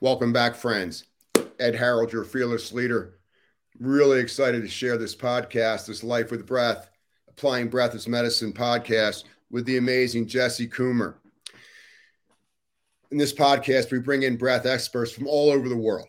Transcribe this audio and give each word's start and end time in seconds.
Welcome 0.00 0.32
back, 0.32 0.56
friends. 0.56 1.04
Ed 1.60 1.76
Harrold, 1.76 2.12
your 2.12 2.24
fearless 2.24 2.72
leader. 2.72 3.20
Really 3.78 4.18
excited 4.18 4.62
to 4.62 4.68
share 4.68 4.98
this 4.98 5.14
podcast, 5.14 5.86
this 5.86 6.02
Life 6.02 6.32
with 6.32 6.46
Breath, 6.46 6.90
Applying 7.28 7.68
Breath 7.68 7.94
as 7.94 8.08
Medicine 8.08 8.52
podcast 8.52 9.24
with 9.50 9.64
the 9.66 9.76
amazing 9.76 10.26
Jesse 10.26 10.66
Coomer. 10.66 11.14
In 13.12 13.18
this 13.18 13.32
podcast, 13.32 13.92
we 13.92 14.00
bring 14.00 14.24
in 14.24 14.36
breath 14.36 14.66
experts 14.66 15.12
from 15.12 15.28
all 15.28 15.50
over 15.50 15.68
the 15.68 15.76
world 15.76 16.08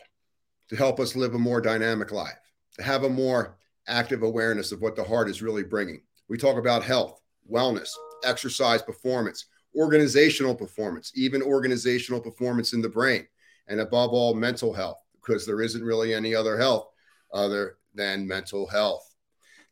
to 0.70 0.76
help 0.76 1.00
us 1.00 1.16
live 1.16 1.36
a 1.36 1.40
more 1.40 1.62
dynamic 1.62 2.12
life, 2.12 2.40
to 2.78 2.84
have 2.84 3.04
a 3.04 3.10
more 3.10 3.56
active 3.88 4.24
awareness 4.24 4.72
of 4.72 4.82
what 4.82 4.96
the 4.96 5.04
heart 5.04 5.30
is 5.30 5.44
really 5.44 5.64
bringing. 5.64 6.02
We 6.28 6.40
talk 6.40 6.58
about 6.58 6.84
health, 6.84 7.22
wellness, 7.50 7.90
exercise 8.24 8.82
performance, 8.82 9.46
organizational 9.76 10.56
performance, 10.56 11.12
even 11.14 11.44
organizational 11.44 12.20
performance 12.20 12.74
in 12.74 12.82
the 12.82 12.90
brain, 12.90 13.28
and 13.68 13.80
above 13.80 14.12
all, 14.12 14.34
mental 14.34 14.74
health, 14.74 15.02
because 15.22 15.46
there 15.46 15.62
isn't 15.62 15.84
really 15.84 16.14
any 16.14 16.36
other 16.36 16.58
health 16.58 16.88
other 17.34 17.78
than 17.94 18.28
mental 18.28 18.68
health. 18.68 19.10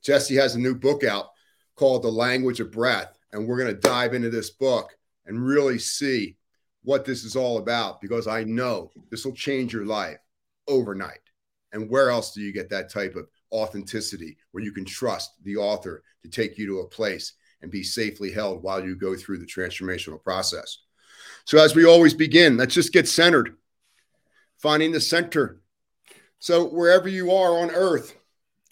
Jesse 0.03 0.35
has 0.35 0.55
a 0.55 0.59
new 0.59 0.75
book 0.75 1.03
out 1.03 1.27
called 1.75 2.03
The 2.03 2.11
Language 2.11 2.59
of 2.59 2.71
Breath, 2.71 3.17
and 3.31 3.47
we're 3.47 3.57
going 3.57 3.73
to 3.73 3.79
dive 3.79 4.13
into 4.13 4.29
this 4.29 4.51
book 4.51 4.95
and 5.25 5.43
really 5.43 5.79
see 5.79 6.37
what 6.83 7.05
this 7.05 7.23
is 7.23 7.35
all 7.35 7.57
about 7.57 8.01
because 8.01 8.27
I 8.27 8.43
know 8.43 8.91
this 9.09 9.25
will 9.25 9.33
change 9.33 9.73
your 9.73 9.85
life 9.85 10.17
overnight. 10.67 11.19
And 11.71 11.89
where 11.89 12.09
else 12.09 12.33
do 12.33 12.41
you 12.41 12.51
get 12.53 12.69
that 12.69 12.91
type 12.91 13.15
of 13.15 13.27
authenticity 13.51 14.37
where 14.51 14.63
you 14.63 14.71
can 14.71 14.85
trust 14.85 15.31
the 15.43 15.55
author 15.57 16.03
to 16.23 16.29
take 16.29 16.57
you 16.57 16.67
to 16.67 16.79
a 16.79 16.87
place 16.87 17.33
and 17.61 17.71
be 17.71 17.83
safely 17.83 18.31
held 18.31 18.61
while 18.61 18.83
you 18.83 18.95
go 18.95 19.15
through 19.15 19.39
the 19.39 19.45
transformational 19.45 20.21
process? 20.21 20.79
So, 21.45 21.57
as 21.57 21.75
we 21.75 21.85
always 21.85 22.13
begin, 22.13 22.57
let's 22.57 22.75
just 22.75 22.93
get 22.93 23.07
centered, 23.07 23.55
finding 24.63 24.93
the 24.93 25.01
center. 25.01 25.59
So, 26.39 26.69
wherever 26.69 27.09
you 27.09 27.31
are 27.33 27.59
on 27.59 27.69
earth, 27.69 28.15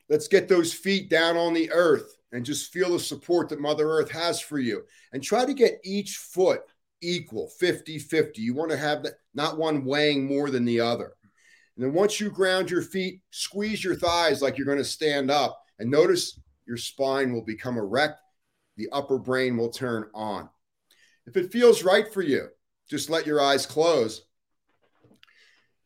let's 0.09 0.29
get 0.29 0.47
those 0.47 0.73
feet 0.73 1.09
down 1.09 1.35
on 1.35 1.53
the 1.53 1.69
earth 1.71 2.15
and 2.31 2.45
just 2.45 2.71
feel 2.71 2.93
the 2.93 2.99
support 2.99 3.49
that 3.49 3.59
Mother 3.59 3.89
Earth 3.89 4.09
has 4.09 4.39
for 4.39 4.57
you. 4.57 4.83
And 5.11 5.21
try 5.21 5.45
to 5.45 5.53
get 5.53 5.81
each 5.83 6.15
foot 6.15 6.61
equal 7.01 7.49
50 7.59 7.99
50. 7.99 8.41
You 8.41 8.53
want 8.53 8.71
to 8.71 8.77
have 8.77 9.03
that, 9.03 9.15
not 9.33 9.57
one 9.57 9.83
weighing 9.83 10.25
more 10.25 10.49
than 10.49 10.63
the 10.63 10.79
other. 10.79 11.11
And 11.75 11.85
then 11.85 11.93
once 11.93 12.21
you 12.21 12.29
ground 12.29 12.71
your 12.71 12.83
feet, 12.83 13.19
squeeze 13.31 13.83
your 13.83 13.95
thighs 13.95 14.41
like 14.41 14.57
you're 14.57 14.65
going 14.65 14.77
to 14.77 14.85
stand 14.85 15.29
up. 15.29 15.61
And 15.77 15.91
notice 15.91 16.39
your 16.65 16.77
spine 16.77 17.33
will 17.33 17.43
become 17.43 17.77
erect, 17.77 18.19
the 18.77 18.87
upper 18.93 19.19
brain 19.19 19.57
will 19.57 19.71
turn 19.71 20.09
on. 20.13 20.49
If 21.27 21.35
it 21.35 21.51
feels 21.51 21.83
right 21.83 22.11
for 22.11 22.21
you, 22.21 22.47
just 22.89 23.09
let 23.09 23.27
your 23.27 23.41
eyes 23.41 23.65
close. 23.65 24.23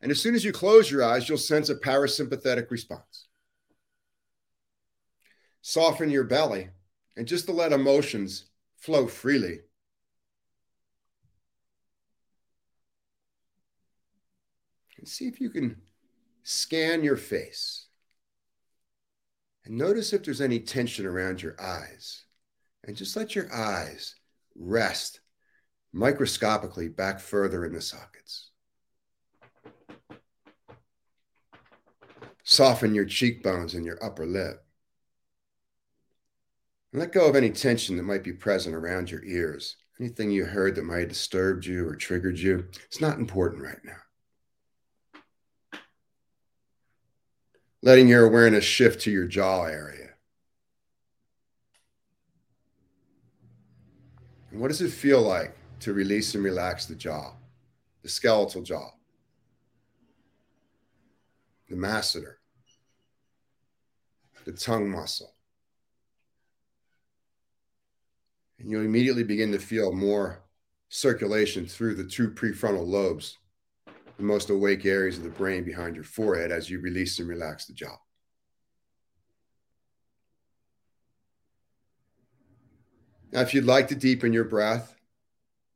And 0.00 0.10
as 0.10 0.20
soon 0.20 0.34
as 0.34 0.44
you 0.44 0.52
close 0.52 0.90
your 0.90 1.02
eyes, 1.02 1.28
you'll 1.28 1.38
sense 1.38 1.68
a 1.68 1.74
parasympathetic 1.74 2.70
response. 2.70 3.28
Soften 5.62 6.10
your 6.10 6.24
belly 6.24 6.68
and 7.16 7.26
just 7.26 7.46
to 7.46 7.52
let 7.52 7.72
emotions 7.72 8.46
flow 8.76 9.06
freely. 9.06 9.60
And 14.98 15.08
see 15.08 15.26
if 15.26 15.40
you 15.40 15.50
can 15.50 15.76
scan 16.42 17.02
your 17.02 17.16
face 17.16 17.86
and 19.66 19.76
notice 19.76 20.12
if 20.12 20.22
there's 20.22 20.40
any 20.40 20.60
tension 20.60 21.04
around 21.06 21.42
your 21.42 21.60
eyes. 21.60 22.24
And 22.84 22.96
just 22.96 23.16
let 23.16 23.34
your 23.34 23.52
eyes 23.52 24.14
rest 24.54 25.20
microscopically 25.92 26.88
back 26.88 27.18
further 27.18 27.64
in 27.64 27.72
the 27.72 27.80
sockets. 27.80 28.52
Soften 32.48 32.94
your 32.94 33.04
cheekbones 33.04 33.74
and 33.74 33.84
your 33.84 34.02
upper 34.02 34.24
lip. 34.24 34.64
And 36.92 37.00
let 37.00 37.12
go 37.12 37.28
of 37.28 37.36
any 37.36 37.50
tension 37.50 37.96
that 37.98 38.04
might 38.04 38.24
be 38.24 38.32
present 38.32 38.74
around 38.74 39.10
your 39.10 39.24
ears. 39.24 39.76
Anything 40.00 40.30
you 40.30 40.46
heard 40.46 40.74
that 40.76 40.84
might 40.84 41.00
have 41.00 41.08
disturbed 41.08 41.66
you 41.66 41.86
or 41.86 41.94
triggered 41.94 42.38
you, 42.38 42.68
it's 42.86 43.00
not 43.00 43.18
important 43.18 43.62
right 43.62 43.84
now. 43.84 43.96
letting 47.86 48.08
your 48.08 48.26
awareness 48.26 48.64
shift 48.64 49.00
to 49.02 49.12
your 49.12 49.28
jaw 49.28 49.64
area. 49.64 50.08
And 54.50 54.60
what 54.60 54.68
does 54.68 54.80
it 54.80 54.90
feel 54.90 55.22
like 55.22 55.56
to 55.80 55.92
release 55.92 56.34
and 56.34 56.42
relax 56.42 56.86
the 56.86 56.96
jaw, 56.96 57.34
the 58.02 58.08
skeletal 58.08 58.62
jaw, 58.62 58.90
the 61.68 61.76
masseter, 61.76 62.34
the 64.46 64.52
tongue 64.52 64.90
muscle? 64.90 65.34
And 68.58 68.70
you'll 68.70 68.84
immediately 68.84 69.24
begin 69.24 69.52
to 69.52 69.58
feel 69.58 69.92
more 69.92 70.42
circulation 70.88 71.66
through 71.66 71.96
the 71.96 72.04
two 72.04 72.30
prefrontal 72.30 72.86
lobes 72.86 73.36
the 74.16 74.22
most 74.22 74.48
awake 74.48 74.86
areas 74.86 75.18
of 75.18 75.24
the 75.24 75.30
brain 75.30 75.62
behind 75.62 75.94
your 75.94 76.04
forehead 76.04 76.50
as 76.50 76.70
you 76.70 76.80
release 76.80 77.18
and 77.18 77.28
relax 77.28 77.66
the 77.66 77.74
jaw. 77.74 77.98
Now, 83.32 83.42
if 83.42 83.52
you'd 83.52 83.64
like 83.64 83.88
to 83.88 83.94
deepen 83.94 84.32
your 84.32 84.44
breath 84.44 84.94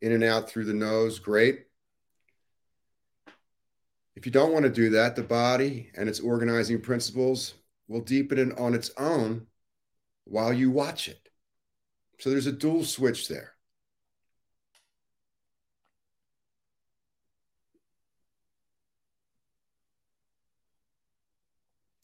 in 0.00 0.12
and 0.12 0.24
out 0.24 0.48
through 0.48 0.64
the 0.64 0.72
nose, 0.72 1.18
great. 1.18 1.66
If 4.16 4.24
you 4.24 4.32
don't 4.32 4.52
want 4.52 4.64
to 4.64 4.70
do 4.70 4.90
that, 4.90 5.16
the 5.16 5.22
body 5.22 5.90
and 5.94 6.08
its 6.08 6.20
organizing 6.20 6.80
principles 6.80 7.54
will 7.90 8.00
deepen 8.00 8.52
on 8.52 8.72
its 8.72 8.92
own 8.96 9.48
while 10.24 10.52
you 10.52 10.70
watch 10.70 11.08
it. 11.08 11.28
So 12.20 12.30
there's 12.30 12.46
a 12.46 12.52
dual 12.52 12.84
switch 12.84 13.26
there. 13.26 13.54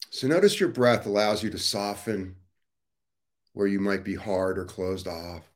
So 0.09 0.27
notice 0.27 0.59
your 0.59 0.69
breath 0.69 1.05
allows 1.05 1.41
you 1.41 1.49
to 1.51 1.57
soften 1.57 2.35
where 3.53 3.67
you 3.67 3.79
might 3.79 4.03
be 4.03 4.15
hard 4.15 4.57
or 4.59 4.65
closed 4.65 5.07
off. 5.07 5.49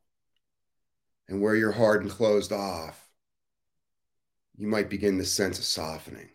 And 1.27 1.41
where 1.41 1.55
you're 1.55 1.71
hard 1.71 2.03
and 2.03 2.11
closed 2.11 2.53
off, 2.53 3.09
you 4.55 4.67
might 4.67 4.89
begin 4.89 5.17
to 5.17 5.25
sense 5.25 5.59
a 5.59 5.63
softening. 5.63 6.29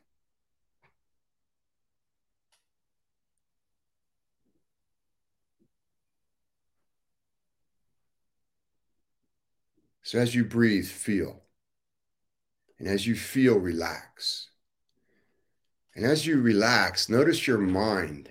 So 10.06 10.20
as 10.20 10.36
you 10.36 10.44
breathe, 10.44 10.86
feel. 10.86 11.42
And 12.78 12.86
as 12.86 13.08
you 13.08 13.16
feel, 13.16 13.58
relax. 13.58 14.50
And 15.96 16.06
as 16.06 16.24
you 16.24 16.40
relax, 16.40 17.08
notice 17.08 17.48
your 17.48 17.58
mind 17.58 18.30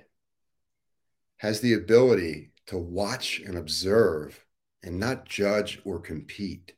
has 1.39 1.59
the 1.59 1.73
ability 1.73 2.53
to 2.67 2.77
watch 2.77 3.41
and 3.45 3.57
observe 3.57 4.45
and 4.81 5.01
not 5.01 5.25
judge 5.25 5.81
or 5.83 5.99
compete. 5.99 6.75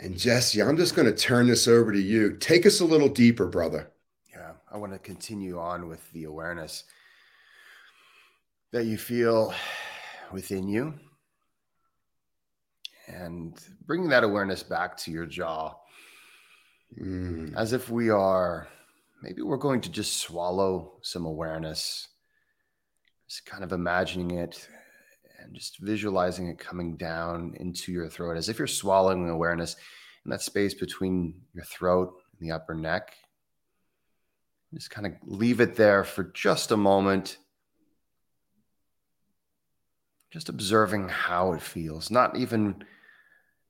And 0.00 0.16
Jesse, 0.16 0.62
I'm 0.62 0.78
just 0.78 0.96
going 0.96 1.06
to 1.06 1.14
turn 1.14 1.48
this 1.48 1.68
over 1.68 1.92
to 1.92 2.00
you. 2.00 2.38
Take 2.38 2.64
us 2.64 2.80
a 2.80 2.86
little 2.86 3.10
deeper, 3.10 3.46
brother. 3.46 3.91
I 4.72 4.78
want 4.78 4.94
to 4.94 4.98
continue 4.98 5.58
on 5.58 5.86
with 5.86 6.10
the 6.12 6.24
awareness 6.24 6.84
that 8.72 8.86
you 8.86 8.96
feel 8.96 9.52
within 10.32 10.66
you 10.66 10.94
and 13.06 13.58
bringing 13.84 14.08
that 14.08 14.24
awareness 14.24 14.62
back 14.62 14.96
to 14.96 15.10
your 15.10 15.26
jaw 15.26 15.74
mm. 16.98 17.54
as 17.54 17.74
if 17.74 17.90
we 17.90 18.08
are 18.08 18.66
maybe 19.22 19.42
we're 19.42 19.58
going 19.58 19.82
to 19.82 19.90
just 19.90 20.20
swallow 20.20 20.94
some 21.02 21.26
awareness 21.26 22.08
just 23.28 23.44
kind 23.44 23.62
of 23.64 23.72
imagining 23.72 24.38
it 24.38 24.66
and 25.38 25.54
just 25.54 25.80
visualizing 25.80 26.48
it 26.48 26.58
coming 26.58 26.96
down 26.96 27.52
into 27.60 27.92
your 27.92 28.08
throat 28.08 28.38
as 28.38 28.48
if 28.48 28.58
you're 28.58 28.66
swallowing 28.66 29.28
awareness 29.28 29.76
in 30.24 30.30
that 30.30 30.40
space 30.40 30.72
between 30.72 31.34
your 31.52 31.64
throat 31.64 32.14
and 32.38 32.48
the 32.48 32.54
upper 32.54 32.74
neck 32.74 33.12
just 34.72 34.90
kind 34.90 35.06
of 35.06 35.12
leave 35.24 35.60
it 35.60 35.76
there 35.76 36.04
for 36.04 36.24
just 36.24 36.70
a 36.70 36.76
moment 36.76 37.38
just 40.32 40.48
observing 40.48 41.10
how 41.10 41.52
it 41.52 41.60
feels, 41.60 42.10
not 42.10 42.36
even 42.36 42.82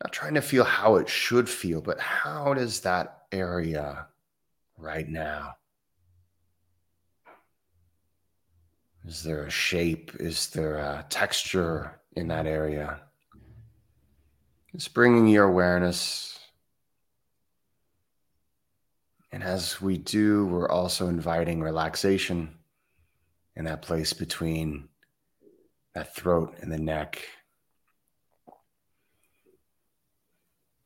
not 0.03 0.13
trying 0.13 0.35
to 0.35 0.41
feel 0.41 0.63
how 0.63 0.95
it 0.97 1.09
should 1.09 1.49
feel, 1.49 1.81
but 1.81 1.99
how 1.99 2.55
does 2.55 2.81
that 2.81 3.25
area 3.33 4.07
right 4.79 5.09
now? 5.09 5.55
Is 9.05 9.25
there 9.25 9.45
a 9.45 9.51
shape? 9.51 10.13
Is 10.21 10.51
there 10.51 10.77
a 10.77 11.05
texture 11.09 12.01
in 12.15 12.29
that 12.29 12.47
area? 12.47 13.01
Just 14.71 14.95
bringing 14.95 15.27
your 15.27 15.45
awareness. 15.47 16.32
And 19.33 19.43
as 19.43 19.81
we 19.81 19.97
do, 19.97 20.47
we're 20.47 20.69
also 20.69 21.09
inviting 21.09 21.63
relaxation 21.63 22.59
in 23.57 23.65
that 23.65 23.81
place 23.81 24.13
between 24.13 24.89
that 25.95 26.15
throat 26.15 26.57
and 26.61 26.71
the 26.71 26.79
neck. 26.79 27.23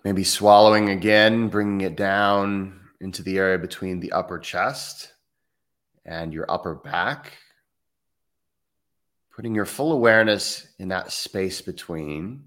Maybe 0.04 0.22
swallowing 0.22 0.88
again, 0.88 1.48
bringing 1.48 1.81
it 1.81 1.96
down 1.96 2.81
into 3.00 3.25
the 3.25 3.38
area 3.38 3.58
between 3.58 3.98
the 3.98 4.12
upper 4.12 4.38
chest 4.38 5.12
and 6.04 6.32
your 6.32 6.49
upper 6.49 6.76
back. 6.76 7.32
Putting 9.34 9.56
your 9.56 9.66
full 9.66 9.92
awareness 9.92 10.66
in 10.78 10.88
that 10.88 11.10
space 11.10 11.60
between. 11.60 12.44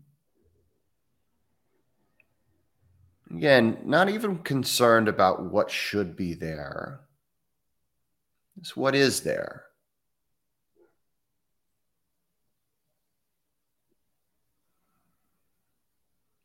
Again, 3.32 3.78
not 3.86 4.10
even 4.10 4.40
concerned 4.40 5.08
about 5.08 5.44
what 5.44 5.70
should 5.70 6.16
be 6.16 6.34
there. 6.34 7.02
It's 8.60 8.76
what 8.76 8.96
is 8.96 9.22
there. 9.22 9.66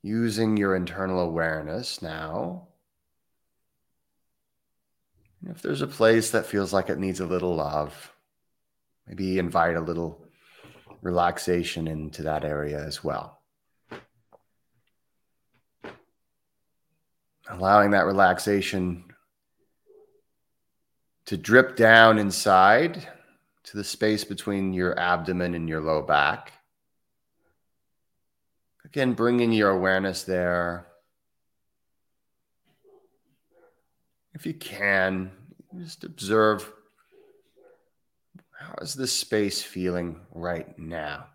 Using 0.02 0.58
your 0.58 0.76
internal 0.76 1.20
awareness 1.20 2.02
now. 2.02 2.68
If 5.46 5.62
there's 5.62 5.82
a 5.82 5.86
place 5.86 6.30
that 6.30 6.46
feels 6.46 6.72
like 6.72 6.90
it 6.90 6.98
needs 6.98 7.20
a 7.20 7.26
little 7.26 7.56
love, 7.56 8.12
maybe 9.06 9.38
invite 9.38 9.76
a 9.76 9.80
little 9.80 10.26
relaxation 11.00 11.88
into 11.88 12.22
that 12.24 12.44
area 12.44 12.82
as 12.82 13.02
well. 13.02 13.40
Allowing 17.48 17.90
that 17.90 18.06
relaxation 18.06 19.04
to 21.26 21.36
drip 21.36 21.76
down 21.76 22.18
inside 22.18 23.06
to 23.64 23.76
the 23.76 23.84
space 23.84 24.24
between 24.24 24.72
your 24.72 24.98
abdomen 24.98 25.54
and 25.54 25.68
your 25.68 25.80
low 25.80 26.02
back. 26.02 26.52
Again, 28.84 29.14
bringing 29.14 29.52
your 29.52 29.70
awareness 29.70 30.22
there. 30.22 30.86
If 34.34 34.46
you 34.46 34.54
can, 34.54 35.30
just 35.78 36.04
observe 36.04 36.70
how 38.58 38.74
is 38.80 38.94
this 38.94 39.12
space 39.12 39.62
feeling 39.62 40.20
right 40.32 40.78
now? 40.78 41.26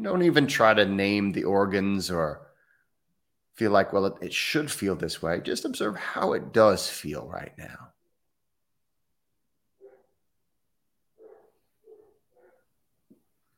Don't 0.00 0.22
even 0.22 0.46
try 0.46 0.74
to 0.74 0.84
name 0.84 1.32
the 1.32 1.44
organs 1.44 2.10
or 2.10 2.51
feel 3.62 3.70
like, 3.70 3.92
well, 3.92 4.06
it, 4.06 4.14
it 4.20 4.32
should 4.32 4.68
feel 4.68 4.96
this 4.96 5.22
way. 5.22 5.40
Just 5.40 5.64
observe 5.64 5.94
how 5.94 6.32
it 6.32 6.52
does 6.52 6.90
feel 6.90 7.28
right 7.32 7.56
now. 7.56 7.92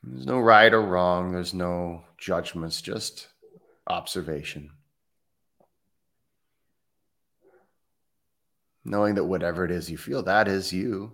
There's 0.02 0.26
no 0.26 0.40
right 0.40 0.74
or 0.74 0.82
wrong, 0.82 1.32
there's 1.32 1.54
no 1.54 2.04
judgments, 2.18 2.82
just 2.82 3.28
observation. 3.86 4.72
Knowing 8.84 9.14
that 9.14 9.24
whatever 9.24 9.64
it 9.64 9.70
is 9.70 9.90
you 9.90 9.96
feel, 9.96 10.22
that 10.24 10.48
is 10.48 10.70
you. 10.70 11.12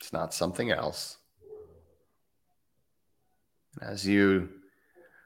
It's 0.00 0.14
not 0.14 0.32
something 0.32 0.70
else. 0.70 1.18
As 3.80 4.06
you 4.06 4.48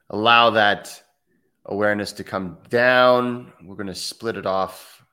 allow 0.09 0.51
that 0.51 1.03
awareness 1.65 2.13
to 2.13 2.23
come 2.23 2.57
down, 2.69 3.51
we're 3.63 3.75
going 3.75 3.87
to 3.87 3.95
split 3.95 4.37
it 4.37 4.45
off 4.45 5.03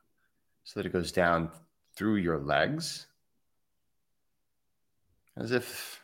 so 0.62 0.78
that 0.78 0.86
it 0.86 0.92
goes 0.92 1.12
down 1.12 1.50
through 1.96 2.16
your 2.16 2.38
legs 2.38 3.06
as 5.36 5.52
if 5.52 6.00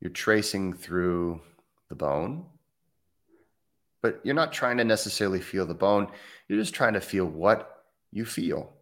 you're 0.00 0.10
tracing 0.10 0.74
through 0.74 1.40
the 1.88 1.94
bone. 1.94 2.44
But 4.02 4.20
you're 4.22 4.34
not 4.34 4.52
trying 4.52 4.76
to 4.76 4.84
necessarily 4.84 5.40
feel 5.40 5.66
the 5.66 5.74
bone, 5.74 6.08
you're 6.48 6.58
just 6.58 6.74
trying 6.74 6.92
to 6.92 7.00
feel 7.00 7.24
what 7.24 7.84
you 8.12 8.24
feel. 8.24 8.72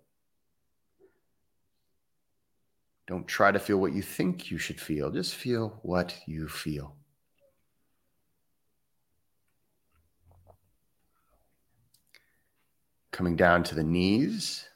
Don't 3.07 3.27
try 3.27 3.53
to 3.53 3.59
feel 3.59 3.79
what 3.79 3.93
you 3.93 4.03
think 4.03 4.51
you 4.51 4.59
should 4.59 4.81
feel. 4.81 5.11
Just 5.11 5.35
feel 5.35 5.79
what 5.83 6.15
you 6.27 6.49
feel. 6.49 6.97
Coming 13.15 13.37
down 13.37 13.63
to 13.63 13.77
the 13.77 13.85
knees. 13.85 14.69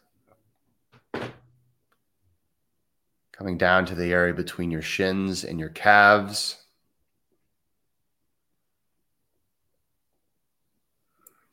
Coming 3.33 3.59
down 3.59 3.85
to 3.87 3.97
the 3.97 4.13
area 4.13 4.33
between 4.33 4.71
your 4.71 4.81
shins 4.81 5.43
and 5.43 5.59
your 5.59 5.71
calves. 5.71 6.57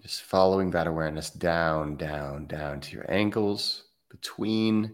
Just 0.03 0.21
following 0.21 0.69
that 0.71 0.85
awareness 0.85 1.31
down, 1.31 1.95
down, 1.95 2.45
down 2.45 2.81
to 2.81 2.95
your 2.95 3.11
ankles, 3.11 3.85
between 4.11 4.93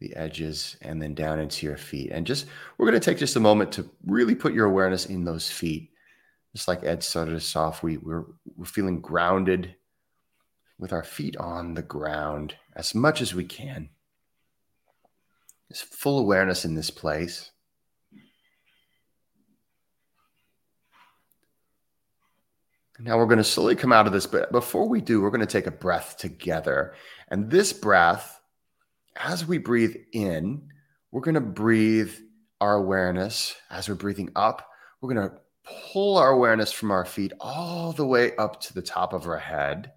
the 0.00 0.16
edges 0.16 0.76
and 0.82 1.00
then 1.00 1.14
down 1.14 1.38
into 1.38 1.66
your 1.66 1.76
feet. 1.76 2.10
And 2.10 2.26
just, 2.26 2.46
we're 2.76 2.90
going 2.90 3.00
to 3.00 3.10
take 3.10 3.18
just 3.18 3.36
a 3.36 3.40
moment 3.40 3.70
to 3.74 3.88
really 4.04 4.34
put 4.34 4.54
your 4.54 4.66
awareness 4.66 5.06
in 5.06 5.24
those 5.24 5.48
feet. 5.48 5.92
Just 6.56 6.68
like 6.68 6.84
Ed 6.84 7.02
started 7.02 7.34
us 7.34 7.54
off, 7.54 7.82
we, 7.82 7.98
we're, 7.98 8.24
we're 8.56 8.64
feeling 8.64 9.02
grounded 9.02 9.74
with 10.78 10.90
our 10.90 11.02
feet 11.02 11.36
on 11.36 11.74
the 11.74 11.82
ground 11.82 12.54
as 12.74 12.94
much 12.94 13.20
as 13.20 13.34
we 13.34 13.44
can. 13.44 13.90
Just 15.70 15.84
full 15.84 16.18
awareness 16.18 16.64
in 16.64 16.74
this 16.74 16.88
place. 16.88 17.50
Now 22.98 23.18
we're 23.18 23.26
going 23.26 23.36
to 23.36 23.44
slowly 23.44 23.76
come 23.76 23.92
out 23.92 24.06
of 24.06 24.14
this, 24.14 24.26
but 24.26 24.50
before 24.50 24.88
we 24.88 25.02
do, 25.02 25.20
we're 25.20 25.28
going 25.28 25.40
to 25.40 25.46
take 25.46 25.66
a 25.66 25.70
breath 25.70 26.16
together. 26.16 26.94
And 27.28 27.50
this 27.50 27.74
breath 27.74 28.40
as 29.14 29.46
we 29.46 29.58
breathe 29.58 29.96
in, 30.14 30.70
we're 31.10 31.20
going 31.20 31.34
to 31.34 31.42
breathe 31.42 32.14
our 32.62 32.76
awareness 32.76 33.54
as 33.68 33.90
we're 33.90 33.94
breathing 33.94 34.30
up. 34.34 34.66
We're 35.02 35.12
going 35.12 35.28
to 35.28 35.36
pull 35.66 36.16
our 36.16 36.30
awareness 36.30 36.72
from 36.72 36.90
our 36.90 37.04
feet 37.04 37.32
all 37.40 37.92
the 37.92 38.06
way 38.06 38.34
up 38.36 38.60
to 38.60 38.74
the 38.74 38.82
top 38.82 39.12
of 39.12 39.26
our 39.26 39.38
head 39.38 39.92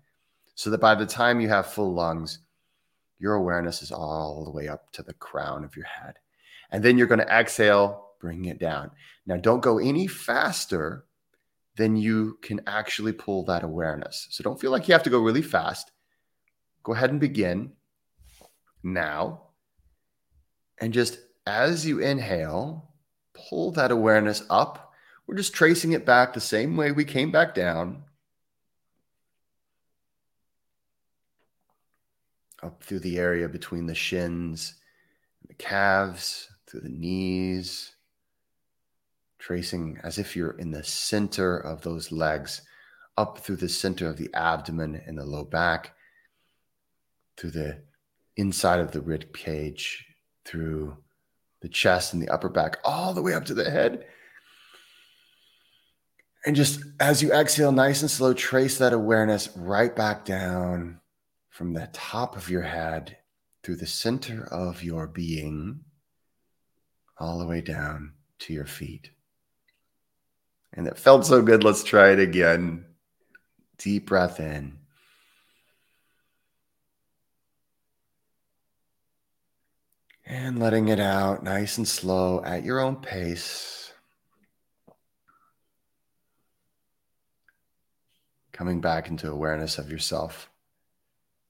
so 0.56 0.70
that 0.70 0.82
by 0.82 0.96
the 0.96 1.06
time 1.06 1.40
you 1.40 1.48
have 1.48 1.68
full 1.68 1.94
lungs, 1.94 2.40
your 3.20 3.36
awareness 3.36 3.82
is 3.82 3.92
all 3.92 4.44
the 4.44 4.52
way 4.52 4.68
up 4.68 4.92
to 4.94 5.04
the 5.04 5.14
crown 5.14 5.64
of 5.64 5.76
your 5.76 5.86
head. 5.86 6.16
And 6.72 6.84
then 6.84 6.98
you're 6.98 7.08
going 7.08 7.20
to 7.20 7.34
exhale, 7.34 8.12
bring 8.20 8.46
it 8.46 8.60
down. 8.60 8.92
Now, 9.26 9.38
don't 9.38 9.62
go 9.62 9.78
any 9.78 10.08
faster 10.08 11.06
than 11.76 11.96
you 11.96 12.38
can 12.42 12.62
actually 12.68 13.14
pull 13.14 13.46
that 13.46 13.64
awareness. 13.64 14.28
So 14.32 14.44
don't 14.44 14.60
feel 14.60 14.72
like 14.72 14.88
you 14.88 14.94
have 14.94 15.04
to 15.04 15.10
go 15.10 15.20
really 15.20 15.42
fast. 15.42 15.92
Go 16.84 16.94
ahead 16.94 17.12
and 17.12 17.20
begin 17.20 17.74
now. 18.84 19.44
And 20.80 20.94
just 20.94 21.20
as 21.46 21.86
you 21.86 22.00
inhale, 22.00 22.92
pull 23.34 23.72
that 23.72 23.92
awareness 23.92 24.44
up. 24.50 24.89
We're 25.30 25.36
just 25.36 25.54
tracing 25.54 25.92
it 25.92 26.08
back 26.08 26.34
the 26.34 26.42
same 26.42 26.76
way 26.76 26.92
we 26.92 27.06
came 27.06 27.30
back 27.30 27.54
down. 27.54 28.02
Up 32.64 32.84
through 32.84 33.02
the 33.02 33.20
area 33.20 33.48
between 33.48 33.86
the 33.86 33.94
shins, 33.94 34.74
and 35.40 35.52
the 35.52 35.64
calves, 35.64 36.50
through 36.66 36.80
the 36.80 36.90
knees, 36.90 37.92
tracing 39.38 40.00
as 40.04 40.18
if 40.18 40.36
you're 40.36 40.58
in 40.58 40.72
the 40.72 40.84
center 40.84 41.56
of 41.56 41.84
those 41.84 42.12
legs, 42.12 42.64
up 43.16 43.38
through 43.38 43.58
the 43.58 43.70
center 43.70 44.10
of 44.10 44.18
the 44.18 44.34
abdomen 44.34 45.00
and 45.06 45.20
the 45.20 45.26
low 45.26 45.46
back, 45.46 45.94
through 47.38 47.52
the 47.52 47.84
inside 48.36 48.80
of 48.80 48.94
the 48.94 49.02
rib 49.02 49.32
cage 49.32 50.08
through 50.44 50.98
the 51.62 51.70
chest 51.70 52.14
and 52.14 52.24
the 52.24 52.30
upper 52.30 52.50
back, 52.50 52.80
all 52.84 53.14
the 53.14 53.22
way 53.22 53.36
up 53.36 53.46
to 53.46 53.54
the 53.54 53.70
head. 53.70 54.08
And 56.46 56.56
just 56.56 56.82
as 57.00 57.22
you 57.22 57.34
exhale, 57.34 57.72
nice 57.72 58.02
and 58.02 58.10
slow, 58.10 58.34
trace 58.34 58.78
that 58.78 58.94
awareness 58.94 59.50
right 59.58 59.94
back 59.94 60.24
down 60.24 61.02
from 61.50 61.74
the 61.74 61.90
top 61.92 62.38
of 62.38 62.50
your 62.50 62.62
head 62.62 63.18
through 63.62 63.76
the 63.76 63.86
center 63.86 64.48
of 64.50 64.82
your 64.82 65.06
being, 65.06 65.82
all 67.18 67.40
the 67.40 67.46
way 67.46 67.60
down 67.60 68.14
to 68.40 68.54
your 68.54 68.66
feet. 68.66 69.10
And 70.74 70.88
it 70.88 70.98
felt 70.98 71.26
so 71.26 71.42
good. 71.42 71.64
Let's 71.64 71.84
try 71.84 72.12
it 72.12 72.20
again. 72.20 72.86
Deep 73.78 74.08
breath 74.08 74.40
in. 74.40 74.78
And 80.26 80.60
letting 80.60 80.88
it 80.88 81.00
out 81.00 81.44
nice 81.44 81.78
and 81.78 81.88
slow 81.88 82.42
at 82.46 82.64
your 82.64 82.80
own 82.80 82.98
pace. 82.98 83.79
Coming 88.60 88.82
back 88.82 89.08
into 89.08 89.32
awareness 89.32 89.78
of 89.78 89.90
yourself, 89.90 90.50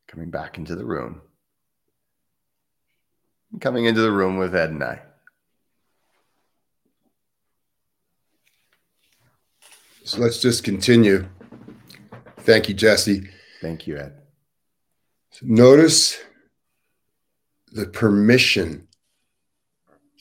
coming 0.08 0.30
back 0.30 0.60
into 0.60 0.76
the 0.76 0.86
room. 0.86 1.22
Coming 3.60 3.86
into 3.86 4.02
the 4.02 4.12
room 4.12 4.38
with 4.38 4.54
Ed 4.54 4.70
and 4.70 4.84
I. 4.84 5.02
So 10.04 10.20
let's 10.22 10.40
just 10.40 10.64
continue. 10.64 11.28
Thank 12.42 12.70
you, 12.70 12.76
Jesse. 12.76 13.28
Thank 13.60 13.88
you, 13.88 13.98
Ed. 13.98 14.14
Notice 15.42 16.16
the 17.72 17.88
permission 17.88 18.88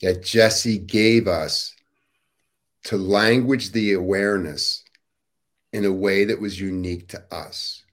that 0.01 0.23
Jesse 0.23 0.79
gave 0.79 1.27
us 1.27 1.75
to 2.85 2.97
language 2.97 3.73
the 3.73 3.93
awareness 3.93 4.83
in 5.73 5.85
a 5.85 5.91
way 5.91 6.25
that 6.25 6.41
was 6.41 6.59
unique 6.59 7.09
to 7.09 7.23
us. 7.33 7.83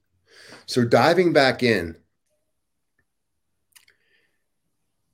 So, 0.66 0.84
diving 0.84 1.32
back 1.32 1.62
in, 1.62 1.96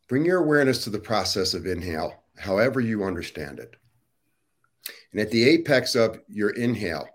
bring 0.09 0.25
your 0.25 0.39
awareness 0.39 0.85
to 0.85 0.91
the 0.91 0.99
process 0.99 1.55
of 1.55 1.67
inhale, 1.67 2.25
however 2.39 2.81
you 2.81 3.05
understand 3.05 3.59
it. 3.59 3.75
And 5.13 5.21
at 5.21 5.31
the 5.31 5.49
apex 5.49 5.95
of 5.95 6.21
your 6.29 6.51
inhale, 6.51 7.09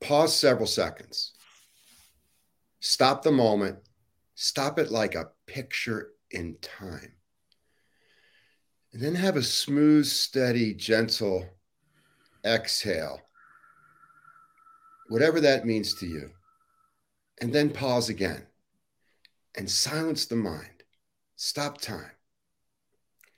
pause 0.00 0.34
several 0.34 0.66
seconds. 0.66 1.32
Stop 2.80 3.22
the 3.22 3.32
moment. 3.32 3.78
Stop 4.34 4.78
it 4.78 4.90
like 4.90 5.14
a 5.14 5.30
picture 5.46 6.10
in 6.30 6.56
time. 6.60 7.12
And 8.92 9.02
then 9.02 9.14
have 9.14 9.36
a 9.36 9.42
smooth, 9.42 10.06
steady, 10.06 10.72
gentle 10.72 11.46
exhale, 12.44 13.20
whatever 15.08 15.40
that 15.40 15.66
means 15.66 15.94
to 15.94 16.06
you. 16.06 16.30
And 17.40 17.52
then 17.52 17.70
pause 17.70 18.08
again 18.08 18.46
and 19.56 19.70
silence 19.70 20.26
the 20.26 20.36
mind. 20.36 20.82
Stop 21.36 21.80
time. 21.80 22.10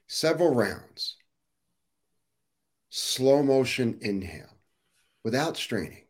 Several 0.07 0.55
rounds. 0.55 1.17
Slow 2.91 3.43
motion 3.43 3.99
inhale 4.01 4.57
without 5.25 5.57
straining, 5.57 6.05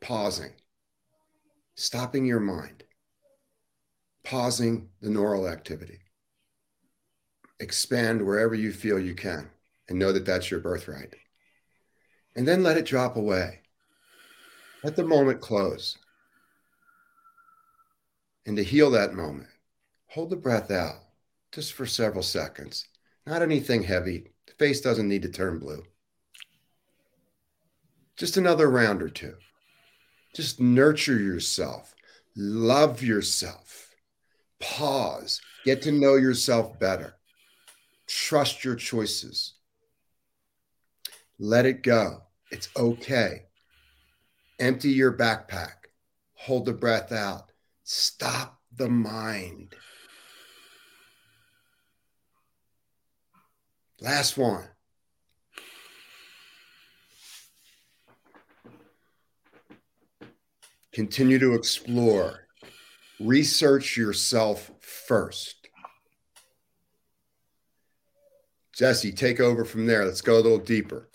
pausing, 0.00 0.52
stopping 1.76 2.24
your 2.26 2.40
mind 2.40 2.84
pausing 4.24 4.88
the 5.00 5.10
neural 5.10 5.48
activity. 5.48 5.98
Expand 7.58 8.24
wherever 8.24 8.54
you 8.54 8.72
feel 8.72 8.98
you 8.98 9.14
can 9.14 9.50
and 9.88 9.98
know 9.98 10.12
that 10.12 10.24
that's 10.24 10.50
your 10.50 10.60
birthright. 10.60 11.14
And 12.36 12.46
then 12.46 12.62
let 12.62 12.76
it 12.76 12.86
drop 12.86 13.16
away. 13.16 13.59
Let 14.82 14.96
the 14.96 15.04
moment 15.04 15.40
close. 15.40 15.96
And 18.46 18.56
to 18.56 18.64
heal 18.64 18.90
that 18.92 19.14
moment, 19.14 19.50
hold 20.08 20.30
the 20.30 20.36
breath 20.36 20.70
out 20.70 20.96
just 21.52 21.72
for 21.72 21.86
several 21.86 22.22
seconds. 22.22 22.86
Not 23.26 23.42
anything 23.42 23.82
heavy. 23.82 24.32
The 24.46 24.52
face 24.54 24.80
doesn't 24.80 25.08
need 25.08 25.22
to 25.22 25.28
turn 25.30 25.58
blue. 25.58 25.82
Just 28.16 28.36
another 28.36 28.70
round 28.70 29.02
or 29.02 29.10
two. 29.10 29.34
Just 30.34 30.60
nurture 30.60 31.18
yourself, 31.18 31.94
love 32.36 33.02
yourself 33.02 33.90
Pause. 34.60 35.40
Get 35.64 35.82
to 35.82 35.92
know 35.92 36.16
yourself 36.16 36.78
better. 36.78 37.14
Trust 38.06 38.64
your 38.64 38.76
choices. 38.76 39.54
Let 41.38 41.66
it 41.66 41.82
go. 41.82 42.22
It's 42.50 42.68
okay. 42.76 43.44
Empty 44.60 44.90
your 44.90 45.12
backpack. 45.12 45.88
Hold 46.34 46.66
the 46.66 46.74
breath 46.74 47.12
out. 47.12 47.50
Stop 47.82 48.60
the 48.76 48.90
mind. 48.90 49.74
Last 54.00 54.36
one. 54.36 54.68
Continue 60.92 61.38
to 61.38 61.54
explore 61.54 62.46
research 63.18 63.96
yourself 63.96 64.70
first. 64.80 65.68
Jesse, 68.74 69.12
take 69.12 69.40
over 69.40 69.64
from 69.64 69.86
there. 69.86 70.04
Let's 70.04 70.22
go 70.22 70.34
a 70.34 70.40
little 70.40 70.58
deeper. 70.58 71.08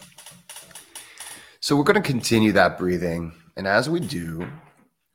So, 1.65 1.75
we're 1.75 1.83
going 1.83 1.99
to 1.99 2.07
continue 2.07 2.51
that 2.51 2.77
breathing. 2.77 3.33
And 3.57 3.65
as 3.65 3.89
we 3.89 3.99
do, 3.99 4.47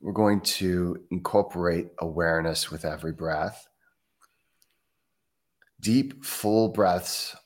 we're 0.00 0.10
going 0.10 0.40
to 0.58 1.00
incorporate 1.12 1.90
awareness 2.00 2.72
with 2.72 2.84
every 2.84 3.12
breath. 3.12 3.68
Deep, 5.78 6.24
full 6.24 6.70
breaths 6.70 7.36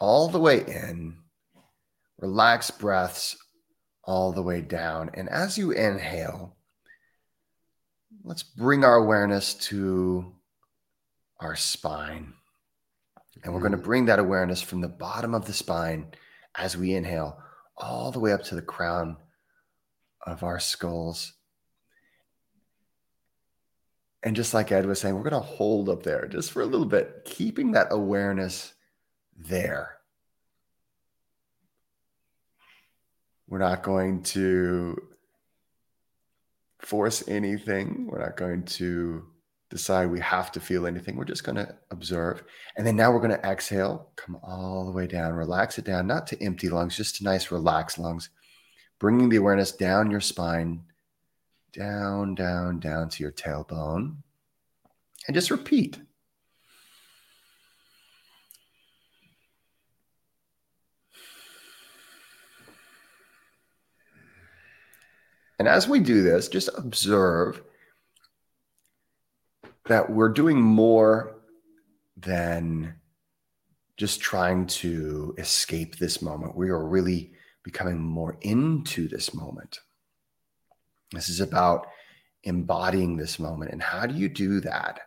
all 0.00 0.26
the 0.26 0.40
way 0.40 0.64
in, 0.66 1.16
relaxed 2.18 2.80
breaths 2.80 3.36
all 4.02 4.32
the 4.32 4.42
way 4.42 4.60
down. 4.60 5.12
And 5.14 5.28
as 5.28 5.56
you 5.56 5.70
inhale, 5.70 6.56
let's 8.24 8.42
bring 8.42 8.82
our 8.82 8.96
awareness 8.96 9.54
to 9.68 10.34
our 11.38 11.54
spine. 11.54 12.32
And 13.44 13.54
we're 13.54 13.60
going 13.60 13.70
to 13.70 13.78
mm. 13.78 13.84
bring 13.84 14.06
that 14.06 14.18
awareness 14.18 14.60
from 14.60 14.80
the 14.80 14.88
bottom 14.88 15.34
of 15.34 15.46
the 15.46 15.52
spine 15.52 16.08
as 16.56 16.76
we 16.76 16.94
inhale 16.94 17.38
all 17.76 18.10
the 18.10 18.20
way 18.20 18.32
up 18.32 18.42
to 18.44 18.54
the 18.54 18.62
crown 18.62 19.16
of 20.26 20.42
our 20.42 20.58
skulls. 20.58 21.32
And 24.22 24.34
just 24.34 24.54
like 24.54 24.72
Ed 24.72 24.86
was 24.86 25.00
saying, 25.00 25.14
we're 25.14 25.28
going 25.28 25.42
to 25.42 25.46
hold 25.46 25.88
up 25.88 26.02
there 26.02 26.26
just 26.26 26.50
for 26.52 26.62
a 26.62 26.66
little 26.66 26.86
bit, 26.86 27.22
keeping 27.24 27.72
that 27.72 27.88
awareness 27.90 28.72
there. 29.36 29.98
We're 33.46 33.58
not 33.58 33.82
going 33.82 34.22
to 34.22 34.96
force 36.78 37.22
anything. 37.28 38.06
We're 38.10 38.24
not 38.24 38.36
going 38.36 38.64
to 38.64 39.26
decide 39.70 40.10
we 40.10 40.20
have 40.20 40.52
to 40.52 40.60
feel 40.60 40.86
anything. 40.86 41.16
We're 41.16 41.24
just 41.24 41.44
going 41.44 41.56
to 41.56 41.74
observe. 41.90 42.44
And 42.76 42.86
then 42.86 42.96
now 42.96 43.10
we're 43.10 43.20
going 43.20 43.30
to 43.30 43.46
exhale, 43.46 44.10
come 44.16 44.38
all 44.42 44.84
the 44.84 44.92
way 44.92 45.06
down, 45.06 45.32
relax 45.32 45.78
it 45.78 45.84
down, 45.84 46.06
not 46.06 46.26
to 46.28 46.42
empty 46.42 46.68
lungs, 46.68 46.96
just 46.96 47.16
to 47.16 47.24
nice, 47.24 47.50
relaxed 47.50 47.98
lungs, 47.98 48.30
bringing 48.98 49.28
the 49.28 49.36
awareness 49.36 49.72
down 49.72 50.10
your 50.10 50.20
spine, 50.20 50.82
down, 51.72 52.34
down, 52.34 52.78
down 52.78 53.08
to 53.08 53.22
your 53.22 53.32
tailbone. 53.32 54.16
And 55.26 55.34
just 55.34 55.50
repeat. 55.50 55.98
And 65.58 65.68
as 65.68 65.88
we 65.88 66.00
do 66.00 66.22
this, 66.22 66.48
just 66.48 66.68
observe 66.76 67.62
that 69.86 70.10
we're 70.10 70.30
doing 70.30 70.60
more 70.60 71.36
than 72.16 72.94
just 73.96 74.20
trying 74.20 74.66
to 74.66 75.34
escape 75.38 75.96
this 75.96 76.22
moment. 76.22 76.56
We 76.56 76.70
are 76.70 76.84
really 76.84 77.32
becoming 77.62 78.00
more 78.00 78.36
into 78.40 79.08
this 79.08 79.34
moment. 79.34 79.80
This 81.12 81.28
is 81.28 81.40
about 81.40 81.86
embodying 82.42 83.16
this 83.16 83.38
moment. 83.38 83.72
And 83.72 83.82
how 83.82 84.06
do 84.06 84.14
you 84.14 84.28
do 84.28 84.60
that? 84.60 85.00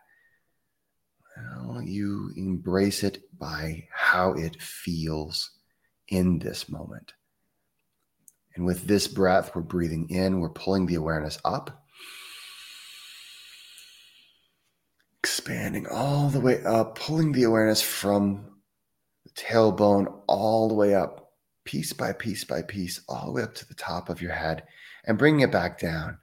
Well, 1.65 1.81
you 1.81 2.31
embrace 2.35 3.03
it 3.03 3.23
by 3.37 3.87
how 3.91 4.33
it 4.33 4.61
feels 4.61 5.51
in 6.07 6.39
this 6.39 6.69
moment. 6.69 7.13
And 8.55 8.65
with 8.65 8.87
this 8.87 9.07
breath, 9.07 9.51
we're 9.53 9.61
breathing 9.61 10.09
in, 10.09 10.39
we're 10.39 10.49
pulling 10.49 10.87
the 10.87 10.95
awareness 10.95 11.37
up, 11.45 11.85
expanding 15.27 15.85
all 15.87 16.29
the 16.29 16.39
way 16.39 16.63
up, 16.63 16.97
pulling 16.97 17.33
the 17.33 17.43
awareness 17.43 17.81
from 17.81 18.45
the 19.25 19.31
tailbone 19.31 20.21
all 20.25 20.69
the 20.69 20.73
way 20.73 20.95
up, 20.95 21.33
piece 21.65 21.91
by 21.91 22.13
piece 22.13 22.45
by 22.45 22.61
piece, 22.61 23.01
all 23.09 23.25
the 23.25 23.31
way 23.33 23.41
up 23.43 23.53
to 23.53 23.67
the 23.67 23.73
top 23.73 24.07
of 24.07 24.21
your 24.21 24.31
head, 24.31 24.63
and 25.05 25.17
bringing 25.17 25.41
it 25.41 25.51
back 25.51 25.79
down. 25.79 26.17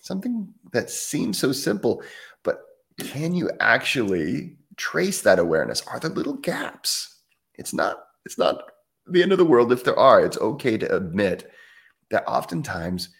Something 0.00 0.52
that 0.72 0.90
seems 0.90 1.38
so 1.38 1.52
simple, 1.52 2.02
but 2.42 2.62
can 2.98 3.32
you 3.32 3.48
actually 3.60 4.56
trace 4.76 5.22
that 5.22 5.38
awareness? 5.38 5.82
Are 5.86 6.00
there 6.00 6.10
little 6.10 6.34
gaps? 6.34 7.20
It's 7.54 7.72
not, 7.72 7.96
it's 8.26 8.38
not 8.38 8.60
the 9.06 9.22
end 9.22 9.30
of 9.30 9.38
the 9.38 9.44
world 9.44 9.70
if 9.70 9.84
there 9.84 9.98
are. 9.98 10.24
It's 10.24 10.38
okay 10.38 10.78
to 10.78 10.96
admit 10.96 11.48
that 12.10 12.26
oftentimes 12.26 13.10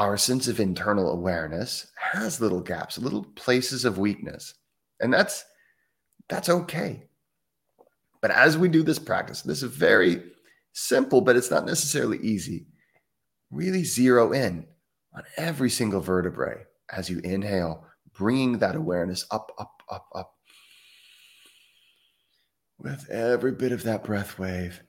our 0.00 0.16
sense 0.16 0.48
of 0.48 0.58
internal 0.58 1.10
awareness 1.12 1.92
has 1.94 2.40
little 2.40 2.62
gaps, 2.62 2.96
little 2.96 3.24
places 3.36 3.84
of 3.84 3.98
weakness. 3.98 4.54
And 5.00 5.12
that's 5.12 5.44
That's 6.28 6.48
okay. 6.48 7.08
But 8.22 8.30
as 8.30 8.56
we 8.56 8.68
do 8.68 8.82
this 8.82 8.98
practice, 8.98 9.42
this 9.42 9.62
is 9.62 9.74
very 9.74 10.22
simple, 10.72 11.20
but 11.20 11.36
it's 11.36 11.50
not 11.50 11.66
necessarily 11.66 12.18
easy. 12.18 12.66
Really 13.50 13.84
zero 13.84 14.32
in 14.32 14.66
on 15.14 15.24
every 15.36 15.70
single 15.70 16.00
vertebrae 16.00 16.64
as 16.88 17.10
you 17.10 17.18
inhale, 17.24 17.84
bringing 18.16 18.58
that 18.58 18.76
awareness 18.76 19.26
up, 19.30 19.50
up, 19.58 19.82
up, 19.90 20.06
up. 20.14 20.34
With 22.78 23.10
every 23.10 23.52
bit 23.52 23.72
of 23.72 23.82
that 23.82 24.04
breath 24.04 24.38
wave. 24.38 24.82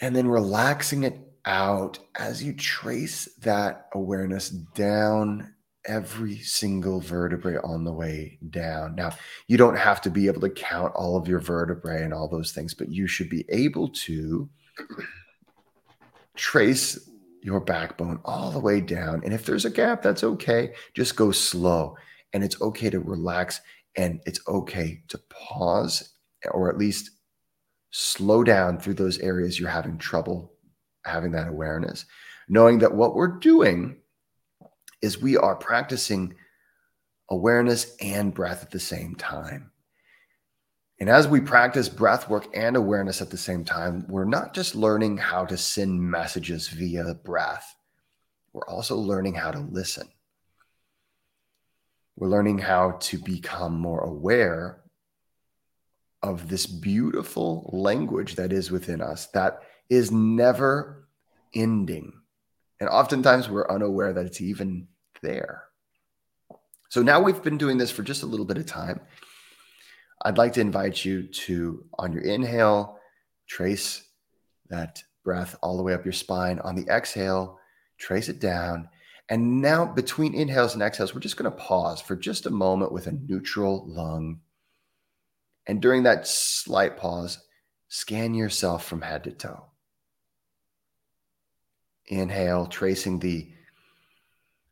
And 0.00 0.16
then 0.16 0.28
relaxing 0.28 1.04
it 1.04 1.16
out 1.46 1.98
as 2.18 2.42
you 2.42 2.52
trace 2.54 3.28
that 3.42 3.88
awareness 3.92 4.48
down 4.48 5.54
every 5.86 6.38
single 6.38 7.00
vertebrae 7.00 7.58
on 7.62 7.84
the 7.84 7.92
way 7.92 8.38
down. 8.50 8.94
Now, 8.94 9.12
you 9.46 9.56
don't 9.56 9.76
have 9.76 10.00
to 10.02 10.10
be 10.10 10.26
able 10.26 10.40
to 10.40 10.50
count 10.50 10.94
all 10.94 11.16
of 11.16 11.28
your 11.28 11.40
vertebrae 11.40 12.02
and 12.02 12.14
all 12.14 12.28
those 12.28 12.52
things, 12.52 12.74
but 12.74 12.88
you 12.88 13.06
should 13.06 13.28
be 13.28 13.44
able 13.50 13.88
to 13.88 14.48
trace 16.36 17.10
your 17.42 17.60
backbone 17.60 18.20
all 18.24 18.50
the 18.50 18.58
way 18.58 18.80
down. 18.80 19.20
And 19.24 19.34
if 19.34 19.44
there's 19.44 19.66
a 19.66 19.70
gap, 19.70 20.02
that's 20.02 20.24
okay. 20.24 20.72
Just 20.94 21.16
go 21.16 21.30
slow. 21.30 21.96
And 22.32 22.42
it's 22.42 22.60
okay 22.60 22.90
to 22.90 23.00
relax 23.00 23.60
and 23.96 24.20
it's 24.24 24.40
okay 24.48 25.02
to 25.08 25.18
pause 25.28 26.14
or 26.50 26.70
at 26.70 26.78
least 26.78 27.10
slow 27.90 28.42
down 28.42 28.78
through 28.80 28.94
those 28.94 29.18
areas 29.18 29.60
you're 29.60 29.68
having 29.68 29.98
trouble 29.98 30.53
having 31.04 31.32
that 31.32 31.48
awareness, 31.48 32.04
knowing 32.48 32.78
that 32.78 32.94
what 32.94 33.14
we're 33.14 33.38
doing 33.38 33.96
is 35.02 35.20
we 35.20 35.36
are 35.36 35.56
practicing 35.56 36.34
awareness 37.30 37.96
and 38.00 38.34
breath 38.34 38.62
at 38.62 38.70
the 38.70 38.80
same 38.80 39.14
time. 39.14 39.70
And 41.00 41.10
as 41.10 41.26
we 41.26 41.40
practice 41.40 41.88
breath 41.88 42.28
work 42.28 42.46
and 42.54 42.76
awareness 42.76 43.20
at 43.20 43.30
the 43.30 43.36
same 43.36 43.64
time, 43.64 44.06
we're 44.08 44.24
not 44.24 44.54
just 44.54 44.74
learning 44.74 45.18
how 45.18 45.44
to 45.46 45.56
send 45.56 46.00
messages 46.00 46.68
via 46.68 47.14
breath, 47.14 47.74
we're 48.52 48.66
also 48.68 48.96
learning 48.96 49.34
how 49.34 49.50
to 49.50 49.58
listen. 49.58 50.08
We're 52.16 52.28
learning 52.28 52.58
how 52.58 52.92
to 53.00 53.18
become 53.18 53.74
more 53.74 54.00
aware 54.00 54.84
of 56.22 56.48
this 56.48 56.64
beautiful 56.64 57.68
language 57.72 58.36
that 58.36 58.52
is 58.52 58.70
within 58.70 59.00
us 59.00 59.26
that 59.26 59.60
is 59.88 60.10
never 60.10 61.06
ending. 61.54 62.12
And 62.80 62.88
oftentimes 62.88 63.48
we're 63.48 63.70
unaware 63.70 64.12
that 64.12 64.26
it's 64.26 64.40
even 64.40 64.88
there. 65.22 65.64
So 66.88 67.02
now 67.02 67.20
we've 67.20 67.42
been 67.42 67.58
doing 67.58 67.78
this 67.78 67.90
for 67.90 68.02
just 68.02 68.22
a 68.22 68.26
little 68.26 68.46
bit 68.46 68.58
of 68.58 68.66
time. 68.66 69.00
I'd 70.22 70.38
like 70.38 70.52
to 70.54 70.60
invite 70.60 71.04
you 71.04 71.24
to, 71.24 71.84
on 71.98 72.12
your 72.12 72.22
inhale, 72.22 72.98
trace 73.46 74.02
that 74.70 75.02
breath 75.22 75.56
all 75.62 75.76
the 75.76 75.82
way 75.82 75.92
up 75.92 76.04
your 76.04 76.12
spine. 76.12 76.58
On 76.60 76.74
the 76.74 76.86
exhale, 76.88 77.58
trace 77.98 78.28
it 78.28 78.40
down. 78.40 78.88
And 79.28 79.62
now, 79.62 79.86
between 79.86 80.34
inhales 80.34 80.74
and 80.74 80.82
exhales, 80.82 81.14
we're 81.14 81.20
just 81.20 81.36
going 81.36 81.50
to 81.50 81.56
pause 81.56 82.00
for 82.00 82.14
just 82.14 82.46
a 82.46 82.50
moment 82.50 82.92
with 82.92 83.06
a 83.06 83.12
neutral 83.12 83.84
lung. 83.86 84.40
And 85.66 85.80
during 85.80 86.02
that 86.02 86.26
slight 86.26 86.98
pause, 86.98 87.38
scan 87.88 88.34
yourself 88.34 88.84
from 88.84 89.00
head 89.00 89.24
to 89.24 89.32
toe. 89.32 89.64
Inhale, 92.06 92.66
tracing 92.66 93.18
the 93.18 93.48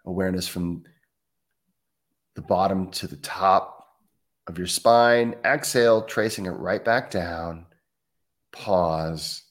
awareness 0.05 0.49
from 0.49 0.85
the 2.35 2.43
bottom 2.43 2.91
to 2.91 3.07
the 3.07 3.17
top 3.17 3.89
of 4.47 4.59
your 4.59 4.67
spine. 4.67 5.35
Exhale, 5.45 6.03
tracing 6.03 6.47
it 6.47 6.51
right 6.51 6.85
back 6.85 7.11
down. 7.11 7.67
Pause, 8.53 9.43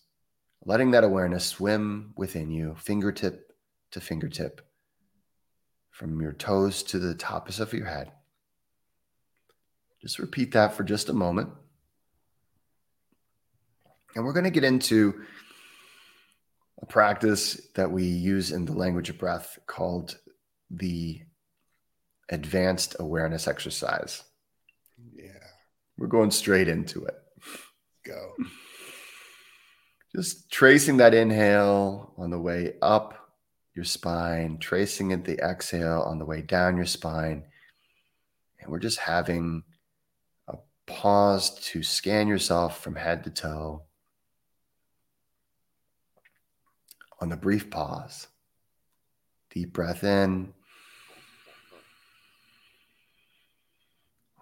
letting 0.65 0.91
that 0.91 1.03
awareness 1.03 1.45
swim 1.45 2.13
within 2.15 2.51
you, 2.51 2.75
fingertip 2.77 3.53
to 3.91 3.99
fingertip, 3.99 4.61
from 5.89 6.21
your 6.21 6.33
toes 6.33 6.83
to 6.83 6.99
the 6.99 7.15
tops 7.15 7.59
of 7.59 7.73
your 7.73 7.87
head. 7.87 8.11
Just 10.01 10.19
repeat 10.19 10.53
that 10.53 10.73
for 10.73 10.83
just 10.83 11.09
a 11.09 11.13
moment. 11.13 11.49
And 14.15 14.25
we're 14.25 14.33
going 14.33 14.45
to 14.45 14.49
get 14.49 14.63
into 14.63 15.23
a 16.81 16.85
practice 16.85 17.67
that 17.75 17.91
we 17.91 18.03
use 18.03 18.51
in 18.51 18.65
the 18.65 18.73
language 18.73 19.09
of 19.09 19.17
breath 19.17 19.59
called 19.67 20.17
the 20.69 21.21
advanced 22.29 22.95
awareness 22.99 23.47
exercise. 23.47 24.23
Yeah. 25.13 25.31
We're 25.97 26.07
going 26.07 26.31
straight 26.31 26.67
into 26.67 27.05
it. 27.05 27.15
Go. 28.05 28.33
Just 30.15 30.51
tracing 30.51 30.97
that 30.97 31.13
inhale 31.13 32.13
on 32.17 32.31
the 32.31 32.39
way 32.39 32.73
up 32.81 33.17
your 33.75 33.85
spine, 33.85 34.57
tracing 34.57 35.11
it 35.11 35.23
the 35.23 35.37
exhale 35.37 36.01
on 36.01 36.19
the 36.19 36.25
way 36.25 36.41
down 36.41 36.75
your 36.75 36.85
spine. 36.85 37.43
And 38.59 38.71
we're 38.71 38.79
just 38.79 38.99
having 38.99 39.63
a 40.47 40.55
pause 40.85 41.55
to 41.67 41.83
scan 41.83 42.27
yourself 42.27 42.81
from 42.81 42.95
head 42.95 43.23
to 43.23 43.29
toe 43.29 43.83
on 47.21 47.29
the 47.29 47.37
brief 47.37 47.69
pause. 47.69 48.27
Deep 49.51 49.71
breath 49.71 50.03
in. 50.03 50.53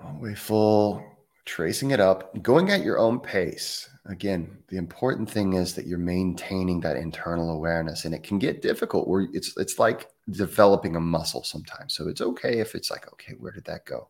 All 0.01 0.13
the 0.13 0.19
way 0.19 0.33
full, 0.33 1.03
tracing 1.43 1.91
it 1.91 1.99
up, 1.99 2.41
going 2.41 2.71
at 2.71 2.83
your 2.83 2.97
own 2.97 3.19
pace. 3.19 3.89
Again, 4.05 4.57
the 4.69 4.77
important 4.77 5.29
thing 5.29 5.53
is 5.53 5.75
that 5.75 5.85
you're 5.85 5.97
maintaining 5.99 6.79
that 6.81 6.95
internal 6.95 7.51
awareness, 7.51 8.05
and 8.05 8.15
it 8.15 8.23
can 8.23 8.39
get 8.39 8.61
difficult. 8.61 9.07
Where 9.07 9.27
it's 9.33 9.55
it's 9.57 9.77
like 9.77 10.09
developing 10.31 10.95
a 10.95 11.01
muscle 11.01 11.43
sometimes. 11.43 11.93
So 11.93 12.07
it's 12.07 12.21
okay 12.21 12.59
if 12.59 12.75
it's 12.75 12.89
like, 12.89 13.11
okay, 13.13 13.33
where 13.37 13.51
did 13.51 13.65
that 13.65 13.85
go? 13.85 14.07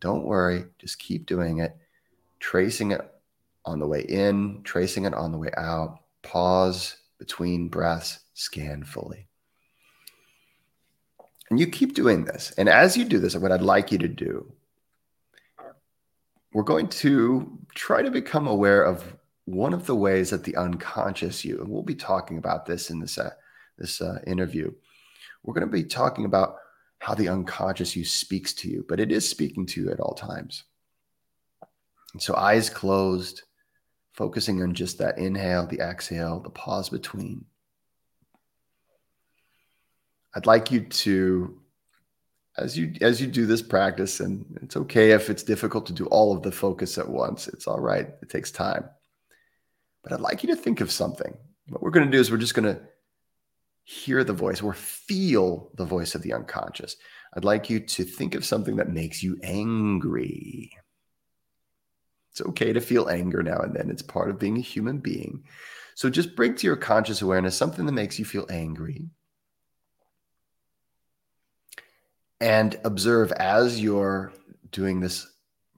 Don't 0.00 0.24
worry, 0.24 0.64
just 0.78 0.98
keep 0.98 1.26
doing 1.26 1.58
it, 1.58 1.76
tracing 2.38 2.90
it 2.92 3.00
on 3.64 3.78
the 3.78 3.86
way 3.86 4.02
in, 4.02 4.62
tracing 4.62 5.04
it 5.04 5.14
on 5.14 5.32
the 5.32 5.38
way 5.38 5.50
out. 5.56 6.00
Pause, 6.22 6.96
between 7.20 7.68
breaths, 7.68 8.18
scan 8.34 8.82
fully. 8.82 9.28
And 11.50 11.60
you 11.60 11.66
keep 11.66 11.94
doing 11.94 12.24
this. 12.24 12.52
And 12.56 12.68
as 12.68 12.96
you 12.96 13.04
do 13.04 13.18
this, 13.18 13.36
what 13.36 13.52
I'd 13.52 13.60
like 13.60 13.92
you 13.92 13.98
to 13.98 14.08
do, 14.08 14.52
we're 16.52 16.62
going 16.62 16.88
to 16.88 17.58
try 17.74 18.02
to 18.02 18.10
become 18.10 18.46
aware 18.48 18.82
of 18.82 19.16
one 19.44 19.74
of 19.74 19.86
the 19.86 19.94
ways 19.94 20.30
that 20.30 20.44
the 20.44 20.56
unconscious 20.56 21.44
you, 21.44 21.60
and 21.60 21.68
we'll 21.68 21.82
be 21.82 21.94
talking 21.94 22.38
about 22.38 22.66
this 22.66 22.88
in 22.90 23.00
this, 23.00 23.18
uh, 23.18 23.30
this 23.78 24.00
uh, 24.00 24.18
interview. 24.26 24.72
We're 25.42 25.54
going 25.54 25.66
to 25.66 25.72
be 25.72 25.84
talking 25.84 26.24
about 26.24 26.56
how 27.00 27.14
the 27.14 27.28
unconscious 27.28 27.94
you 27.94 28.04
speaks 28.04 28.54
to 28.54 28.70
you, 28.70 28.84
but 28.88 28.98
it 28.98 29.12
is 29.12 29.28
speaking 29.28 29.66
to 29.66 29.80
you 29.82 29.90
at 29.90 30.00
all 30.00 30.14
times. 30.14 30.64
And 32.12 32.22
so, 32.22 32.34
eyes 32.34 32.70
closed, 32.70 33.42
focusing 34.20 34.62
on 34.62 34.74
just 34.74 34.98
that 34.98 35.16
inhale, 35.16 35.66
the 35.66 35.80
exhale, 35.80 36.40
the 36.40 36.50
pause 36.50 36.90
between. 36.90 37.42
I'd 40.34 40.44
like 40.44 40.70
you 40.70 40.82
to 40.82 41.58
as 42.58 42.76
you 42.76 42.92
as 43.00 43.18
you 43.18 43.26
do 43.26 43.46
this 43.46 43.62
practice 43.62 44.20
and 44.20 44.44
it's 44.60 44.76
okay 44.76 45.12
if 45.12 45.30
it's 45.30 45.42
difficult 45.42 45.86
to 45.86 45.94
do 45.94 46.04
all 46.08 46.36
of 46.36 46.42
the 46.42 46.52
focus 46.52 46.98
at 46.98 47.08
once. 47.08 47.48
It's 47.48 47.66
all 47.66 47.80
right. 47.80 48.10
It 48.20 48.28
takes 48.28 48.50
time. 48.50 48.90
But 50.02 50.12
I'd 50.12 50.20
like 50.20 50.42
you 50.42 50.50
to 50.50 50.56
think 50.56 50.82
of 50.82 50.92
something. 50.92 51.34
What 51.70 51.82
we're 51.82 51.88
going 51.88 52.04
to 52.04 52.12
do 52.12 52.20
is 52.20 52.30
we're 52.30 52.36
just 52.36 52.54
going 52.54 52.74
to 52.74 52.82
hear 53.84 54.22
the 54.22 54.34
voice 54.34 54.60
or 54.60 54.74
feel 54.74 55.70
the 55.76 55.86
voice 55.86 56.14
of 56.14 56.20
the 56.20 56.34
unconscious. 56.34 56.96
I'd 57.34 57.44
like 57.44 57.70
you 57.70 57.80
to 57.80 58.04
think 58.04 58.34
of 58.34 58.44
something 58.44 58.76
that 58.76 58.90
makes 58.90 59.22
you 59.22 59.40
angry. 59.42 60.76
It's 62.40 62.48
okay 62.48 62.72
to 62.72 62.80
feel 62.80 63.10
anger 63.10 63.42
now 63.42 63.58
and 63.58 63.74
then. 63.74 63.90
It's 63.90 64.02
part 64.02 64.30
of 64.30 64.38
being 64.38 64.56
a 64.56 64.62
human 64.62 64.98
being. 64.98 65.44
So 65.94 66.08
just 66.08 66.34
bring 66.34 66.54
to 66.54 66.66
your 66.66 66.76
conscious 66.76 67.20
awareness 67.20 67.54
something 67.54 67.84
that 67.84 67.92
makes 67.92 68.18
you 68.18 68.24
feel 68.24 68.46
angry. 68.48 69.10
And 72.40 72.80
observe 72.84 73.30
as 73.32 73.78
you're 73.78 74.32
doing 74.70 75.00
this 75.00 75.30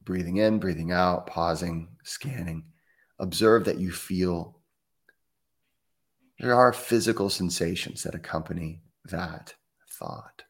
breathing 0.04 0.36
in, 0.36 0.60
breathing 0.60 0.92
out, 0.92 1.26
pausing, 1.26 1.88
scanning. 2.04 2.64
Observe 3.18 3.64
that 3.64 3.78
you 3.78 3.90
feel 3.90 4.60
there 6.38 6.54
are 6.54 6.72
physical 6.72 7.28
sensations 7.28 8.04
that 8.04 8.14
accompany 8.14 8.82
that 9.06 9.54
thought. 9.90 10.44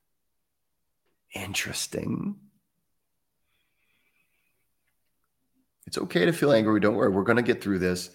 Interesting. 1.34 2.36
It's 5.92 5.98
okay 5.98 6.24
to 6.24 6.32
feel 6.32 6.54
angry. 6.54 6.80
Don't 6.80 6.94
worry. 6.94 7.10
We're 7.10 7.22
going 7.22 7.36
to 7.36 7.42
get 7.42 7.62
through 7.62 7.80
this. 7.80 8.08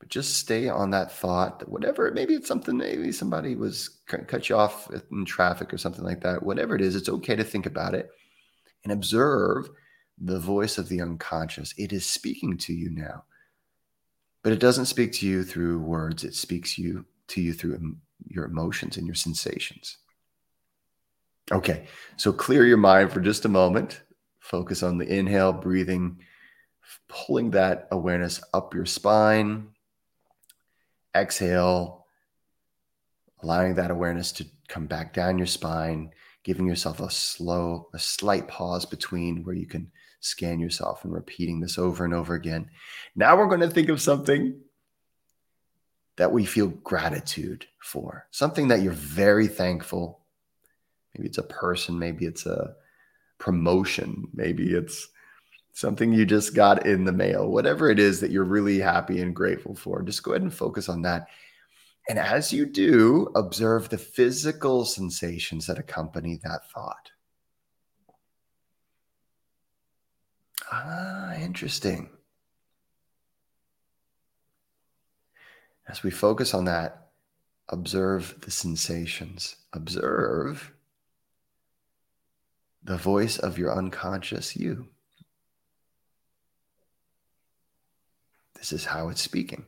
But 0.00 0.08
just 0.08 0.38
stay 0.38 0.68
on 0.68 0.90
that 0.90 1.12
thought 1.12 1.60
that 1.60 1.68
whatever, 1.68 2.10
maybe 2.10 2.34
it's 2.34 2.48
something, 2.48 2.76
maybe 2.76 3.12
somebody 3.12 3.54
was 3.54 4.00
cut 4.08 4.48
you 4.48 4.56
off 4.56 4.90
in 5.12 5.24
traffic 5.24 5.72
or 5.72 5.78
something 5.78 6.02
like 6.02 6.22
that. 6.22 6.42
Whatever 6.42 6.74
it 6.74 6.80
is, 6.80 6.96
it's 6.96 7.08
okay 7.08 7.36
to 7.36 7.44
think 7.44 7.66
about 7.66 7.94
it 7.94 8.10
and 8.82 8.92
observe 8.92 9.70
the 10.18 10.40
voice 10.40 10.78
of 10.78 10.88
the 10.88 11.00
unconscious. 11.00 11.72
It 11.78 11.92
is 11.92 12.04
speaking 12.04 12.58
to 12.58 12.72
you 12.72 12.90
now. 12.90 13.22
But 14.42 14.52
it 14.52 14.58
doesn't 14.58 14.86
speak 14.86 15.12
to 15.12 15.26
you 15.28 15.44
through 15.44 15.78
words, 15.78 16.24
it 16.24 16.34
speaks 16.34 16.76
you 16.76 17.04
to 17.28 17.40
you 17.40 17.52
through 17.52 17.98
your 18.26 18.46
emotions 18.46 18.96
and 18.96 19.06
your 19.06 19.14
sensations. 19.14 19.98
Okay, 21.52 21.86
so 22.16 22.32
clear 22.32 22.66
your 22.66 22.78
mind 22.78 23.12
for 23.12 23.20
just 23.20 23.44
a 23.44 23.48
moment. 23.48 24.02
Focus 24.40 24.82
on 24.82 24.98
the 24.98 25.06
inhale, 25.06 25.52
breathing, 25.52 26.18
pulling 27.08 27.50
that 27.52 27.88
awareness 27.90 28.42
up 28.52 28.74
your 28.74 28.86
spine. 28.86 29.68
Exhale, 31.14 32.06
allowing 33.42 33.74
that 33.74 33.90
awareness 33.90 34.32
to 34.32 34.46
come 34.68 34.86
back 34.86 35.12
down 35.12 35.36
your 35.36 35.46
spine, 35.46 36.10
giving 36.42 36.66
yourself 36.66 37.00
a 37.00 37.10
slow, 37.10 37.88
a 37.92 37.98
slight 37.98 38.48
pause 38.48 38.86
between 38.86 39.44
where 39.44 39.54
you 39.54 39.66
can 39.66 39.90
scan 40.20 40.60
yourself 40.60 41.04
and 41.04 41.12
repeating 41.12 41.60
this 41.60 41.78
over 41.78 42.04
and 42.04 42.14
over 42.14 42.34
again. 42.34 42.70
Now 43.14 43.36
we're 43.36 43.48
going 43.48 43.60
to 43.60 43.68
think 43.68 43.88
of 43.88 44.00
something 44.00 44.60
that 46.16 46.32
we 46.32 46.44
feel 46.44 46.68
gratitude 46.68 47.66
for, 47.80 48.26
something 48.30 48.68
that 48.68 48.80
you're 48.80 48.92
very 48.92 49.48
thankful. 49.48 50.20
Maybe 51.14 51.28
it's 51.28 51.38
a 51.38 51.42
person, 51.42 51.98
maybe 51.98 52.24
it's 52.24 52.46
a 52.46 52.74
promotion, 53.38 54.28
maybe 54.32 54.72
it's 54.72 55.08
something 55.72 56.12
you 56.12 56.26
just 56.26 56.54
got 56.54 56.86
in 56.86 57.04
the 57.04 57.12
mail, 57.12 57.48
whatever 57.48 57.90
it 57.90 57.98
is 57.98 58.20
that 58.20 58.30
you're 58.30 58.44
really 58.44 58.78
happy 58.78 59.20
and 59.20 59.34
grateful 59.34 59.74
for. 59.74 60.02
Just 60.02 60.22
go 60.22 60.32
ahead 60.32 60.42
and 60.42 60.52
focus 60.52 60.88
on 60.88 61.02
that. 61.02 61.28
And 62.08 62.18
as 62.18 62.52
you 62.52 62.66
do, 62.66 63.30
observe 63.34 63.88
the 63.88 63.98
physical 63.98 64.84
sensations 64.84 65.66
that 65.66 65.78
accompany 65.78 66.40
that 66.42 66.70
thought. 66.70 67.10
Ah, 70.70 71.34
interesting. 71.34 72.10
As 75.88 76.02
we 76.02 76.10
focus 76.10 76.54
on 76.54 76.64
that, 76.66 77.08
observe 77.68 78.36
the 78.40 78.50
sensations. 78.50 79.56
Observe 79.72 80.72
the 82.82 82.96
voice 82.96 83.38
of 83.38 83.58
your 83.58 83.76
unconscious 83.76 84.56
you. 84.56 84.88
This 88.62 88.72
is 88.72 88.84
how 88.84 89.08
it's 89.08 89.20
speaking. 89.20 89.64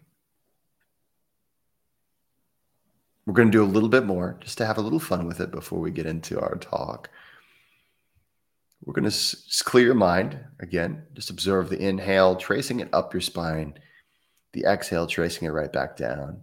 We're 3.26 3.34
going 3.34 3.48
to 3.50 3.58
do 3.58 3.64
a 3.64 3.66
little 3.66 3.88
bit 3.88 4.06
more 4.06 4.38
just 4.40 4.56
to 4.58 4.66
have 4.66 4.78
a 4.78 4.82
little 4.82 5.00
fun 5.00 5.26
with 5.26 5.40
it 5.40 5.50
before 5.50 5.80
we 5.80 5.90
get 5.90 6.06
into 6.06 6.38
our 6.38 6.54
talk. 6.54 7.10
We're 8.84 8.92
going 8.92 9.02
to 9.02 9.08
s- 9.08 9.62
clear 9.64 9.86
your 9.86 9.94
mind 9.96 10.38
again. 10.60 11.06
Just 11.12 11.28
observe 11.28 11.70
the 11.70 11.84
inhale, 11.84 12.36
tracing 12.36 12.78
it 12.78 12.88
up 12.92 13.12
your 13.12 13.20
spine, 13.20 13.74
the 14.52 14.62
exhale, 14.64 15.08
tracing 15.08 15.48
it 15.48 15.50
right 15.50 15.72
back 15.72 15.96
down. 15.96 16.42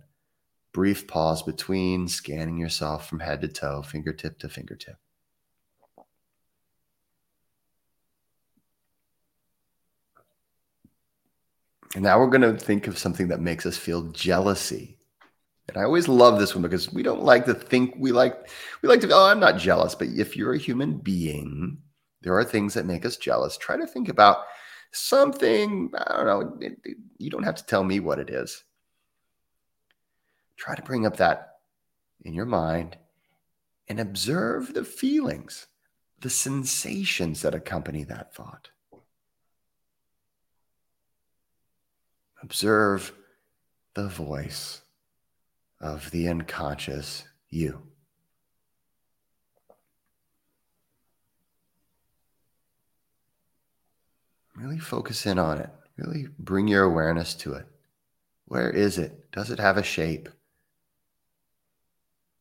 Brief 0.73 1.07
pause 1.07 1.43
between, 1.43 2.09
scanning 2.09 2.57
yourself 2.57 3.07
from 3.07 3.21
head 3.21 3.39
to 3.43 3.47
toe, 3.47 3.81
fingertip 3.81 4.39
to 4.39 4.49
fingertip. 4.49 4.97
And 11.95 12.03
now 12.03 12.19
we're 12.19 12.27
going 12.27 12.41
to 12.41 12.57
think 12.57 12.87
of 12.87 12.97
something 12.97 13.27
that 13.29 13.41
makes 13.41 13.65
us 13.65 13.77
feel 13.77 14.03
jealousy. 14.11 14.97
And 15.67 15.77
I 15.77 15.83
always 15.83 16.07
love 16.07 16.39
this 16.39 16.55
one 16.55 16.61
because 16.61 16.91
we 16.91 17.03
don't 17.03 17.23
like 17.23 17.45
to 17.45 17.53
think 17.53 17.95
we 17.97 18.11
like 18.11 18.49
we 18.81 18.89
like 18.89 18.99
to 19.01 19.11
oh 19.13 19.25
I'm 19.25 19.39
not 19.39 19.57
jealous, 19.57 19.95
but 19.95 20.07
if 20.09 20.35
you're 20.35 20.53
a 20.53 20.59
human 20.59 20.97
being, 20.97 21.77
there 22.21 22.37
are 22.37 22.43
things 22.43 22.73
that 22.73 22.85
make 22.85 23.05
us 23.05 23.17
jealous. 23.17 23.57
Try 23.57 23.77
to 23.77 23.87
think 23.87 24.09
about 24.09 24.39
something, 24.91 25.91
I 25.95 26.17
don't 26.17 26.25
know, 26.25 26.69
you 27.17 27.29
don't 27.29 27.43
have 27.43 27.55
to 27.55 27.65
tell 27.65 27.83
me 27.83 27.99
what 27.99 28.19
it 28.19 28.29
is. 28.29 28.63
Try 30.57 30.75
to 30.75 30.81
bring 30.81 31.05
up 31.05 31.17
that 31.17 31.59
in 32.23 32.33
your 32.33 32.45
mind 32.45 32.97
and 33.87 33.99
observe 33.99 34.73
the 34.73 34.83
feelings, 34.83 35.67
the 36.19 36.29
sensations 36.29 37.41
that 37.41 37.55
accompany 37.55 38.03
that 38.03 38.35
thought. 38.35 38.69
Observe 42.43 43.13
the 43.93 44.07
voice 44.07 44.81
of 45.79 46.11
the 46.11 46.27
unconscious 46.27 47.25
you. 47.49 47.81
Really 54.55 54.79
focus 54.79 55.25
in 55.25 55.39
on 55.39 55.59
it. 55.59 55.69
Really 55.97 56.27
bring 56.37 56.67
your 56.67 56.83
awareness 56.83 57.33
to 57.35 57.53
it. 57.53 57.65
Where 58.45 58.69
is 58.69 58.97
it? 58.97 59.31
Does 59.31 59.49
it 59.49 59.59
have 59.59 59.77
a 59.77 59.83
shape? 59.83 60.29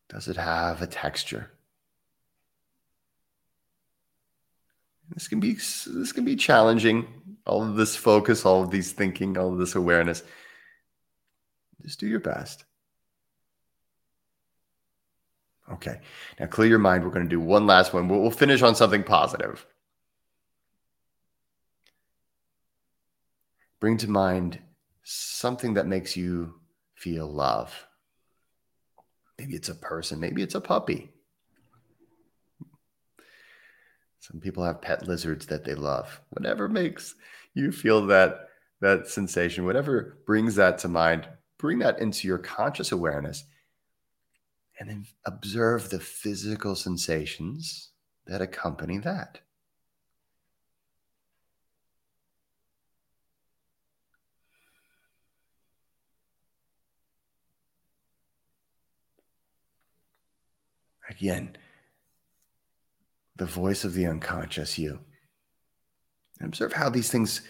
Does 0.08 0.28
it 0.28 0.36
have 0.36 0.82
a 0.82 0.86
texture? 0.86 1.52
This 5.14 5.28
can 5.28 5.40
be 5.40 5.54
this 5.54 6.12
can 6.12 6.24
be 6.24 6.36
challenging. 6.36 7.06
All 7.50 7.64
of 7.64 7.74
this 7.74 7.96
focus, 7.96 8.46
all 8.46 8.62
of 8.62 8.70
these 8.70 8.92
thinking, 8.92 9.36
all 9.36 9.52
of 9.52 9.58
this 9.58 9.74
awareness. 9.74 10.22
Just 11.82 11.98
do 11.98 12.06
your 12.06 12.20
best. 12.20 12.64
Okay. 15.72 16.00
Now 16.38 16.46
clear 16.46 16.68
your 16.68 16.78
mind. 16.78 17.02
We're 17.02 17.10
going 17.10 17.26
to 17.26 17.28
do 17.28 17.40
one 17.40 17.66
last 17.66 17.92
one. 17.92 18.06
We'll 18.06 18.30
finish 18.30 18.62
on 18.62 18.76
something 18.76 19.02
positive. 19.02 19.66
Bring 23.80 23.96
to 23.96 24.08
mind 24.08 24.60
something 25.02 25.74
that 25.74 25.88
makes 25.88 26.16
you 26.16 26.54
feel 26.94 27.26
love. 27.26 27.74
Maybe 29.38 29.56
it's 29.56 29.70
a 29.70 29.74
person, 29.74 30.20
maybe 30.20 30.42
it's 30.42 30.54
a 30.54 30.60
puppy. 30.60 31.10
Some 34.20 34.38
people 34.38 34.64
have 34.64 34.82
pet 34.82 35.08
lizards 35.08 35.46
that 35.46 35.64
they 35.64 35.74
love. 35.74 36.20
Whatever 36.30 36.68
makes 36.68 37.14
you 37.54 37.72
feel 37.72 38.06
that 38.06 38.48
that 38.80 39.08
sensation, 39.08 39.64
whatever 39.64 40.18
brings 40.26 40.54
that 40.56 40.78
to 40.78 40.88
mind, 40.88 41.26
bring 41.58 41.78
that 41.80 41.98
into 41.98 42.28
your 42.28 42.38
conscious 42.38 42.92
awareness 42.92 43.44
and 44.78 44.88
then 44.88 45.06
observe 45.26 45.90
the 45.90 46.00
physical 46.00 46.74
sensations 46.74 47.90
that 48.26 48.40
accompany 48.40 48.98
that. 48.98 49.40
Again, 61.08 61.56
the 63.40 63.46
voice 63.46 63.84
of 63.84 63.94
the 63.94 64.06
unconscious 64.06 64.78
you. 64.78 65.00
And 66.38 66.48
observe 66.48 66.74
how 66.74 66.90
these 66.90 67.10
things 67.10 67.40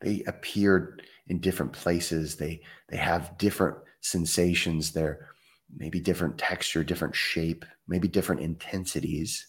they 0.00 0.22
appear 0.26 0.98
in 1.26 1.40
different 1.40 1.72
places. 1.72 2.36
They 2.36 2.60
they 2.90 2.98
have 2.98 3.38
different 3.38 3.78
sensations. 4.02 4.92
They're 4.92 5.30
maybe 5.74 6.00
different 6.00 6.36
texture, 6.36 6.84
different 6.84 7.16
shape, 7.16 7.64
maybe 7.86 8.08
different 8.08 8.42
intensities. 8.42 9.46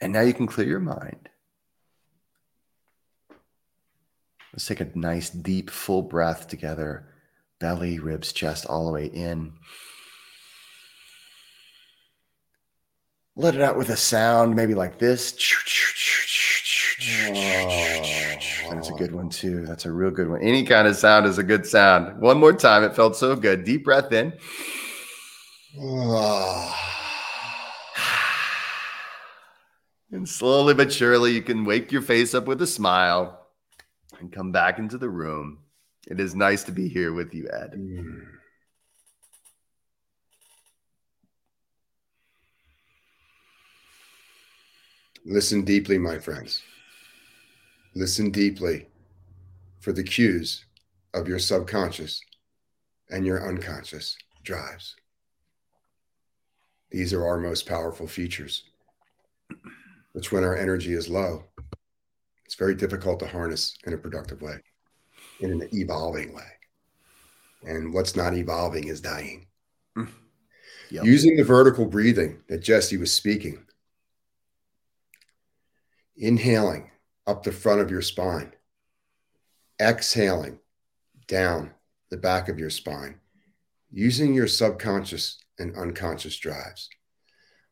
And 0.00 0.12
now 0.12 0.22
you 0.22 0.34
can 0.34 0.48
clear 0.48 0.66
your 0.66 0.80
mind. 0.80 1.28
Let's 4.52 4.66
take 4.66 4.80
a 4.80 4.90
nice, 4.96 5.30
deep, 5.30 5.70
full 5.70 6.02
breath 6.02 6.48
together 6.48 7.06
belly, 7.60 8.00
ribs, 8.00 8.32
chest, 8.32 8.66
all 8.66 8.86
the 8.86 8.92
way 8.92 9.06
in. 9.06 9.52
Let 13.34 13.54
it 13.54 13.62
out 13.62 13.78
with 13.78 13.88
a 13.88 13.96
sound, 13.96 14.54
maybe 14.54 14.74
like 14.74 14.98
this. 14.98 15.32
That's 18.70 18.88
a 18.88 18.94
good 18.98 19.12
one, 19.12 19.30
too. 19.30 19.64
That's 19.64 19.86
a 19.86 19.92
real 19.92 20.10
good 20.10 20.28
one. 20.28 20.42
Any 20.42 20.64
kind 20.64 20.86
of 20.86 20.96
sound 20.96 21.26
is 21.26 21.38
a 21.38 21.42
good 21.42 21.64
sound. 21.66 22.20
One 22.20 22.38
more 22.38 22.52
time. 22.52 22.84
It 22.84 22.94
felt 22.94 23.16
so 23.16 23.34
good. 23.34 23.64
Deep 23.64 23.84
breath 23.84 24.12
in. 24.12 24.32
And 30.14 30.28
slowly 30.28 30.74
but 30.74 30.92
surely, 30.92 31.32
you 31.32 31.40
can 31.40 31.64
wake 31.64 31.90
your 31.90 32.02
face 32.02 32.34
up 32.34 32.44
with 32.44 32.60
a 32.60 32.66
smile 32.66 33.46
and 34.20 34.30
come 34.30 34.52
back 34.52 34.78
into 34.78 34.98
the 34.98 35.08
room. 35.08 35.60
It 36.06 36.20
is 36.20 36.34
nice 36.34 36.64
to 36.64 36.72
be 36.72 36.86
here 36.86 37.14
with 37.14 37.32
you, 37.32 37.48
Ed. 37.50 37.72
Mm. 37.78 38.26
Listen 45.24 45.64
deeply, 45.64 45.98
my 45.98 46.18
friends. 46.18 46.62
Listen 47.94 48.30
deeply 48.30 48.86
for 49.80 49.92
the 49.92 50.02
cues 50.02 50.64
of 51.14 51.28
your 51.28 51.38
subconscious 51.38 52.20
and 53.10 53.24
your 53.24 53.46
unconscious 53.46 54.16
drives. 54.42 54.96
These 56.90 57.12
are 57.12 57.24
our 57.24 57.38
most 57.38 57.66
powerful 57.66 58.06
features. 58.06 58.64
That's 60.14 60.32
when 60.32 60.44
our 60.44 60.56
energy 60.56 60.92
is 60.92 61.08
low. 61.08 61.44
It's 62.44 62.54
very 62.54 62.74
difficult 62.74 63.20
to 63.20 63.26
harness 63.26 63.76
in 63.86 63.94
a 63.94 63.98
productive 63.98 64.42
way, 64.42 64.56
in 65.40 65.52
an 65.52 65.68
evolving 65.72 66.34
way. 66.34 66.50
And 67.64 67.94
what's 67.94 68.16
not 68.16 68.34
evolving 68.34 68.88
is 68.88 69.00
dying. 69.00 69.46
Mm. 69.96 70.08
Yep. 70.90 71.04
Using 71.04 71.36
the 71.36 71.44
vertical 71.44 71.86
breathing 71.86 72.42
that 72.48 72.58
Jesse 72.58 72.96
was 72.98 73.12
speaking, 73.12 73.64
inhaling 76.22 76.88
up 77.26 77.42
the 77.42 77.50
front 77.50 77.80
of 77.80 77.90
your 77.90 78.00
spine, 78.00 78.52
exhaling 79.80 80.60
down 81.26 81.72
the 82.10 82.16
back 82.16 82.48
of 82.48 82.60
your 82.60 82.70
spine, 82.70 83.18
using 83.90 84.32
your 84.32 84.46
subconscious 84.46 85.42
and 85.58 85.76
unconscious 85.76 86.36
drives. 86.36 86.88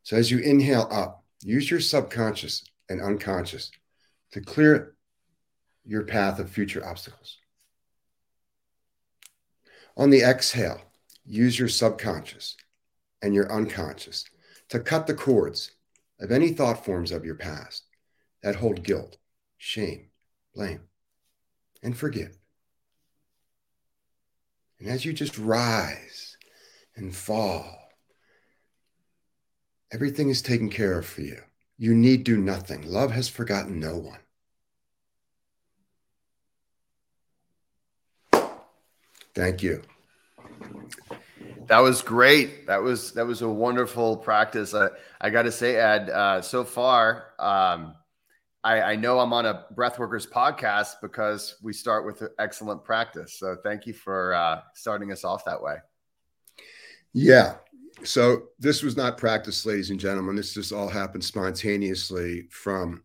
So 0.03 0.17
as 0.17 0.33
you 0.33 0.41
inhale 0.41 0.89
up, 0.91 1.25
use 1.43 1.71
your 1.71 1.79
subconscious 1.79 2.65
and 2.89 3.01
unconscious 3.01 3.71
to 4.33 4.41
clear 4.41 4.97
your 5.85 6.03
path 6.03 6.41
of 6.41 6.51
future 6.51 6.85
obstacles. 6.85 7.39
On 9.97 10.11
the 10.11 10.23
exhale, 10.23 10.81
use 11.25 11.57
your 11.57 11.69
subconscious 11.69 12.57
and 13.23 13.33
your 13.33 13.51
unconscious 13.53 14.25
to 14.71 14.81
cut 14.81 15.07
the 15.07 15.15
cords 15.15 15.71
of 16.19 16.33
any 16.33 16.49
thought 16.49 16.85
forms 16.85 17.13
of 17.13 17.25
your 17.25 17.37
past 17.37 17.85
that 18.43 18.57
hold 18.57 18.83
guilt, 18.83 19.17
shame, 19.57 20.11
blame, 20.55 20.81
and 21.83 21.97
forgive. 21.97 22.39
And 24.79 24.89
as 24.89 25.05
you 25.05 25.13
just 25.13 25.39
rise 25.39 26.37
and 26.97 27.15
fall, 27.15 27.91
everything 29.93 30.31
is 30.31 30.41
taken 30.41 30.71
care 30.71 30.99
of 30.99 31.07
for 31.07 31.21
you. 31.21 31.43
You 31.77 31.95
need 31.95 32.25
do 32.25 32.37
nothing. 32.37 32.91
Love 32.91 33.11
has 33.13 33.29
forgotten 33.29 33.81
no 33.81 33.97
one. 33.97 34.21
Thank 39.35 39.63
you. 39.63 39.83
That 41.67 41.79
was 41.79 42.03
great. 42.03 42.67
That 42.67 42.83
was 42.83 43.13
that 43.13 43.27
was 43.27 43.43
a 43.43 43.49
wonderful 43.49 44.17
practice. 44.17 44.75
I, 44.75 44.89
I 45.21 45.31
got 45.31 45.43
to 45.43 45.53
say, 45.53 45.77
Ed, 45.77 46.11
uh, 46.11 46.43
so 46.43 46.65
far, 46.65 47.27
um, 47.39 47.95
I, 48.63 48.83
I 48.83 48.97
know 48.97 49.21
I'm 49.21 49.33
on 49.33 49.47
a 49.47 49.65
Breathworkers 49.75 50.29
podcast 50.29 50.97
because 51.01 51.57
we 51.63 51.73
start 51.73 52.05
with 52.05 52.23
excellent 52.39 52.85
practice. 52.85 53.39
So 53.39 53.57
thank 53.63 53.87
you 53.87 53.95
for 53.95 54.35
uh, 54.35 54.61
starting 54.75 55.13
us 55.13 55.25
off 55.25 55.45
that 55.47 55.63
way. 55.63 55.77
Yeah. 57.13 57.55
So 58.05 58.49
this 58.59 58.83
was 58.83 58.97
not 58.97 59.19
practice, 59.19 59.65
ladies 59.65 59.91
and 59.91 59.99
gentlemen. 59.99 60.37
This 60.37 60.55
just 60.55 60.73
all 60.73 60.89
happened 60.89 61.25
spontaneously 61.25 62.47
from 62.51 63.03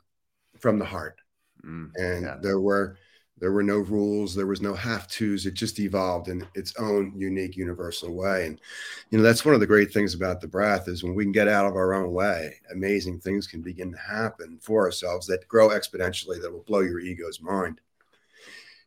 from 0.59 0.79
the 0.79 0.85
heart, 0.85 1.19
mm, 1.65 1.89
and 1.95 2.25
yeah. 2.25 2.37
there 2.41 2.59
were 2.59 2.97
there 3.37 3.51
were 3.51 3.63
no 3.63 3.79
rules. 3.79 4.33
There 4.33 4.47
was 4.47 4.61
no 4.61 4.73
have 4.73 5.07
tos. 5.07 5.45
It 5.45 5.55
just 5.55 5.79
evolved 5.79 6.29
in 6.29 6.47
its 6.55 6.73
own 6.77 7.13
unique, 7.15 7.57
universal 7.57 8.13
way. 8.13 8.45
And, 8.45 8.61
you 9.09 9.17
know, 9.17 9.23
that's 9.23 9.43
one 9.43 9.53
of 9.53 9.59
the 9.59 9.67
great 9.67 9.91
things 9.91 10.13
about 10.13 10.39
the 10.39 10.47
breath 10.47 10.87
is 10.87 11.03
when 11.03 11.15
we 11.15 11.25
can 11.25 11.33
get 11.33 11.49
out 11.49 11.65
of 11.65 11.75
our 11.75 11.93
own 11.93 12.13
way, 12.13 12.55
amazing 12.71 13.19
things 13.19 13.45
can 13.45 13.61
begin 13.61 13.91
to 13.91 13.97
happen 13.97 14.57
for 14.61 14.85
ourselves 14.85 15.27
that 15.27 15.47
grow 15.49 15.69
exponentially 15.69 16.41
that 16.41 16.51
will 16.51 16.63
blow 16.63 16.79
your 16.79 16.99
ego's 16.99 17.41
mind. 17.41 17.81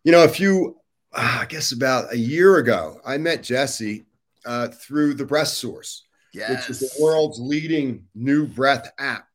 You 0.03 0.13
know, 0.13 0.25
a 0.25 0.29
few, 0.29 0.79
uh, 1.13 1.41
I 1.43 1.47
guess 1.47 1.73
about 1.73 2.13
a 2.13 2.19
year 2.19 2.57
ago, 2.57 3.01
I 3.05 3.19
met 3.19 3.43
Jesse 3.43 4.07
uh, 4.47 4.69
through 4.69 5.15
the 5.15 5.27
Breath 5.27 5.49
Source, 5.49 6.05
yes. 6.33 6.51
which 6.51 6.71
is 6.71 6.81
the 6.81 7.03
world's 7.03 7.39
leading 7.39 8.07
new 8.15 8.47
breath 8.47 8.91
app 8.99 9.29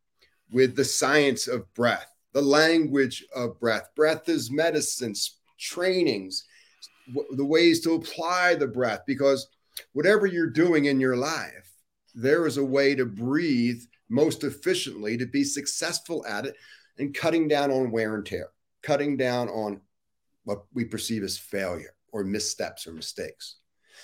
with 0.52 0.76
the 0.76 0.86
science 0.86 1.48
of 1.48 1.72
breath 1.76 2.13
the 2.34 2.42
language 2.42 3.24
of 3.36 3.60
breath. 3.60 3.90
Breath 3.96 4.28
is 4.28 4.52
medicines, 4.52 5.38
trainings, 5.60 6.46
the 7.36 7.46
ways 7.46 7.82
to 7.82 7.94
apply 7.94 8.56
the 8.56 8.68
breath, 8.68 9.02
because 9.06 9.48
whatever 9.94 10.26
you're 10.26 10.50
doing 10.50 10.86
in 10.86 11.00
your 11.00 11.16
life, 11.16 11.72
there 12.16 12.46
is 12.46 12.58
a 12.58 12.64
way 12.64 12.96
to 12.96 13.06
breathe 13.06 13.82
most 14.10 14.44
efficiently 14.44 15.18
to 15.18 15.26
be 15.26 15.44
successful 15.44 16.26
at 16.28 16.46
it 16.46 16.56
and 17.00 17.16
cutting 17.16 17.48
down 17.48 17.72
on 17.72 17.92
wear 17.92 18.16
and 18.16 18.26
tear, 18.26 18.50
cutting 18.84 19.18
down 19.18 19.50
on 19.50 19.82
what 20.44 20.66
we 20.74 20.86
perceive 20.86 21.24
as 21.24 21.38
failure 21.38 21.96
or 22.12 22.24
missteps 22.24 22.86
or 22.86 22.94
mistakes. 22.94 23.56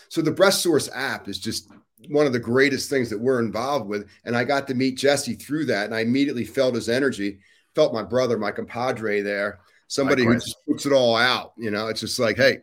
So 0.09 0.21
the 0.21 0.31
Breath 0.31 0.55
Source 0.55 0.89
app 0.93 1.27
is 1.27 1.37
just 1.37 1.69
one 2.07 2.25
of 2.25 2.33
the 2.33 2.39
greatest 2.39 2.89
things 2.89 3.09
that 3.09 3.19
we're 3.19 3.39
involved 3.39 3.87
with. 3.87 4.09
And 4.25 4.35
I 4.35 4.43
got 4.43 4.67
to 4.67 4.73
meet 4.73 4.97
Jesse 4.97 5.35
through 5.35 5.65
that. 5.65 5.85
And 5.85 5.93
I 5.93 5.99
immediately 5.99 6.45
felt 6.45 6.75
his 6.75 6.89
energy 6.89 7.39
felt 7.75 7.93
my 7.93 8.03
brother, 8.03 8.37
my 8.37 8.51
compadre 8.51 9.21
there, 9.21 9.59
somebody 9.87 10.23
who 10.23 10.33
just 10.35 10.57
puts 10.67 10.85
it 10.85 10.93
all 10.93 11.15
out. 11.15 11.53
You 11.57 11.71
know, 11.71 11.87
it's 11.87 12.01
just 12.01 12.19
like, 12.19 12.37
hey, 12.37 12.59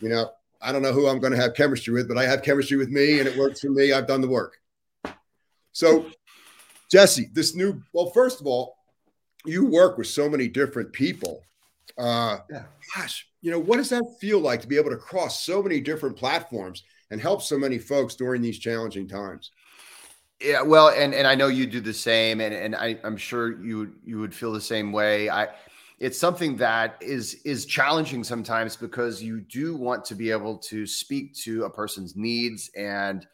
you 0.00 0.08
know, 0.08 0.30
I 0.60 0.72
don't 0.72 0.82
know 0.82 0.92
who 0.92 1.06
I'm 1.06 1.20
going 1.20 1.32
to 1.32 1.40
have 1.40 1.54
chemistry 1.54 1.94
with, 1.94 2.08
but 2.08 2.18
I 2.18 2.24
have 2.24 2.42
chemistry 2.42 2.76
with 2.76 2.88
me 2.88 3.20
and 3.20 3.28
it 3.28 3.36
works 3.36 3.60
for 3.60 3.70
me. 3.70 3.92
I've 3.92 4.06
done 4.06 4.20
the 4.20 4.28
work. 4.28 4.58
So, 5.72 6.06
Jesse, 6.90 7.30
this 7.32 7.54
new, 7.54 7.82
well, 7.92 8.10
first 8.10 8.40
of 8.40 8.46
all, 8.46 8.76
you 9.44 9.66
work 9.66 9.98
with 9.98 10.08
so 10.08 10.28
many 10.28 10.48
different 10.48 10.92
people. 10.92 11.42
Uh, 11.96 12.38
yeah. 12.50 12.64
Gosh, 12.96 13.28
you 13.40 13.50
know, 13.50 13.58
what 13.58 13.76
does 13.76 13.90
that 13.90 14.04
feel 14.20 14.40
like 14.40 14.60
to 14.62 14.68
be 14.68 14.76
able 14.76 14.90
to 14.90 14.96
cross 14.96 15.44
so 15.44 15.62
many 15.62 15.80
different 15.80 16.16
platforms 16.16 16.82
and 17.10 17.20
help 17.20 17.42
so 17.42 17.58
many 17.58 17.78
folks 17.78 18.14
during 18.16 18.42
these 18.42 18.58
challenging 18.58 19.06
times? 19.06 19.52
Yeah, 20.40 20.62
well, 20.62 20.88
and 20.88 21.14
and 21.14 21.26
I 21.26 21.34
know 21.34 21.48
you 21.48 21.66
do 21.66 21.80
the 21.80 21.92
same, 21.92 22.40
and 22.40 22.54
and 22.54 22.76
I, 22.76 22.98
I'm 23.02 23.16
sure 23.16 23.60
you 23.62 23.94
you 24.04 24.20
would 24.20 24.34
feel 24.34 24.52
the 24.52 24.60
same 24.60 24.92
way. 24.92 25.28
I 25.28 25.48
it's 26.00 26.18
something 26.18 26.56
that 26.56 26.96
is 27.00 27.34
is 27.44 27.66
challenging 27.66 28.22
sometimes 28.22 28.76
because 28.76 29.22
you 29.22 29.40
do 29.40 29.76
want 29.76 30.04
to 30.04 30.14
be 30.14 30.30
able 30.30 30.56
to 30.56 30.86
speak 30.86 31.34
to 31.34 31.64
a 31.64 31.70
person's 31.70 32.16
needs 32.16 32.70
and 32.76 33.26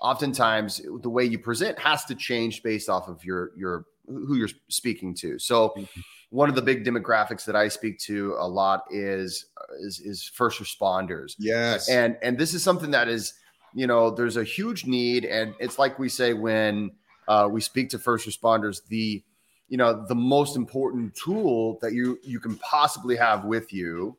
oftentimes 0.00 0.80
the 1.02 1.10
way 1.10 1.24
you 1.24 1.38
present 1.38 1.78
has 1.78 2.04
to 2.04 2.14
change 2.14 2.62
based 2.62 2.88
off 2.88 3.08
of 3.08 3.24
your 3.24 3.50
your 3.56 3.86
who 4.06 4.36
you're 4.36 4.48
speaking 4.68 5.14
to 5.14 5.38
so 5.38 5.70
mm-hmm. 5.70 6.00
one 6.30 6.48
of 6.48 6.54
the 6.54 6.62
big 6.62 6.84
demographics 6.84 7.44
that 7.44 7.56
i 7.56 7.66
speak 7.68 7.98
to 7.98 8.36
a 8.38 8.46
lot 8.46 8.84
is 8.90 9.46
is 9.80 10.00
is 10.00 10.30
first 10.34 10.60
responders 10.60 11.34
yes 11.38 11.88
and 11.88 12.16
and 12.22 12.38
this 12.38 12.54
is 12.54 12.62
something 12.62 12.90
that 12.90 13.08
is 13.08 13.34
you 13.74 13.86
know, 13.86 14.10
there's 14.10 14.36
a 14.36 14.44
huge 14.44 14.86
need, 14.86 15.24
and 15.24 15.54
it's 15.58 15.78
like 15.78 15.98
we 15.98 16.08
say 16.08 16.32
when 16.32 16.92
uh, 17.26 17.48
we 17.50 17.60
speak 17.60 17.90
to 17.90 17.98
first 17.98 18.26
responders, 18.26 18.86
the 18.88 19.22
you 19.68 19.76
know 19.76 20.04
the 20.06 20.14
most 20.14 20.56
important 20.56 21.14
tool 21.16 21.78
that 21.82 21.92
you 21.92 22.18
you 22.22 22.38
can 22.38 22.56
possibly 22.58 23.16
have 23.16 23.44
with 23.44 23.72
you 23.72 24.16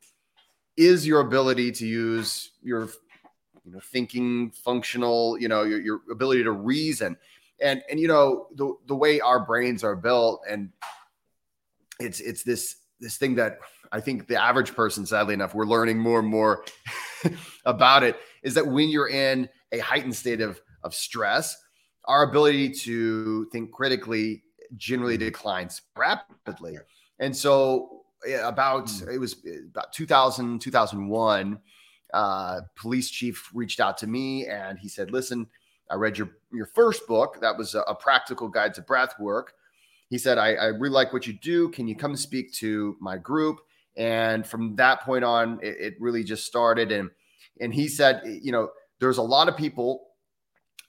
is 0.75 1.07
your 1.07 1.21
ability 1.21 1.71
to 1.71 1.87
use 1.87 2.51
your 2.61 2.89
you 3.63 3.71
know 3.71 3.79
thinking 3.79 4.51
functional 4.51 5.39
you 5.39 5.47
know 5.47 5.63
your, 5.63 5.79
your 5.79 6.01
ability 6.11 6.43
to 6.43 6.51
reason. 6.51 7.15
And 7.61 7.81
and 7.89 7.99
you 7.99 8.09
know 8.09 8.47
the 8.55 8.73
the 8.87 8.95
way 8.95 9.21
our 9.21 9.45
brains 9.45 9.83
are 9.83 9.95
built 9.95 10.41
and 10.49 10.71
it's 12.01 12.19
it's 12.19 12.43
this 12.43 12.75
this 12.99 13.17
thing 13.17 13.35
that 13.35 13.59
I 13.91 14.01
think 14.01 14.27
the 14.27 14.41
average 14.41 14.75
person, 14.75 15.05
sadly 15.05 15.33
enough, 15.33 15.53
we're 15.53 15.65
learning 15.65 15.99
more 15.99 16.19
and 16.19 16.27
more 16.27 16.65
about 17.65 18.03
it 18.03 18.17
is 18.45 18.53
that 18.53 18.65
when 18.65 18.87
you're 18.87 19.09
in 19.09 19.49
a 19.73 19.79
heightened 19.79 20.15
state 20.15 20.39
of, 20.39 20.61
of 20.83 20.93
stress, 20.93 21.57
our 22.05 22.23
ability 22.23 22.69
to 22.69 23.45
think 23.51 23.71
critically 23.71 24.43
generally 24.77 25.17
declines 25.17 25.81
rapidly. 25.97 26.77
And 27.19 27.35
so 27.35 28.05
about 28.43 28.87
mm. 28.87 29.13
it 29.13 29.17
was 29.17 29.35
about 29.71 29.93
2000 29.93 30.59
2001 30.59 31.59
uh, 32.13 32.61
police 32.75 33.09
chief 33.09 33.49
reached 33.53 33.79
out 33.79 33.97
to 33.97 34.07
me 34.07 34.47
and 34.47 34.79
he 34.79 34.87
said 34.87 35.11
listen 35.11 35.45
i 35.91 35.95
read 35.95 36.17
your 36.17 36.29
your 36.51 36.65
first 36.65 37.05
book 37.07 37.37
that 37.41 37.55
was 37.55 37.75
a, 37.75 37.81
a 37.81 37.93
practical 37.93 38.47
guide 38.47 38.73
to 38.73 38.81
breath 38.81 39.13
work 39.19 39.53
he 40.09 40.17
said 40.17 40.37
I, 40.37 40.53
I, 40.53 40.65
really 40.67 40.89
like 40.89 41.13
what 41.13 41.27
you 41.27 41.33
do 41.33 41.69
can 41.69 41.87
you 41.87 41.95
come 41.95 42.15
speak 42.15 42.51
to 42.53 42.95
my 42.99 43.17
group 43.17 43.59
and 43.97 44.45
from 44.45 44.75
that 44.77 45.01
point 45.01 45.23
on 45.23 45.59
it, 45.61 45.75
it 45.79 45.93
really 45.99 46.23
just 46.23 46.45
started 46.45 46.91
and 46.91 47.09
and 47.59 47.73
he 47.73 47.87
said, 47.87 48.21
you 48.25 48.51
know, 48.51 48.69
there's 48.99 49.17
a 49.17 49.23
lot 49.23 49.47
of 49.49 49.57
people 49.57 50.07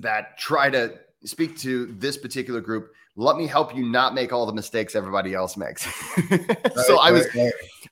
that 0.00 0.38
try 0.38 0.70
to 0.70 0.98
speak 1.24 1.58
to 1.58 1.86
this 1.98 2.16
particular 2.16 2.60
group. 2.60 2.92
Let 3.16 3.36
me 3.36 3.46
help 3.46 3.74
you 3.74 3.84
not 3.84 4.14
make 4.14 4.32
all 4.32 4.46
the 4.46 4.52
mistakes 4.52 4.94
everybody 4.94 5.34
else 5.34 5.56
makes. 5.56 5.84
so 6.86 7.00
I 7.00 7.10
was. 7.12 7.26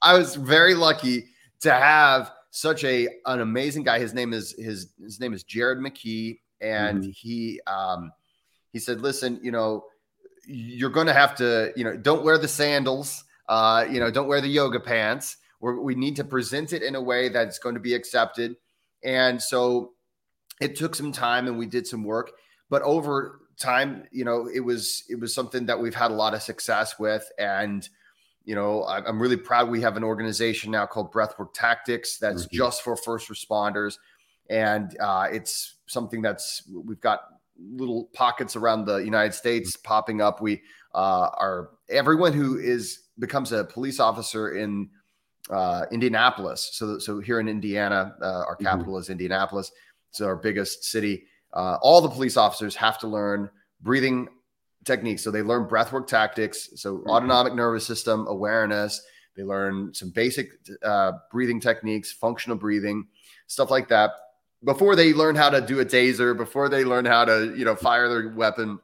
I 0.02 0.18
was 0.18 0.34
very 0.34 0.74
lucky 0.74 1.26
to 1.60 1.72
have 1.72 2.30
such 2.50 2.84
a 2.84 3.08
an 3.24 3.40
amazing 3.40 3.84
guy. 3.84 3.98
His 3.98 4.12
name 4.12 4.32
is 4.32 4.54
his 4.58 4.92
his 5.00 5.18
name 5.20 5.32
is 5.32 5.42
Jared 5.42 5.78
McKee, 5.78 6.40
and 6.60 7.02
mm-hmm. 7.02 7.10
he 7.10 7.60
um 7.66 8.12
he 8.74 8.80
said, 8.80 9.00
listen, 9.00 9.38
you 9.40 9.52
know, 9.52 9.84
you're 10.48 10.90
going 10.90 11.06
to 11.06 11.14
have 11.14 11.36
to, 11.36 11.72
you 11.76 11.84
know, 11.84 11.96
don't 11.96 12.24
wear 12.24 12.38
the 12.38 12.48
sandals, 12.48 13.22
uh, 13.48 13.86
you 13.88 14.00
know, 14.00 14.10
don't 14.10 14.26
wear 14.26 14.40
the 14.40 14.48
yoga 14.48 14.80
pants. 14.80 15.36
We're, 15.60 15.80
we 15.80 15.94
need 15.94 16.16
to 16.16 16.24
present 16.24 16.72
it 16.72 16.82
in 16.82 16.96
a 16.96 17.00
way 17.00 17.28
that's 17.28 17.60
going 17.60 17.76
to 17.76 17.80
be 17.80 17.94
accepted. 17.94 18.56
And 19.04 19.40
so 19.42 19.92
it 20.60 20.76
took 20.76 20.94
some 20.94 21.12
time 21.12 21.46
and 21.46 21.58
we 21.58 21.66
did 21.66 21.86
some 21.86 22.04
work. 22.04 22.32
But 22.70 22.82
over 22.82 23.40
time, 23.58 24.04
you 24.10 24.24
know, 24.24 24.48
it 24.52 24.60
was 24.60 25.04
it 25.08 25.20
was 25.20 25.34
something 25.34 25.66
that 25.66 25.80
we've 25.80 25.94
had 25.94 26.10
a 26.10 26.14
lot 26.14 26.34
of 26.34 26.42
success 26.42 26.98
with, 26.98 27.30
and 27.38 27.88
you 28.44 28.54
know, 28.54 28.84
I'm 28.84 29.20
really 29.20 29.36
proud 29.36 29.70
we 29.70 29.80
have 29.82 29.96
an 29.96 30.04
organization 30.04 30.70
now 30.70 30.86
called 30.86 31.12
Breathwork 31.12 31.54
Tactics 31.54 32.18
that's 32.18 32.44
mm-hmm. 32.46 32.56
just 32.56 32.82
for 32.82 32.96
first 32.96 33.28
responders, 33.28 33.98
and 34.50 34.96
uh, 35.00 35.28
it's 35.30 35.76
something 35.86 36.22
that's 36.22 36.62
we've 36.72 37.00
got 37.00 37.20
little 37.58 38.10
pockets 38.12 38.56
around 38.56 38.84
the 38.84 38.96
United 38.96 39.34
States 39.34 39.76
mm-hmm. 39.76 39.86
popping 39.86 40.20
up. 40.20 40.40
We 40.40 40.62
uh, 40.94 41.30
are 41.38 41.70
everyone 41.88 42.32
who 42.32 42.58
is 42.58 43.00
becomes 43.18 43.52
a 43.52 43.64
police 43.64 44.00
officer 44.00 44.54
in 44.56 44.90
uh, 45.50 45.86
Indianapolis. 45.90 46.70
So, 46.72 46.98
so 46.98 47.20
here 47.20 47.40
in 47.40 47.48
Indiana, 47.48 48.14
uh, 48.20 48.24
our 48.24 48.54
mm-hmm. 48.54 48.64
capital 48.64 48.94
mm-hmm. 48.94 49.00
is 49.00 49.10
Indianapolis. 49.10 49.72
It's 50.10 50.20
our 50.20 50.36
biggest 50.36 50.84
city. 50.84 51.24
Uh, 51.52 51.78
all 51.82 52.00
the 52.00 52.08
police 52.08 52.36
officers 52.36 52.74
have 52.76 52.98
to 52.98 53.06
learn 53.06 53.50
breathing 53.80 54.28
techniques. 54.84 55.22
So 55.22 55.30
they 55.30 55.42
learn 55.42 55.66
breathwork 55.66 56.06
tactics. 56.06 56.70
So 56.76 56.98
mm-hmm. 56.98 57.10
autonomic 57.10 57.54
nervous 57.54 57.86
system 57.86 58.26
awareness. 58.26 59.02
They 59.36 59.42
learn 59.42 59.92
some 59.92 60.10
basic 60.10 60.50
uh, 60.82 61.12
breathing 61.30 61.60
techniques, 61.60 62.12
functional 62.12 62.56
breathing, 62.56 63.08
stuff 63.46 63.70
like 63.70 63.88
that. 63.88 64.12
Before 64.62 64.96
they 64.96 65.12
learn 65.12 65.34
how 65.34 65.50
to 65.50 65.60
do 65.60 65.80
a 65.80 65.84
taser, 65.84 66.36
before 66.36 66.68
they 66.68 66.84
learn 66.84 67.04
how 67.04 67.24
to 67.24 67.54
you 67.56 67.64
know 67.64 67.74
fire 67.74 68.08
their 68.08 68.28
weapon, 68.30 68.78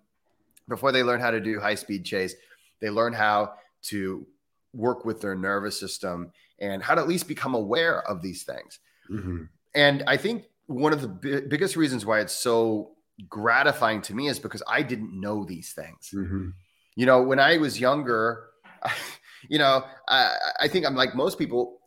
before 0.68 0.92
they 0.92 1.02
learn 1.02 1.20
how 1.20 1.30
to 1.30 1.40
do 1.40 1.60
high 1.60 1.76
speed 1.76 2.04
chase, 2.04 2.34
they 2.80 2.90
learn 2.90 3.12
how 3.12 3.54
to 3.82 4.26
work 4.74 5.04
with 5.04 5.20
their 5.20 5.34
nervous 5.34 5.78
system 5.78 6.32
and 6.60 6.82
how 6.82 6.94
to 6.94 7.00
at 7.00 7.08
least 7.08 7.28
become 7.28 7.54
aware 7.54 8.02
of 8.08 8.22
these 8.22 8.44
things. 8.44 8.78
Mm-hmm. 9.10 9.44
And 9.74 10.04
I 10.06 10.16
think 10.16 10.44
one 10.66 10.92
of 10.92 11.00
the 11.00 11.08
b- 11.08 11.40
biggest 11.48 11.76
reasons 11.76 12.04
why 12.06 12.20
it's 12.20 12.32
so 12.32 12.92
gratifying 13.28 14.02
to 14.02 14.14
me 14.14 14.28
is 14.28 14.38
because 14.38 14.62
I 14.68 14.82
didn't 14.82 15.18
know 15.18 15.44
these 15.44 15.72
things. 15.72 16.10
Mm-hmm. 16.14 16.50
You 16.96 17.06
know, 17.06 17.22
when 17.22 17.38
I 17.38 17.58
was 17.58 17.80
younger, 17.80 18.50
you 19.48 19.58
know, 19.58 19.84
I, 20.08 20.34
I 20.60 20.68
think 20.68 20.86
I'm 20.86 20.94
like 20.94 21.14
most 21.14 21.38
people. 21.38 21.78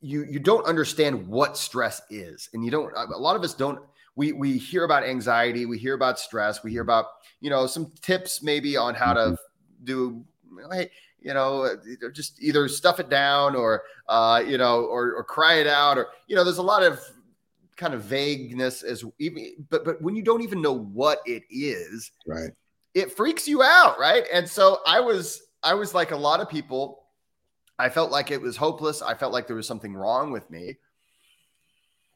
You 0.00 0.24
you 0.24 0.38
don't 0.38 0.66
understand 0.66 1.26
what 1.26 1.56
stress 1.56 2.02
is, 2.10 2.50
and 2.52 2.62
you 2.62 2.70
don't. 2.70 2.92
A 2.94 3.18
lot 3.18 3.36
of 3.36 3.42
us 3.42 3.54
don't. 3.54 3.78
We 4.16 4.32
we 4.32 4.58
hear 4.58 4.84
about 4.84 5.02
anxiety, 5.02 5.64
we 5.64 5.78
hear 5.78 5.94
about 5.94 6.18
stress, 6.18 6.62
we 6.62 6.70
hear 6.70 6.82
about 6.82 7.06
you 7.40 7.48
know 7.48 7.66
some 7.66 7.90
tips 8.02 8.42
maybe 8.42 8.76
on 8.76 8.94
how 8.94 9.14
mm-hmm. 9.14 9.34
to 9.34 9.38
do. 9.82 10.24
Hey, 10.70 10.90
you 11.24 11.34
know, 11.34 11.74
just 12.12 12.40
either 12.42 12.68
stuff 12.68 13.00
it 13.00 13.08
down 13.08 13.56
or, 13.56 13.82
uh, 14.08 14.42
you 14.46 14.58
know, 14.58 14.84
or, 14.84 15.14
or 15.14 15.24
cry 15.24 15.54
it 15.54 15.66
out 15.66 15.96
or, 15.96 16.08
you 16.28 16.36
know, 16.36 16.44
there's 16.44 16.58
a 16.58 16.62
lot 16.62 16.82
of 16.82 17.00
kind 17.76 17.94
of 17.94 18.02
vagueness 18.02 18.82
as 18.82 19.02
even, 19.18 19.66
but, 19.70 19.84
but 19.84 20.00
when 20.02 20.14
you 20.14 20.22
don't 20.22 20.42
even 20.42 20.60
know 20.60 20.74
what 20.78 21.18
it 21.26 21.42
is, 21.50 22.12
right. 22.26 22.50
It 22.92 23.10
freaks 23.16 23.48
you 23.48 23.60
out. 23.60 23.98
Right. 23.98 24.22
And 24.32 24.48
so 24.48 24.78
I 24.86 25.00
was, 25.00 25.42
I 25.64 25.74
was 25.74 25.94
like 25.94 26.12
a 26.12 26.16
lot 26.16 26.38
of 26.38 26.48
people, 26.48 27.06
I 27.76 27.88
felt 27.88 28.12
like 28.12 28.30
it 28.30 28.40
was 28.40 28.56
hopeless. 28.56 29.02
I 29.02 29.14
felt 29.14 29.32
like 29.32 29.48
there 29.48 29.56
was 29.56 29.66
something 29.66 29.94
wrong 29.94 30.30
with 30.30 30.48
me. 30.48 30.76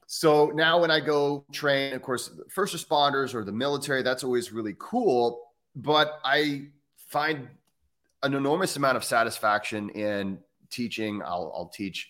So 0.06 0.52
now 0.54 0.80
when 0.80 0.90
I 0.90 1.00
go 1.00 1.44
train, 1.50 1.94
of 1.94 2.02
course, 2.02 2.30
first 2.48 2.76
responders 2.76 3.34
or 3.34 3.44
the 3.44 3.52
military, 3.52 4.02
that's 4.02 4.22
always 4.22 4.52
really 4.52 4.76
cool. 4.78 5.48
But 5.74 6.20
I 6.24 6.68
find 7.08 7.48
an 8.22 8.34
enormous 8.34 8.76
amount 8.76 8.96
of 8.96 9.04
satisfaction 9.04 9.90
in 9.90 10.38
teaching. 10.70 11.22
I'll, 11.22 11.52
I'll 11.54 11.68
teach 11.68 12.08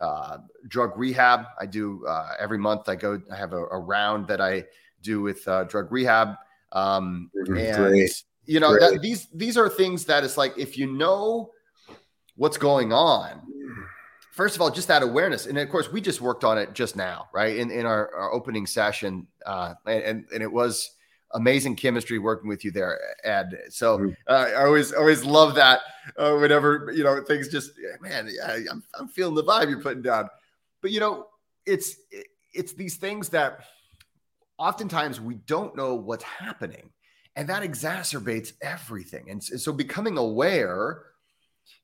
uh, 0.00 0.38
drug 0.68 0.96
rehab. 0.96 1.44
I 1.60 1.66
do 1.66 2.04
uh, 2.06 2.34
every 2.38 2.58
month. 2.58 2.88
I 2.88 2.96
go. 2.96 3.20
I 3.30 3.36
have 3.36 3.52
a, 3.52 3.64
a 3.66 3.78
round 3.78 4.26
that 4.28 4.40
I 4.40 4.64
do 5.02 5.20
with 5.20 5.46
uh, 5.46 5.64
drug 5.64 5.92
rehab. 5.92 6.36
Um, 6.72 7.30
mm-hmm. 7.36 7.56
and 7.56 7.76
Great. 7.76 8.24
you 8.46 8.60
know 8.60 8.78
that, 8.78 9.00
these 9.02 9.28
these 9.34 9.56
are 9.56 9.68
things 9.68 10.06
that 10.06 10.24
it's 10.24 10.36
like 10.36 10.54
if 10.56 10.78
you 10.78 10.92
know 10.92 11.50
what's 12.36 12.56
going 12.56 12.92
on. 12.92 13.42
First 14.32 14.56
of 14.56 14.62
all, 14.62 14.70
just 14.70 14.88
that 14.88 15.02
awareness, 15.02 15.44
and 15.44 15.58
of 15.58 15.68
course, 15.68 15.92
we 15.92 16.00
just 16.00 16.22
worked 16.22 16.42
on 16.42 16.56
it 16.56 16.72
just 16.72 16.96
now, 16.96 17.28
right? 17.34 17.56
In 17.56 17.70
in 17.70 17.84
our, 17.84 18.14
our 18.14 18.32
opening 18.32 18.66
session, 18.66 19.26
uh, 19.44 19.74
and 19.86 20.24
and 20.32 20.42
it 20.42 20.50
was 20.50 20.90
amazing 21.34 21.76
chemistry 21.76 22.18
working 22.18 22.48
with 22.48 22.64
you 22.64 22.70
there, 22.70 22.98
Ed. 23.24 23.58
So 23.70 23.98
mm-hmm. 23.98 24.10
uh, 24.28 24.32
I 24.32 24.64
always 24.64 24.92
always 24.92 25.24
love 25.24 25.54
that. 25.56 25.80
Uh, 26.16 26.36
whenever 26.36 26.92
you 26.94 27.04
know 27.04 27.22
things 27.22 27.48
just 27.48 27.72
man, 28.00 28.28
yeah, 28.30 28.58
I'm 28.70 28.82
I'm 28.98 29.08
feeling 29.08 29.34
the 29.34 29.44
vibe 29.44 29.70
you're 29.70 29.80
putting 29.80 30.02
down. 30.02 30.28
But 30.80 30.90
you 30.90 31.00
know, 31.00 31.26
it's 31.66 31.96
it's 32.52 32.72
these 32.72 32.96
things 32.96 33.28
that 33.30 33.64
oftentimes 34.58 35.20
we 35.20 35.34
don't 35.34 35.76
know 35.76 35.94
what's 35.94 36.24
happening, 36.24 36.90
and 37.36 37.48
that 37.48 37.62
exacerbates 37.62 38.52
everything. 38.60 39.30
And, 39.30 39.42
so 39.42 39.72
becoming 39.72 40.18
aware. 40.18 41.04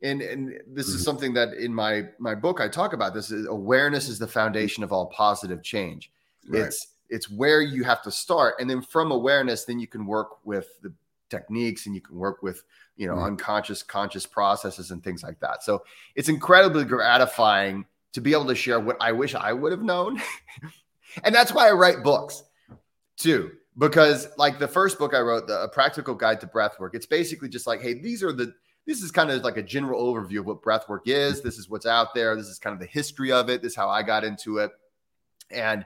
And, 0.03 0.21
and 0.23 0.61
this 0.67 0.89
mm-hmm. 0.89 0.97
is 0.97 1.05
something 1.05 1.35
that 1.35 1.55
in 1.55 1.73
my 1.73 2.07
my 2.19 2.35
book 2.35 2.61
I 2.61 2.69
talk 2.69 2.93
about. 2.93 3.15
This 3.15 3.31
is 3.31 3.47
awareness 3.47 4.09
is 4.09 4.19
the 4.19 4.27
foundation 4.27 4.83
of 4.83 4.93
all 4.93 5.07
positive 5.07 5.63
change. 5.63 6.11
Right. 6.49 6.63
It's 6.63 6.89
it's 7.09 7.31
where 7.31 7.63
you 7.63 7.85
have 7.85 8.03
to 8.03 8.11
start. 8.11 8.57
And 8.61 8.69
then 8.69 8.83
from 8.83 9.11
awareness 9.13 9.65
then 9.65 9.79
you 9.79 9.87
can 9.87 10.07
work 10.07 10.45
with 10.45 10.69
the 10.83 10.93
techniques 11.31 11.87
and 11.87 11.95
you 11.95 12.01
can 12.01 12.17
work 12.17 12.43
with 12.43 12.63
you 12.97 13.07
know 13.07 13.15
mm-hmm. 13.15 13.25
unconscious 13.25 13.83
conscious 13.83 14.27
processes 14.27 14.91
and 14.91 15.03
things 15.03 15.23
like 15.23 15.39
that. 15.41 15.63
So 15.63 15.83
it's 16.15 16.29
incredibly 16.29 16.85
gratifying 16.85 17.85
to 18.13 18.21
be 18.21 18.33
able 18.33 18.47
to 18.47 18.55
share 18.55 18.81
what 18.81 18.97
i 19.01 19.13
wish 19.13 19.35
i 19.35 19.53
would 19.53 19.73
have 19.73 19.83
known. 19.83 20.21
And 21.25 21.35
that's 21.35 21.55
why 21.55 21.67
i 21.67 21.73
write 21.73 22.03
books 22.05 22.45
too 23.17 23.53
because 23.79 24.29
like 24.37 24.59
the 24.59 24.69
first 24.69 24.99
book 24.99 25.15
i 25.15 25.21
wrote 25.21 25.47
the 25.47 25.63
a 25.63 25.69
practical 25.69 26.15
guide 26.15 26.39
to 26.41 26.47
breath 26.47 26.79
work 26.79 26.95
it's 26.95 27.07
basically 27.07 27.49
just 27.49 27.67
like 27.67 27.81
hey 27.81 27.95
these 27.95 28.23
are 28.23 28.31
the 28.31 28.53
this 28.89 29.03
is 29.03 29.11
kind 29.11 29.31
of 29.31 29.45
like 29.45 29.59
a 29.59 29.63
general 29.63 30.03
overview 30.03 30.39
of 30.39 30.47
what 30.47 30.63
breath 30.63 30.89
work 30.89 31.03
is. 31.05 31.43
This 31.43 31.59
is 31.59 31.69
what's 31.69 31.85
out 31.85 32.15
there. 32.15 32.35
This 32.35 32.47
is 32.47 32.59
kind 32.59 32.73
of 32.73 32.81
the 32.81 32.87
history 32.87 33.31
of 33.31 33.51
it. 33.51 33.61
This 33.61 33.73
is 33.73 33.77
how 33.77 33.91
i 33.91 34.03
got 34.03 34.25
into 34.25 34.59
it. 34.59 34.71
And 35.51 35.85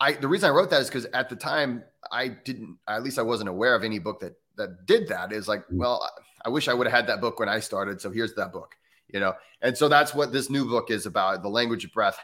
I 0.00 0.12
the 0.12 0.28
reason 0.28 0.48
I 0.48 0.52
wrote 0.52 0.70
that 0.70 0.80
is 0.80 0.88
because 0.88 1.04
at 1.06 1.28
the 1.28 1.36
time 1.36 1.84
I 2.10 2.28
didn't 2.28 2.78
at 2.88 3.02
least 3.02 3.18
I 3.18 3.22
wasn't 3.22 3.48
aware 3.48 3.74
of 3.74 3.84
any 3.84 3.98
book 3.98 4.20
that 4.20 4.34
that 4.56 4.86
did 4.86 5.08
that. 5.08 5.32
Is 5.32 5.48
like, 5.48 5.60
mm. 5.68 5.78
well, 5.78 6.08
I 6.44 6.48
wish 6.48 6.68
I 6.68 6.74
would 6.74 6.86
have 6.86 6.94
had 6.94 7.06
that 7.08 7.20
book 7.20 7.38
when 7.38 7.48
I 7.48 7.60
started. 7.60 8.00
So 8.00 8.10
here's 8.10 8.34
that 8.34 8.52
book, 8.52 8.74
you 9.12 9.20
know. 9.20 9.34
And 9.62 9.76
so 9.76 9.88
that's 9.88 10.14
what 10.14 10.32
this 10.32 10.50
new 10.50 10.64
book 10.64 10.90
is 10.90 11.06
about: 11.06 11.42
the 11.42 11.48
language 11.48 11.84
of 11.84 11.92
breath. 11.92 12.18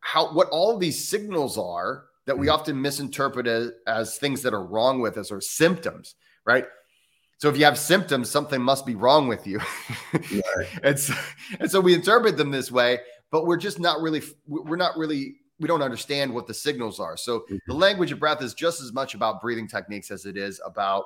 How 0.00 0.32
what 0.32 0.48
all 0.48 0.78
these 0.78 1.08
signals 1.08 1.58
are 1.58 2.06
that 2.26 2.38
we 2.38 2.46
mm. 2.46 2.54
often 2.54 2.80
misinterpret 2.80 3.46
as, 3.46 3.72
as 3.86 4.18
things 4.18 4.42
that 4.42 4.54
are 4.54 4.64
wrong 4.64 5.00
with 5.00 5.18
us 5.18 5.30
or 5.30 5.40
symptoms, 5.40 6.14
right? 6.44 6.64
So 7.38 7.48
if 7.48 7.56
you 7.56 7.64
have 7.64 7.78
symptoms, 7.78 8.30
something 8.30 8.60
must 8.60 8.84
be 8.84 8.94
wrong 8.94 9.26
with 9.26 9.46
you. 9.46 9.60
right. 10.12 10.68
and, 10.82 10.98
so, 10.98 11.14
and 11.58 11.70
so 11.70 11.80
we 11.80 11.94
interpret 11.94 12.36
them 12.36 12.50
this 12.50 12.70
way, 12.70 13.00
but 13.30 13.46
we're 13.46 13.56
just 13.56 13.80
not 13.80 14.00
really 14.00 14.22
we're 14.46 14.76
not 14.76 14.96
really 14.96 15.36
we 15.60 15.68
don't 15.68 15.82
understand 15.82 16.32
what 16.34 16.46
the 16.46 16.54
signals 16.54 16.98
are. 16.98 17.16
So 17.16 17.40
mm-hmm. 17.40 17.56
the 17.68 17.74
language 17.74 18.10
of 18.10 18.18
breath 18.18 18.42
is 18.42 18.54
just 18.54 18.80
as 18.80 18.92
much 18.92 19.14
about 19.14 19.40
breathing 19.40 19.68
techniques 19.68 20.10
as 20.10 20.24
it 20.24 20.36
is 20.36 20.60
about 20.64 21.04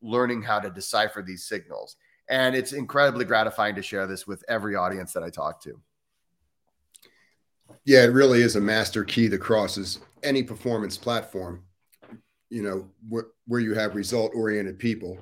learning 0.00 0.42
how 0.42 0.60
to 0.60 0.70
decipher 0.70 1.22
these 1.22 1.44
signals. 1.44 1.96
And 2.28 2.54
it's 2.54 2.72
incredibly 2.72 3.24
gratifying 3.24 3.74
to 3.74 3.82
share 3.82 4.06
this 4.06 4.26
with 4.26 4.44
every 4.48 4.76
audience 4.76 5.12
that 5.14 5.22
I 5.22 5.30
talk 5.30 5.62
to. 5.62 5.80
Yeah, 7.84 8.04
it 8.04 8.12
really 8.12 8.42
is 8.42 8.54
a 8.54 8.60
master 8.60 9.02
key 9.02 9.28
that 9.28 9.38
crosses 9.38 9.98
any 10.22 10.42
performance 10.42 10.96
platform, 10.96 11.64
you 12.48 12.62
know, 12.62 12.88
where, 13.08 13.28
where 13.46 13.60
you 13.60 13.74
have 13.74 13.94
result 13.94 14.32
oriented 14.34 14.78
people. 14.78 15.18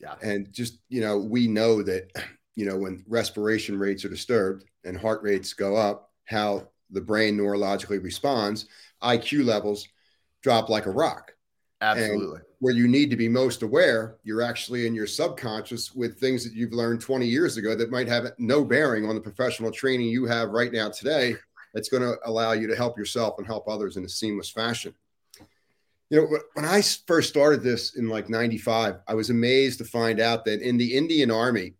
Yeah. 0.00 0.16
And 0.20 0.52
just, 0.52 0.78
you 0.88 1.00
know, 1.00 1.16
we 1.16 1.46
know 1.46 1.82
that, 1.84 2.10
you 2.56 2.66
know, 2.66 2.76
when 2.76 3.04
respiration 3.06 3.78
rates 3.78 4.04
are 4.04 4.08
disturbed 4.08 4.64
and 4.84 4.98
heart 4.98 5.22
rates 5.22 5.52
go 5.52 5.76
up, 5.76 6.10
how 6.24 6.68
the 6.92 7.00
brain 7.00 7.36
neurologically 7.36 8.02
responds, 8.02 8.66
IQ 9.02 9.44
levels 9.44 9.88
drop 10.42 10.68
like 10.68 10.86
a 10.86 10.90
rock. 10.90 11.32
Absolutely. 11.80 12.36
And 12.36 12.44
where 12.60 12.72
you 12.72 12.86
need 12.86 13.10
to 13.10 13.16
be 13.16 13.28
most 13.28 13.62
aware, 13.62 14.18
you're 14.22 14.42
actually 14.42 14.86
in 14.86 14.94
your 14.94 15.06
subconscious 15.06 15.92
with 15.94 16.18
things 16.18 16.44
that 16.44 16.54
you've 16.54 16.72
learned 16.72 17.00
20 17.00 17.26
years 17.26 17.56
ago 17.56 17.74
that 17.74 17.90
might 17.90 18.06
have 18.06 18.30
no 18.38 18.64
bearing 18.64 19.04
on 19.04 19.16
the 19.16 19.20
professional 19.20 19.72
training 19.72 20.08
you 20.08 20.24
have 20.26 20.50
right 20.50 20.72
now 20.72 20.88
today. 20.88 21.34
That's 21.74 21.88
going 21.88 22.02
to 22.02 22.16
allow 22.24 22.52
you 22.52 22.68
to 22.68 22.76
help 22.76 22.96
yourself 22.96 23.34
and 23.38 23.46
help 23.46 23.68
others 23.68 23.96
in 23.96 24.04
a 24.04 24.08
seamless 24.08 24.50
fashion. 24.50 24.94
You 26.10 26.20
know, 26.20 26.38
when 26.54 26.66
I 26.66 26.82
first 27.06 27.30
started 27.30 27.62
this 27.62 27.96
in 27.96 28.08
like 28.08 28.28
95, 28.28 28.96
I 29.08 29.14
was 29.14 29.30
amazed 29.30 29.78
to 29.78 29.84
find 29.84 30.20
out 30.20 30.44
that 30.44 30.60
in 30.60 30.76
the 30.76 30.94
Indian 30.94 31.30
Army, 31.30 31.74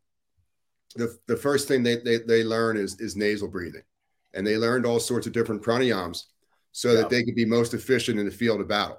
the, 0.97 1.17
the 1.27 1.37
first 1.37 1.69
thing 1.69 1.83
they, 1.83 1.97
they, 1.97 2.19
they 2.19 2.43
learn 2.43 2.77
is, 2.77 2.99
is 2.99 3.15
nasal 3.15 3.49
breathing 3.49 3.83
and 4.35 4.47
they 4.47 4.57
learned 4.57 4.87
all 4.87 5.01
sorts 5.01 5.27
of 5.27 5.33
different 5.33 5.63
pranayams 5.63 6.25
so 6.73 6.93
yeah. 6.93 7.01
that 7.01 7.11
they 7.11 7.23
could 7.23 7.35
be 7.35 7.45
most 7.45 7.75
efficient 7.75 8.19
in 8.19 8.25
the 8.25 8.33
field 8.33 8.61
of 8.61 8.69
battle. 8.69 8.99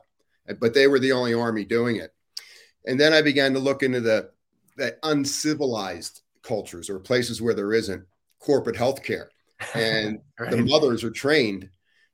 But 0.59 0.73
they 0.73 0.87
were 0.87 0.99
the 0.99 1.11
only 1.11 1.33
army 1.33 1.65
doing 1.65 1.95
it. 1.97 2.13
And 2.85 2.99
then 2.99 3.13
I 3.13 3.21
began 3.21 3.53
to 3.53 3.59
look 3.59 3.81
into 3.81 4.01
the, 4.01 4.29
the 4.75 4.97
uncivilized 5.03 6.21
cultures 6.41 6.89
or 6.89 6.99
places 6.99 7.41
where 7.41 7.53
there 7.53 7.73
isn't 7.73 8.05
corporate 8.39 8.75
health 8.75 9.03
care. 9.03 9.29
And 9.73 10.19
right. 10.39 10.51
the 10.51 10.57
mothers 10.57 11.03
are 11.03 11.11
trained 11.11 11.69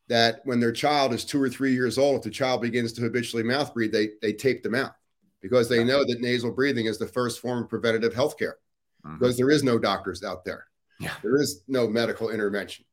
that 0.08 0.42
when 0.44 0.60
their 0.60 0.72
child 0.72 1.14
is 1.14 1.26
two 1.26 1.42
or 1.42 1.50
three 1.50 1.74
years 1.74 1.98
old, 1.98 2.18
if 2.18 2.24
the 2.24 2.30
child 2.30 2.62
begins 2.62 2.94
to 2.94 3.02
habitually 3.02 3.44
mouth 3.44 3.74
breathe, 3.74 3.92
they 3.92 4.10
they 4.22 4.34
tape 4.34 4.64
them 4.64 4.76
out 4.76 4.94
because 5.42 5.70
they 5.70 5.84
know 5.84 6.04
that 6.04 6.22
nasal 6.22 6.52
breathing 6.52 6.88
is 6.88 6.98
the 6.98 7.08
first 7.08 7.40
form 7.40 7.64
of 7.64 7.70
preventative 7.70 8.14
health 8.14 8.38
care 8.38 8.58
mm-hmm. 9.06 9.18
because 9.18 9.38
there 9.38 9.50
is 9.50 9.64
no 9.64 9.80
doctors 9.80 10.24
out 10.24 10.44
there. 10.44 10.66
Yeah. 11.00 11.14
There 11.22 11.40
is 11.40 11.64
no 11.68 11.88
medical 11.88 12.30
intervention. 12.30 12.86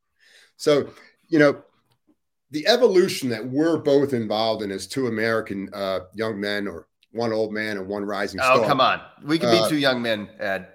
So, 0.56 0.90
you 1.28 1.38
know, 1.38 1.62
the 2.50 2.66
evolution 2.66 3.28
that 3.30 3.44
we're 3.44 3.76
both 3.76 4.12
involved 4.12 4.62
in 4.62 4.70
as 4.70 4.86
two 4.86 5.08
American 5.08 5.68
uh, 5.72 6.00
young 6.14 6.40
men 6.40 6.68
or 6.68 6.86
one 7.12 7.32
old 7.32 7.52
man 7.52 7.78
and 7.78 7.88
one 7.88 8.04
rising 8.04 8.40
oh, 8.40 8.44
star. 8.44 8.64
Oh, 8.64 8.68
come 8.68 8.80
on. 8.80 9.00
We 9.24 9.38
can 9.38 9.50
be 9.50 9.58
uh, 9.58 9.68
two 9.68 9.78
young 9.78 10.00
men, 10.00 10.28
Ed. 10.38 10.68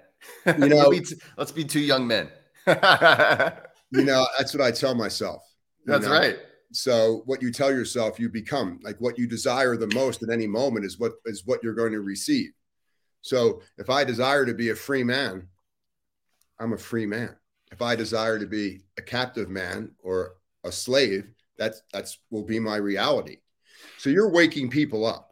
You 0.46 0.54
know, 0.68 0.92
let's 1.36 1.52
be 1.52 1.64
two 1.64 1.80
young 1.80 2.06
men. 2.06 2.28
you 2.66 4.04
know, 4.04 4.26
that's 4.38 4.54
what 4.54 4.62
I 4.62 4.70
tell 4.70 4.94
myself. 4.94 5.42
That's 5.86 6.06
know? 6.06 6.12
right. 6.12 6.38
So 6.72 7.22
what 7.26 7.42
you 7.42 7.52
tell 7.52 7.70
yourself, 7.70 8.18
you 8.18 8.28
become. 8.28 8.80
Like 8.82 9.00
what 9.00 9.18
you 9.18 9.26
desire 9.26 9.76
the 9.76 9.92
most 9.94 10.22
at 10.22 10.30
any 10.30 10.46
moment 10.46 10.84
is 10.84 10.98
what 10.98 11.12
is 11.26 11.42
what 11.44 11.62
you're 11.62 11.74
going 11.74 11.92
to 11.92 12.00
receive. 12.00 12.50
So 13.20 13.62
if 13.78 13.90
I 13.90 14.04
desire 14.04 14.44
to 14.46 14.54
be 14.54 14.70
a 14.70 14.74
free 14.74 15.04
man, 15.04 15.48
I'm 16.58 16.72
a 16.72 16.78
free 16.78 17.06
man. 17.06 17.36
If 17.72 17.82
I 17.82 17.96
desire 17.96 18.38
to 18.38 18.46
be 18.46 18.82
a 18.98 19.02
captive 19.02 19.48
man 19.48 19.90
or 20.02 20.34
a 20.62 20.70
slave, 20.70 21.28
that's 21.58 21.82
that's 21.92 22.18
will 22.30 22.44
be 22.44 22.60
my 22.60 22.76
reality. 22.76 23.38
So 23.98 24.10
you're 24.10 24.30
waking 24.30 24.70
people 24.70 25.04
up. 25.04 25.30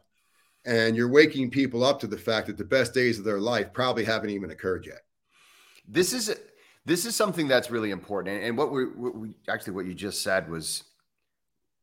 And 0.63 0.95
you're 0.95 1.09
waking 1.09 1.49
people 1.49 1.83
up 1.83 1.99
to 2.01 2.07
the 2.07 2.17
fact 2.17 2.45
that 2.45 2.57
the 2.57 2.63
best 2.63 2.93
days 2.93 3.17
of 3.17 3.25
their 3.25 3.39
life 3.39 3.73
probably 3.73 4.03
haven't 4.03 4.29
even 4.29 4.51
occurred 4.51 4.85
yet. 4.85 5.01
This 5.87 6.13
is 6.13 6.35
this 6.85 7.05
is 7.05 7.15
something 7.15 7.47
that's 7.47 7.71
really 7.71 7.91
important. 7.91 8.43
And 8.43 8.57
what 8.57 8.71
we, 8.71 8.85
what 8.85 9.15
we 9.15 9.33
actually 9.49 9.73
what 9.73 9.85
you 9.85 9.95
just 9.95 10.21
said 10.21 10.49
was 10.49 10.83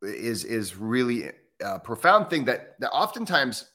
is 0.03 0.45
is 0.45 0.77
really 0.77 1.31
a 1.61 1.81
profound 1.81 2.31
thing 2.31 2.45
that 2.45 2.79
that 2.81 2.91
oftentimes 2.91 3.69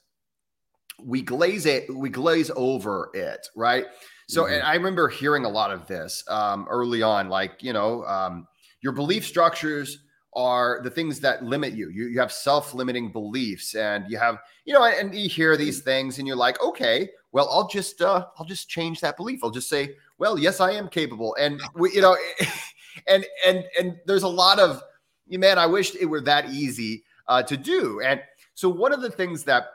we 1.02 1.22
glaze 1.22 1.66
it 1.66 1.94
we 1.94 2.08
glaze 2.08 2.50
over 2.56 3.10
it 3.14 3.46
right 3.56 3.86
so 4.26 4.44
mm-hmm. 4.44 4.54
and 4.54 4.62
i 4.62 4.74
remember 4.74 5.08
hearing 5.08 5.44
a 5.44 5.48
lot 5.48 5.70
of 5.70 5.86
this 5.86 6.24
um, 6.28 6.66
early 6.70 7.02
on 7.02 7.28
like 7.28 7.62
you 7.62 7.72
know 7.72 8.04
um, 8.04 8.46
your 8.80 8.92
belief 8.92 9.24
structures 9.24 9.98
are 10.36 10.80
the 10.82 10.90
things 10.90 11.20
that 11.20 11.44
limit 11.44 11.74
you. 11.74 11.90
you 11.90 12.06
you 12.06 12.18
have 12.18 12.32
self-limiting 12.32 13.12
beliefs 13.12 13.74
and 13.74 14.10
you 14.10 14.18
have 14.18 14.38
you 14.64 14.74
know 14.74 14.84
and 14.84 15.14
you 15.14 15.28
hear 15.28 15.56
these 15.56 15.82
things 15.82 16.18
and 16.18 16.26
you're 16.26 16.36
like 16.36 16.60
okay 16.62 17.08
well 17.32 17.48
i'll 17.50 17.68
just 17.68 18.02
uh 18.02 18.26
i'll 18.38 18.46
just 18.46 18.68
change 18.68 19.00
that 19.00 19.16
belief 19.16 19.40
i'll 19.44 19.50
just 19.50 19.68
say 19.68 19.94
well 20.18 20.38
yes 20.38 20.60
i 20.60 20.72
am 20.72 20.88
capable 20.88 21.36
and 21.38 21.60
we, 21.74 21.92
you 21.92 22.00
know 22.00 22.16
and 23.06 23.24
and 23.46 23.64
and 23.78 23.96
there's 24.06 24.24
a 24.24 24.28
lot 24.28 24.58
of 24.58 24.82
man, 25.28 25.58
I 25.58 25.66
wish 25.66 25.94
it 25.94 26.06
were 26.06 26.20
that 26.22 26.50
easy 26.50 27.04
uh, 27.28 27.42
to 27.44 27.56
do. 27.56 28.00
And 28.00 28.20
so 28.54 28.68
one 28.68 28.92
of 28.92 29.00
the 29.00 29.10
things 29.10 29.44
that 29.44 29.68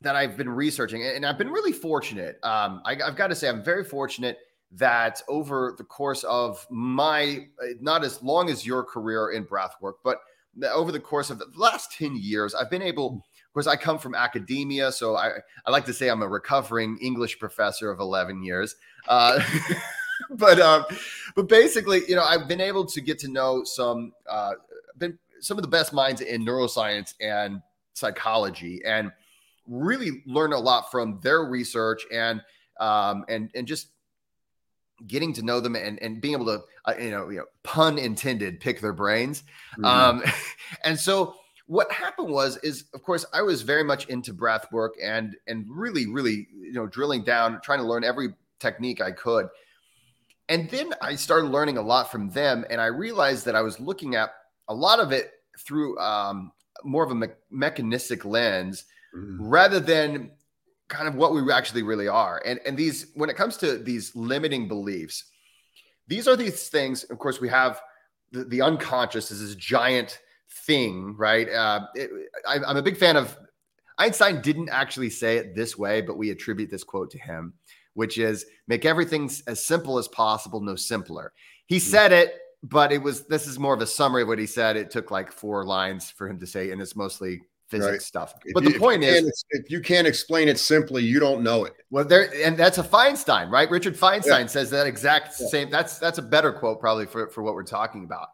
that 0.00 0.16
I've 0.16 0.36
been 0.36 0.48
researching, 0.48 1.04
and 1.04 1.26
I've 1.26 1.38
been 1.38 1.50
really 1.50 1.72
fortunate. 1.72 2.38
Um, 2.42 2.82
I, 2.84 2.96
have 3.04 3.16
got 3.16 3.28
to 3.28 3.34
say, 3.34 3.48
I'm 3.48 3.64
very 3.64 3.84
fortunate 3.84 4.38
that 4.72 5.22
over 5.28 5.74
the 5.76 5.84
course 5.84 6.24
of 6.24 6.64
my, 6.70 7.46
not 7.80 8.04
as 8.04 8.22
long 8.22 8.50
as 8.50 8.66
your 8.66 8.84
career 8.84 9.30
in 9.30 9.44
breath 9.44 9.74
work, 9.80 9.96
but 10.04 10.18
over 10.64 10.92
the 10.92 11.00
course 11.00 11.30
of 11.30 11.38
the 11.38 11.46
last 11.56 11.92
10 11.92 12.16
years, 12.16 12.54
I've 12.54 12.70
been 12.70 12.82
able, 12.82 13.24
of 13.46 13.52
course, 13.52 13.66
I 13.66 13.76
come 13.76 13.98
from 13.98 14.14
academia. 14.14 14.92
So 14.92 15.16
I, 15.16 15.30
I 15.66 15.70
like 15.70 15.86
to 15.86 15.92
say 15.92 16.08
I'm 16.08 16.22
a 16.22 16.28
recovering 16.28 16.98
English 17.00 17.38
professor 17.38 17.90
of 17.90 17.98
11 17.98 18.42
years. 18.42 18.76
Uh, 19.08 19.40
but 20.30 20.60
um, 20.60 20.84
but 21.34 21.48
basically, 21.48 22.02
you 22.08 22.16
know, 22.16 22.24
I've 22.24 22.48
been 22.48 22.60
able 22.60 22.84
to 22.86 23.00
get 23.00 23.18
to 23.20 23.28
know 23.28 23.64
some 23.64 24.12
uh, 24.28 24.52
been 24.96 25.18
some 25.40 25.56
of 25.56 25.62
the 25.62 25.68
best 25.68 25.92
minds 25.92 26.20
in 26.20 26.44
neuroscience 26.44 27.14
and 27.20 27.62
psychology, 27.94 28.82
and 28.84 29.12
really 29.68 30.22
learn 30.26 30.52
a 30.52 30.58
lot 30.58 30.90
from 30.90 31.20
their 31.22 31.44
research 31.44 32.02
and 32.12 32.40
um, 32.80 33.24
and 33.28 33.50
and 33.54 33.66
just 33.66 33.88
getting 35.06 35.32
to 35.32 35.42
know 35.42 35.60
them 35.60 35.76
and, 35.76 36.02
and 36.02 36.20
being 36.20 36.34
able 36.34 36.46
to 36.46 36.60
uh, 36.86 36.94
you 37.00 37.10
know 37.10 37.28
you 37.28 37.38
know 37.38 37.44
pun 37.62 37.98
intended 37.98 38.60
pick 38.60 38.80
their 38.80 38.92
brains 38.92 39.42
mm-hmm. 39.78 39.84
um, 39.84 40.22
and 40.84 40.98
so 40.98 41.34
what 41.66 41.90
happened 41.92 42.28
was 42.28 42.56
is 42.58 42.84
of 42.94 43.02
course 43.02 43.24
i 43.32 43.40
was 43.40 43.62
very 43.62 43.84
much 43.84 44.06
into 44.06 44.32
breath 44.32 44.66
work 44.72 44.94
and 45.02 45.36
and 45.46 45.66
really 45.68 46.06
really 46.08 46.48
you 46.52 46.72
know 46.72 46.86
drilling 46.86 47.22
down 47.22 47.60
trying 47.62 47.78
to 47.78 47.84
learn 47.84 48.02
every 48.02 48.34
technique 48.58 49.00
i 49.00 49.12
could 49.12 49.48
and 50.48 50.68
then 50.70 50.94
I 51.00 51.14
started 51.14 51.48
learning 51.48 51.76
a 51.76 51.82
lot 51.82 52.10
from 52.10 52.30
them, 52.30 52.64
and 52.70 52.80
I 52.80 52.86
realized 52.86 53.44
that 53.44 53.54
I 53.54 53.60
was 53.60 53.78
looking 53.78 54.14
at 54.14 54.30
a 54.68 54.74
lot 54.74 54.98
of 54.98 55.12
it 55.12 55.32
through 55.58 55.98
um, 55.98 56.52
more 56.84 57.04
of 57.04 57.10
a 57.10 57.14
me- 57.14 57.28
mechanistic 57.50 58.24
lens 58.24 58.84
mm-hmm. 59.14 59.46
rather 59.46 59.80
than 59.80 60.30
kind 60.88 61.06
of 61.06 61.14
what 61.14 61.34
we 61.34 61.52
actually 61.52 61.82
really 61.82 62.08
are. 62.08 62.42
And 62.44 62.60
and 62.66 62.76
these, 62.76 63.10
when 63.14 63.30
it 63.30 63.36
comes 63.36 63.56
to 63.58 63.78
these 63.78 64.14
limiting 64.14 64.68
beliefs, 64.68 65.24
these 66.06 66.26
are 66.28 66.36
these 66.36 66.68
things. 66.68 67.04
Of 67.04 67.18
course, 67.18 67.40
we 67.40 67.48
have 67.48 67.80
the, 68.32 68.44
the 68.44 68.62
unconscious 68.62 69.30
is 69.30 69.40
this 69.40 69.54
giant 69.54 70.18
thing, 70.66 71.14
right? 71.16 71.48
Uh, 71.48 71.86
it, 71.94 72.10
I, 72.46 72.58
I'm 72.66 72.76
a 72.76 72.82
big 72.82 72.96
fan 72.96 73.16
of 73.16 73.36
Einstein. 73.98 74.40
Didn't 74.40 74.70
actually 74.70 75.10
say 75.10 75.36
it 75.36 75.54
this 75.54 75.76
way, 75.76 76.00
but 76.00 76.16
we 76.16 76.30
attribute 76.30 76.70
this 76.70 76.84
quote 76.84 77.10
to 77.10 77.18
him 77.18 77.54
which 77.98 78.16
is 78.16 78.46
make 78.68 78.84
everything 78.84 79.28
as 79.48 79.66
simple 79.66 79.98
as 79.98 80.06
possible, 80.06 80.60
no 80.60 80.76
simpler. 80.76 81.32
He 81.66 81.78
mm-hmm. 81.78 81.90
said 81.90 82.12
it, 82.12 82.32
but 82.62 82.92
it 82.92 83.02
was 83.02 83.26
this 83.26 83.48
is 83.48 83.58
more 83.58 83.74
of 83.74 83.80
a 83.80 83.88
summary 83.88 84.22
of 84.22 84.28
what 84.28 84.38
he 84.38 84.46
said. 84.46 84.76
It 84.76 84.92
took 84.92 85.10
like 85.10 85.32
four 85.32 85.64
lines 85.64 86.08
for 86.08 86.28
him 86.28 86.38
to 86.38 86.46
say, 86.46 86.70
and 86.70 86.80
it's 86.80 86.94
mostly 86.94 87.40
physics 87.68 87.90
right. 87.90 88.02
stuff. 88.02 88.34
But 88.54 88.64
if 88.64 88.74
the 88.74 88.78
point 88.78 89.04
is, 89.04 89.44
if 89.50 89.70
you 89.70 89.80
can't 89.80 90.06
explain 90.06 90.48
it 90.48 90.58
simply, 90.58 91.04
you 91.04 91.20
don't 91.20 91.42
know 91.42 91.64
it. 91.64 91.74
Well, 91.90 92.04
there 92.04 92.32
and 92.42 92.56
that's 92.56 92.78
a 92.78 92.82
Feynman, 92.82 93.50
right? 93.50 93.70
Richard 93.70 93.96
Feynman 93.96 94.26
yeah. 94.26 94.46
says 94.46 94.70
that 94.70 94.86
exact 94.86 95.34
yeah. 95.40 95.46
same. 95.48 95.70
That's 95.70 95.98
that's 95.98 96.18
a 96.18 96.22
better 96.22 96.52
quote 96.52 96.80
probably 96.80 97.06
for 97.06 97.28
for 97.28 97.42
what 97.42 97.54
we're 97.54 97.64
talking 97.64 98.04
about. 98.04 98.28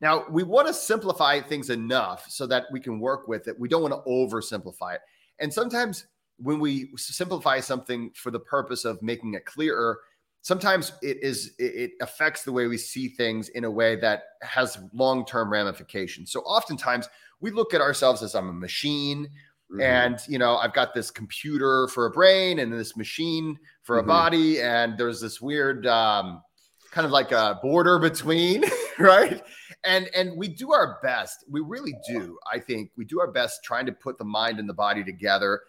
Now 0.00 0.24
we 0.30 0.42
want 0.42 0.68
to 0.68 0.74
simplify 0.74 1.40
things 1.40 1.70
enough 1.70 2.26
so 2.28 2.46
that 2.46 2.64
we 2.72 2.80
can 2.80 3.00
work 3.00 3.28
with 3.28 3.48
it. 3.48 3.58
We 3.58 3.68
don't 3.68 3.82
want 3.82 3.94
to 3.94 4.10
oversimplify 4.10 4.94
it, 4.94 5.00
and 5.38 5.52
sometimes 5.52 6.06
when 6.38 6.60
we 6.60 6.90
simplify 6.96 7.60
something 7.60 8.10
for 8.14 8.30
the 8.30 8.40
purpose 8.40 8.84
of 8.84 9.02
making 9.02 9.34
it 9.34 9.44
clearer, 9.44 9.98
sometimes 10.42 10.92
it 11.02 11.18
is 11.22 11.52
it 11.58 11.92
affects 12.00 12.44
the 12.44 12.52
way 12.52 12.66
we 12.68 12.78
see 12.78 13.08
things 13.08 13.48
in 13.50 13.64
a 13.64 13.70
way 13.70 13.96
that 13.96 14.22
has 14.42 14.78
long-term 14.94 15.50
ramifications. 15.50 16.30
So 16.30 16.40
oftentimes 16.40 17.08
we 17.40 17.50
look 17.50 17.74
at 17.74 17.80
ourselves 17.80 18.22
as 18.22 18.34
I'm 18.34 18.48
a 18.48 18.52
machine 18.52 19.28
mm-hmm. 19.70 19.80
and 19.80 20.18
you 20.28 20.38
know 20.38 20.56
I've 20.56 20.72
got 20.72 20.94
this 20.94 21.10
computer 21.10 21.88
for 21.88 22.06
a 22.06 22.10
brain 22.10 22.58
and 22.58 22.72
this 22.72 22.96
machine 22.96 23.58
for 23.82 23.96
mm-hmm. 23.96 24.08
a 24.08 24.12
body 24.12 24.60
and 24.60 24.98
there's 24.98 25.20
this 25.20 25.40
weird 25.40 25.86
um, 25.86 26.42
kind 26.90 27.04
of 27.04 27.10
like 27.10 27.32
a 27.32 27.58
border 27.62 27.98
between, 27.98 28.64
right? 28.98 29.42
And 29.84 30.08
and 30.14 30.36
we 30.36 30.48
do 30.48 30.72
our 30.72 30.98
best. 31.02 31.44
We 31.48 31.60
really 31.60 31.94
do. 32.08 32.38
I 32.52 32.58
think 32.58 32.90
we 32.96 33.04
do 33.04 33.20
our 33.20 33.30
best 33.30 33.60
trying 33.62 33.86
to 33.86 33.92
put 33.92 34.18
the 34.18 34.24
mind 34.24 34.58
and 34.58 34.68
the 34.68 34.74
body 34.74 35.04
together 35.04 35.60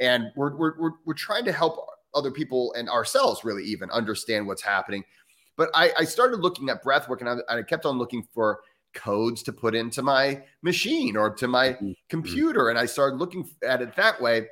and 0.00 0.32
we're, 0.34 0.56
we're, 0.56 0.74
we're, 0.78 0.92
we're 1.04 1.14
trying 1.14 1.44
to 1.44 1.52
help 1.52 1.86
other 2.14 2.30
people 2.30 2.72
and 2.76 2.88
ourselves 2.88 3.44
really 3.44 3.62
even 3.64 3.90
understand 3.90 4.46
what's 4.46 4.62
happening. 4.62 5.04
But 5.56 5.70
I, 5.74 5.92
I 5.98 6.04
started 6.04 6.40
looking 6.40 6.70
at 6.70 6.82
breath 6.82 7.08
work 7.08 7.20
and 7.20 7.28
I, 7.28 7.58
I, 7.58 7.62
kept 7.62 7.84
on 7.84 7.98
looking 7.98 8.26
for 8.34 8.60
codes 8.94 9.42
to 9.44 9.52
put 9.52 9.74
into 9.74 10.02
my 10.02 10.42
machine 10.62 11.16
or 11.16 11.30
to 11.36 11.48
my 11.48 11.70
mm-hmm. 11.70 11.92
computer. 12.08 12.70
And 12.70 12.78
I 12.78 12.86
started 12.86 13.16
looking 13.16 13.48
at 13.66 13.82
it 13.82 13.96
that 13.96 14.20
way. 14.20 14.48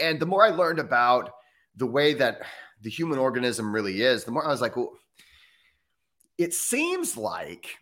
And 0.00 0.18
the 0.18 0.26
more 0.26 0.44
I 0.44 0.50
learned 0.50 0.78
about 0.78 1.30
the 1.76 1.86
way 1.86 2.14
that 2.14 2.42
the 2.80 2.90
human 2.90 3.18
organism 3.18 3.74
really 3.74 4.02
is, 4.02 4.24
the 4.24 4.32
more 4.32 4.44
I 4.44 4.48
was 4.48 4.60
like, 4.60 4.76
well, 4.76 4.92
it 6.38 6.54
seems 6.54 7.16
like 7.16 7.78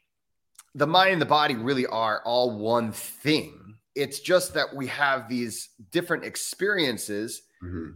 the 0.74 0.86
mind 0.86 1.12
and 1.14 1.22
the 1.22 1.26
body 1.26 1.56
really 1.56 1.86
are 1.86 2.22
all 2.24 2.58
one 2.58 2.92
thing 2.92 3.70
it's 3.94 4.20
just 4.20 4.54
that 4.54 4.74
we 4.74 4.86
have 4.86 5.28
these 5.28 5.70
different 5.90 6.24
experiences. 6.24 7.42
Mm-hmm. 7.62 7.90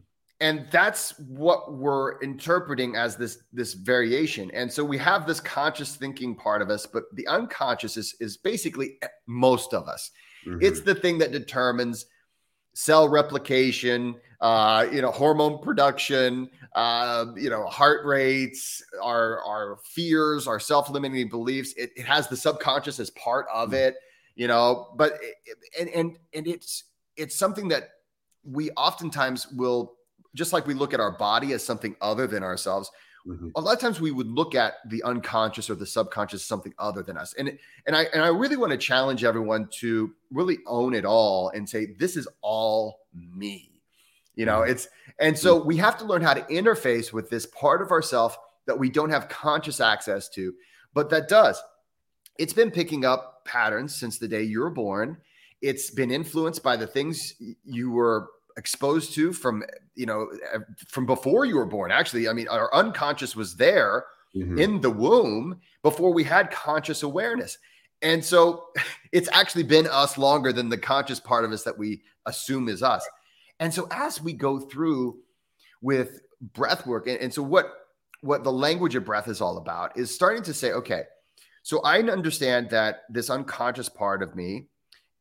And 0.45 0.67
that's 0.71 1.19
what 1.19 1.73
we're 1.73 2.21
interpreting 2.21 2.97
as 2.97 3.17
this 3.17 3.39
this 3.55 3.73
variation. 3.73 4.51
And 4.51 4.71
so 4.71 4.85
we 4.85 4.99
have 4.99 5.27
this 5.27 5.41
conscious 5.41 5.97
thinking 5.97 6.35
part 6.35 6.61
of 6.61 6.69
us, 6.69 6.85
but 6.85 7.05
the 7.15 7.27
unconscious 7.29 7.97
is, 7.97 8.15
is 8.21 8.37
basically 8.37 8.99
most 9.27 9.73
of 9.73 9.89
us. 9.89 10.11
Mm-hmm. 10.47 10.59
It's 10.61 10.83
the 10.83 10.95
thing 10.95 11.17
that 11.19 11.33
determines 11.33 12.05
cell 12.75 13.09
replication, 13.09 14.17
uh, 14.43 14.87
you 14.93 15.01
know, 15.01 15.11
hormone 15.11 15.63
production, 15.63 16.51
uh, 16.75 17.25
you 17.37 17.49
know, 17.49 17.65
heart 17.65 18.05
rates, 18.05 18.85
our 19.03 19.43
our 19.45 19.79
fears, 19.83 20.47
our 20.47 20.61
self-limiting 20.61 21.31
beliefs. 21.31 21.73
It, 21.79 21.91
it 21.97 22.05
has 22.05 22.29
the 22.29 22.37
subconscious 22.37 23.01
as 23.01 23.09
part 23.13 23.47
of 23.51 23.71
mm-hmm. 23.71 23.77
it 23.77 23.95
you 24.37 24.49
know 24.49 24.89
but 24.97 25.13
and 25.79 25.89
and 25.91 26.19
and 26.35 26.49
it's 26.49 26.85
it's 27.17 27.37
something 27.37 27.69
that 27.69 27.91
we 28.43 28.71
oftentimes 28.73 29.47
will 29.53 29.95
just 30.35 30.53
like 30.53 30.67
we 30.67 30.75
look 30.75 30.93
at 30.93 31.01
our 31.01 31.13
body 31.13 31.53
as 31.53 31.63
something 31.63 31.97
other 32.01 32.27
than 32.27 32.43
ourselves 32.43 32.91
mm-hmm. 33.27 33.49
a 33.57 33.61
lot 33.61 33.75
of 33.75 33.81
times 33.81 34.01
we 34.01 34.11
would 34.11 34.29
look 34.29 34.55
at 34.55 34.75
the 34.89 35.03
unconscious 35.03 35.71
or 35.71 35.75
the 35.75 35.87
subconscious 35.87 36.41
as 36.41 36.47
something 36.47 36.75
other 36.79 37.03
than 37.03 37.17
us. 37.17 37.35
And 37.35 37.59
and 37.87 37.97
I 37.97 38.05
and 38.13 38.23
I 38.23 38.29
really 38.29 38.57
want 38.57 38.73
to 38.73 38.79
challenge 38.79 39.25
everyone 39.25 39.69
to 39.81 40.13
really 40.31 40.59
own 40.67 40.95
it 40.95 41.05
all 41.05 41.51
and 41.51 41.69
say 41.69 41.95
this 41.99 42.17
is 42.17 42.29
all 42.43 43.01
me. 43.15 43.71
You 44.35 44.47
know, 44.47 44.61
mm-hmm. 44.61 44.73
it's 44.73 44.89
and 45.19 45.39
so 45.39 45.63
we 45.63 45.77
have 45.77 45.97
to 45.99 46.05
learn 46.05 46.23
how 46.23 46.35
to 46.35 46.43
interface 46.43 47.13
with 47.13 47.31
this 47.31 47.47
part 47.47 47.83
of 47.83 47.91
ourself 47.91 48.37
that 48.67 48.79
we 48.79 48.91
don't 48.91 49.11
have 49.11 49.29
conscious 49.29 49.81
access 49.81 50.29
to, 50.31 50.55
but 50.95 51.11
that 51.11 51.29
does. 51.29 51.63
It's 52.39 52.53
been 52.53 52.71
picking 52.71 53.05
up 53.05 53.45
patterns 53.45 53.95
since 53.95 54.19
the 54.19 54.27
day 54.27 54.43
you 54.43 54.61
were 54.61 54.71
born. 54.71 55.19
It's 55.63 55.91
been 55.91 56.11
influenced 56.11 56.63
by 56.63 56.77
the 56.77 56.87
things 56.87 57.35
you 57.65 57.91
were 57.91 58.29
exposed 58.57 59.15
to 59.15 59.33
from 59.33 59.65
you 59.95 60.07
know 60.07 60.29
from 60.89 61.07
before 61.07 61.45
you 61.45 61.57
were 61.57 61.67
born. 61.67 61.91
Actually 61.91 62.29
i 62.29 62.33
mean 62.33 62.49
our 62.49 62.73
unconscious 62.75 63.35
was 63.35 63.57
there 63.57 64.05
mm-hmm. 64.35 64.59
in 64.59 64.81
the 64.81 64.91
womb 64.91 65.61
before 65.83 66.13
we 66.13 66.25
had 66.25 66.51
conscious 66.51 67.03
awareness. 67.03 67.59
And 68.03 68.25
so 68.25 68.67
it's 69.13 69.29
actually 69.33 69.65
been 69.65 69.87
us 69.87 70.19
longer 70.19 70.53
than 70.53 70.69
the 70.69 70.79
conscious 70.79 71.21
part 71.21 71.45
of 71.45 71.53
us 71.53 71.63
that 71.65 71.79
we 71.79 72.03
assume 72.27 72.69
is 72.69 72.83
us. 72.83 73.07
And 73.61 73.73
so 73.73 73.87
as 73.91 74.21
we 74.21 74.33
go 74.33 74.59
through 74.59 75.19
with 75.81 76.21
breath 76.53 76.87
work 76.87 77.07
and, 77.07 77.19
and 77.19 77.33
so 77.33 77.43
what 77.43 77.73
what 78.21 78.43
the 78.45 78.53
language 78.53 78.95
of 78.95 79.05
breath 79.05 79.29
is 79.29 79.41
all 79.41 79.59
about 79.59 79.97
is 79.97 80.15
starting 80.15 80.43
to 80.43 80.53
say 80.53 80.73
okay 80.73 81.03
so 81.63 81.81
i 81.83 81.99
understand 81.99 82.69
that 82.71 83.03
this 83.09 83.31
unconscious 83.31 83.89
part 83.89 84.23
of 84.23 84.35
me 84.35 84.67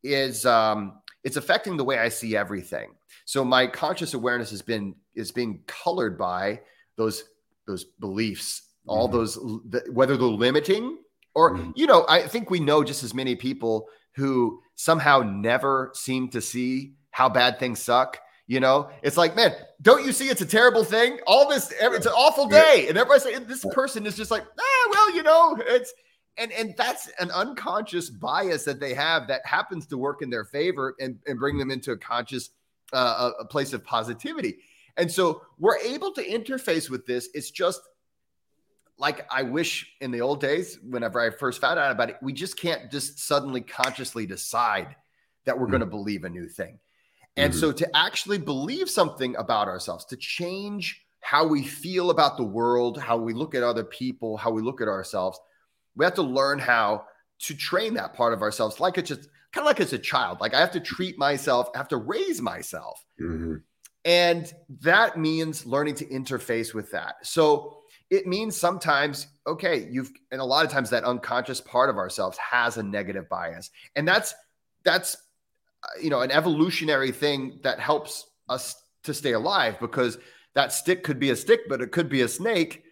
is 0.03 0.45
um 0.45 0.99
it's 1.23 1.37
affecting 1.37 1.77
the 1.77 1.83
way 1.83 1.97
i 1.99 2.09
see 2.09 2.35
everything 2.35 2.91
so 3.25 3.43
my 3.43 3.67
conscious 3.67 4.13
awareness 4.13 4.49
has 4.51 4.61
been 4.61 4.95
is 5.15 5.31
being 5.31 5.61
colored 5.67 6.17
by 6.17 6.59
those 6.97 7.23
those 7.67 7.85
beliefs, 7.99 8.61
all 8.87 9.07
mm-hmm. 9.07 9.17
those 9.17 9.89
whether 9.91 10.17
they're 10.17 10.27
limiting 10.27 10.97
or 11.35 11.55
mm-hmm. 11.55 11.71
you 11.75 11.87
know, 11.87 12.05
I 12.07 12.27
think 12.27 12.49
we 12.49 12.59
know 12.59 12.83
just 12.83 13.03
as 13.03 13.13
many 13.13 13.35
people 13.35 13.87
who 14.15 14.61
somehow 14.75 15.19
never 15.19 15.91
seem 15.93 16.29
to 16.29 16.41
see 16.41 16.93
how 17.11 17.29
bad 17.29 17.59
things 17.59 17.81
suck. 17.81 18.19
You 18.45 18.59
know, 18.59 18.89
it's 19.01 19.15
like, 19.15 19.37
man, 19.37 19.53
don't 19.81 20.05
you 20.05 20.11
see 20.11 20.27
it's 20.27 20.41
a 20.41 20.45
terrible 20.45 20.83
thing? 20.83 21.17
All 21.25 21.47
this, 21.47 21.73
it's 21.79 22.05
an 22.05 22.11
awful 22.11 22.47
day, 22.47 22.87
and 22.89 22.97
everybody's 22.97 23.23
like, 23.23 23.47
this 23.47 23.65
person 23.71 24.05
is 24.05 24.17
just 24.17 24.31
like, 24.31 24.43
ah, 24.43 24.89
well, 24.91 25.15
you 25.15 25.23
know, 25.23 25.57
it's 25.61 25.93
and 26.37 26.51
and 26.51 26.73
that's 26.77 27.09
an 27.19 27.31
unconscious 27.31 28.09
bias 28.09 28.63
that 28.65 28.79
they 28.79 28.93
have 28.93 29.27
that 29.27 29.45
happens 29.45 29.85
to 29.87 29.97
work 29.97 30.21
in 30.21 30.29
their 30.29 30.45
favor 30.45 30.95
and, 30.99 31.19
and 31.27 31.39
bring 31.39 31.57
them 31.57 31.71
into 31.71 31.91
a 31.91 31.97
conscious 31.97 32.49
uh, 32.91 33.31
a 33.39 33.45
place 33.45 33.73
of 33.73 33.83
positivity. 33.83 34.57
And 34.97 35.11
so 35.11 35.41
we're 35.57 35.79
able 35.79 36.11
to 36.13 36.23
interface 36.23 36.89
with 36.89 37.05
this. 37.05 37.29
It's 37.33 37.49
just 37.49 37.81
like 38.97 39.25
I 39.31 39.43
wish 39.43 39.91
in 40.01 40.11
the 40.11 40.21
old 40.21 40.39
days, 40.39 40.79
whenever 40.87 41.19
I 41.19 41.31
first 41.31 41.59
found 41.59 41.79
out 41.79 41.91
about 41.91 42.09
it, 42.11 42.17
we 42.21 42.33
just 42.33 42.57
can't 42.57 42.91
just 42.91 43.19
suddenly 43.19 43.61
consciously 43.61 44.25
decide 44.25 44.95
that 45.45 45.57
we're 45.57 45.65
mm-hmm. 45.65 45.71
going 45.71 45.79
to 45.81 45.87
believe 45.87 46.23
a 46.23 46.29
new 46.29 46.47
thing. 46.47 46.79
And 47.35 47.51
mm-hmm. 47.51 47.59
so 47.59 47.71
to 47.71 47.97
actually 47.97 48.37
believe 48.37 48.89
something 48.89 49.35
about 49.37 49.67
ourselves, 49.67 50.05
to 50.05 50.17
change 50.17 51.03
how 51.21 51.47
we 51.47 51.63
feel 51.63 52.11
about 52.11 52.37
the 52.37 52.43
world, 52.43 52.99
how 52.99 53.17
we 53.17 53.33
look 53.33 53.55
at 53.55 53.63
other 53.63 53.83
people, 53.83 54.37
how 54.37 54.51
we 54.51 54.61
look 54.61 54.81
at 54.81 54.87
ourselves, 54.87 55.39
we 55.95 56.05
have 56.05 56.15
to 56.15 56.23
learn 56.23 56.59
how 56.59 57.05
to 57.39 57.55
train 57.55 57.93
that 57.95 58.13
part 58.13 58.33
of 58.33 58.41
ourselves 58.41 58.79
like 58.79 58.97
it's 58.97 59.09
just 59.09 59.29
kind 59.51 59.63
of 59.63 59.65
like 59.65 59.79
as 59.79 59.93
a 59.93 59.99
child. 59.99 60.41
Like 60.41 60.53
I 60.53 60.59
have 60.59 60.71
to 60.71 60.79
treat 60.79 61.17
myself, 61.17 61.69
I 61.73 61.77
have 61.77 61.87
to 61.89 61.97
raise 61.97 62.41
myself. 62.41 63.03
Mm-hmm. 63.21 63.55
And 64.05 64.53
that 64.81 65.17
means 65.17 65.65
learning 65.65 65.95
to 65.95 66.05
interface 66.05 66.73
with 66.73 66.91
that. 66.91 67.15
So 67.23 67.77
it 68.09 68.27
means 68.27 68.57
sometimes, 68.57 69.27
okay, 69.47 69.87
you've, 69.89 70.11
and 70.31 70.41
a 70.41 70.45
lot 70.45 70.65
of 70.65 70.71
times 70.71 70.89
that 70.89 71.03
unconscious 71.03 71.61
part 71.61 71.89
of 71.89 71.97
ourselves 71.97 72.37
has 72.37 72.77
a 72.77 72.83
negative 72.83 73.29
bias. 73.29 73.71
And 73.95 74.07
that's, 74.07 74.33
that's, 74.83 75.15
you 76.01 76.09
know, 76.09 76.21
an 76.21 76.31
evolutionary 76.31 77.11
thing 77.11 77.59
that 77.63 77.79
helps 77.79 78.25
us 78.49 78.75
to 79.03 79.13
stay 79.13 79.33
alive 79.33 79.79
because 79.79 80.17
that 80.53 80.73
stick 80.73 81.03
could 81.03 81.19
be 81.19 81.29
a 81.29 81.35
stick, 81.35 81.61
but 81.69 81.81
it 81.81 81.91
could 81.91 82.09
be 82.09 82.21
a 82.21 82.27
snake. 82.27 82.83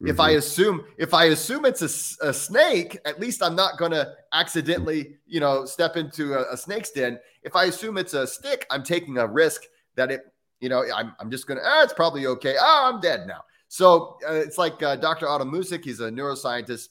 Mm-hmm. 0.00 0.10
If 0.10 0.20
I 0.20 0.30
mm-hmm. 0.30 0.38
assume 0.38 0.84
if 0.96 1.12
I 1.12 1.24
assume 1.26 1.66
it's 1.66 1.82
a, 1.82 2.28
a 2.28 2.32
snake, 2.32 2.98
at 3.04 3.20
least 3.20 3.42
I'm 3.42 3.54
not 3.54 3.76
going 3.76 3.92
to 3.92 4.14
accidentally, 4.32 5.18
you 5.26 5.40
know, 5.40 5.66
step 5.66 5.96
into 5.96 6.34
a, 6.34 6.54
a, 6.54 6.56
snake's 6.56 6.90
den. 6.90 7.18
If 7.42 7.54
I 7.54 7.64
assume 7.64 7.98
it's 7.98 8.14
a 8.14 8.26
stick, 8.26 8.66
I'm 8.70 8.82
taking 8.82 9.18
a 9.18 9.26
risk 9.26 9.62
that 9.96 10.10
it, 10.10 10.22
you 10.60 10.70
know, 10.70 10.84
I'm, 10.94 11.14
I'm 11.20 11.30
just 11.30 11.46
going 11.46 11.58
to, 11.58 11.64
ah, 11.66 11.82
it's 11.82 11.92
probably 11.92 12.26
okay. 12.26 12.56
Oh, 12.58 12.90
I'm 12.92 13.00
dead 13.00 13.26
now. 13.26 13.42
So 13.68 14.18
uh, 14.26 14.32
it's 14.32 14.56
like 14.56 14.82
uh, 14.82 14.96
Dr. 14.96 15.28
Otto 15.28 15.44
Muzik. 15.44 15.84
He's 15.84 16.00
a 16.00 16.10
neuroscientist 16.10 16.88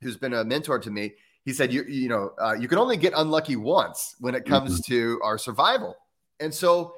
who's 0.00 0.16
been 0.16 0.32
a 0.32 0.42
mentor 0.42 0.78
to 0.78 0.90
me. 0.90 1.12
He 1.44 1.52
said, 1.52 1.70
you, 1.70 1.84
you 1.84 2.08
know, 2.08 2.32
uh, 2.40 2.54
you 2.54 2.66
can 2.66 2.78
only 2.78 2.96
get 2.96 3.12
unlucky 3.14 3.56
once 3.56 4.16
when 4.20 4.34
it 4.34 4.46
comes 4.46 4.80
mm-hmm. 4.80 4.92
to 4.92 5.20
our 5.22 5.36
survival. 5.36 5.96
And 6.40 6.54
so 6.54 6.94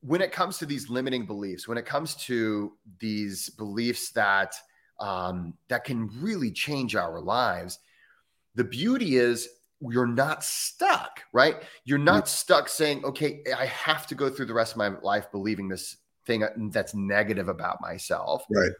when 0.00 0.20
it 0.20 0.32
comes 0.32 0.58
to 0.58 0.66
these 0.66 0.88
limiting 0.88 1.26
beliefs, 1.26 1.66
when 1.66 1.78
it 1.78 1.86
comes 1.86 2.14
to 2.14 2.72
these 3.00 3.50
beliefs 3.50 4.10
that 4.12 4.54
um, 4.98 5.54
that 5.68 5.84
can 5.84 6.10
really 6.20 6.50
change 6.50 6.96
our 6.96 7.20
lives, 7.20 7.78
the 8.54 8.64
beauty 8.64 9.16
is 9.16 9.48
you're 9.80 10.06
not 10.06 10.42
stuck, 10.42 11.22
right? 11.32 11.56
You're 11.84 11.98
not 11.98 12.28
stuck 12.28 12.68
saying, 12.68 13.04
"Okay, 13.04 13.42
I 13.56 13.66
have 13.66 14.06
to 14.08 14.14
go 14.14 14.30
through 14.30 14.46
the 14.46 14.54
rest 14.54 14.72
of 14.72 14.78
my 14.78 14.88
life 14.88 15.30
believing 15.30 15.68
this 15.68 15.96
thing 16.26 16.44
that's 16.72 16.94
negative 16.94 17.48
about 17.48 17.80
myself." 17.80 18.44
Right. 18.50 18.72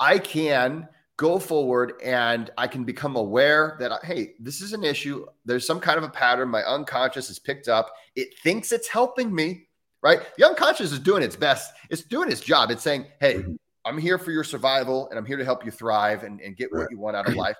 I 0.00 0.18
can 0.18 0.88
go 1.16 1.38
forward 1.38 1.94
and 2.02 2.50
I 2.58 2.66
can 2.66 2.84
become 2.84 3.16
aware 3.16 3.76
that 3.80 4.04
hey, 4.04 4.34
this 4.40 4.60
is 4.60 4.72
an 4.72 4.84
issue. 4.84 5.24
There's 5.44 5.66
some 5.66 5.80
kind 5.80 5.98
of 5.98 6.04
a 6.04 6.10
pattern 6.10 6.48
my 6.48 6.62
unconscious 6.62 7.28
has 7.28 7.38
picked 7.38 7.68
up. 7.68 7.92
It 8.16 8.36
thinks 8.42 8.72
it's 8.72 8.88
helping 8.88 9.34
me 9.34 9.68
right? 10.04 10.20
The 10.36 10.44
unconscious 10.44 10.92
is 10.92 11.00
doing 11.00 11.22
its 11.22 11.34
best. 11.34 11.72
It's 11.88 12.02
doing 12.02 12.30
its 12.30 12.42
job. 12.42 12.70
It's 12.70 12.82
saying, 12.82 13.06
hey, 13.20 13.36
mm-hmm. 13.36 13.54
I'm 13.86 13.98
here 13.98 14.18
for 14.18 14.30
your 14.30 14.44
survival 14.44 15.08
and 15.08 15.18
I'm 15.18 15.24
here 15.24 15.38
to 15.38 15.44
help 15.44 15.64
you 15.64 15.70
thrive 15.70 16.22
and, 16.22 16.40
and 16.40 16.56
get 16.56 16.70
what 16.70 16.90
you 16.90 16.98
want 16.98 17.16
out 17.16 17.26
of 17.26 17.34
life. 17.34 17.56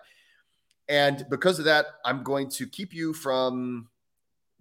And 0.89 1.27
because 1.31 1.59
of 1.59 1.65
that, 1.65 1.87
I'm 2.05 2.23
going 2.23 2.51
to 2.51 2.67
keep 2.67 2.93
you 2.93 3.15
from 3.15 3.89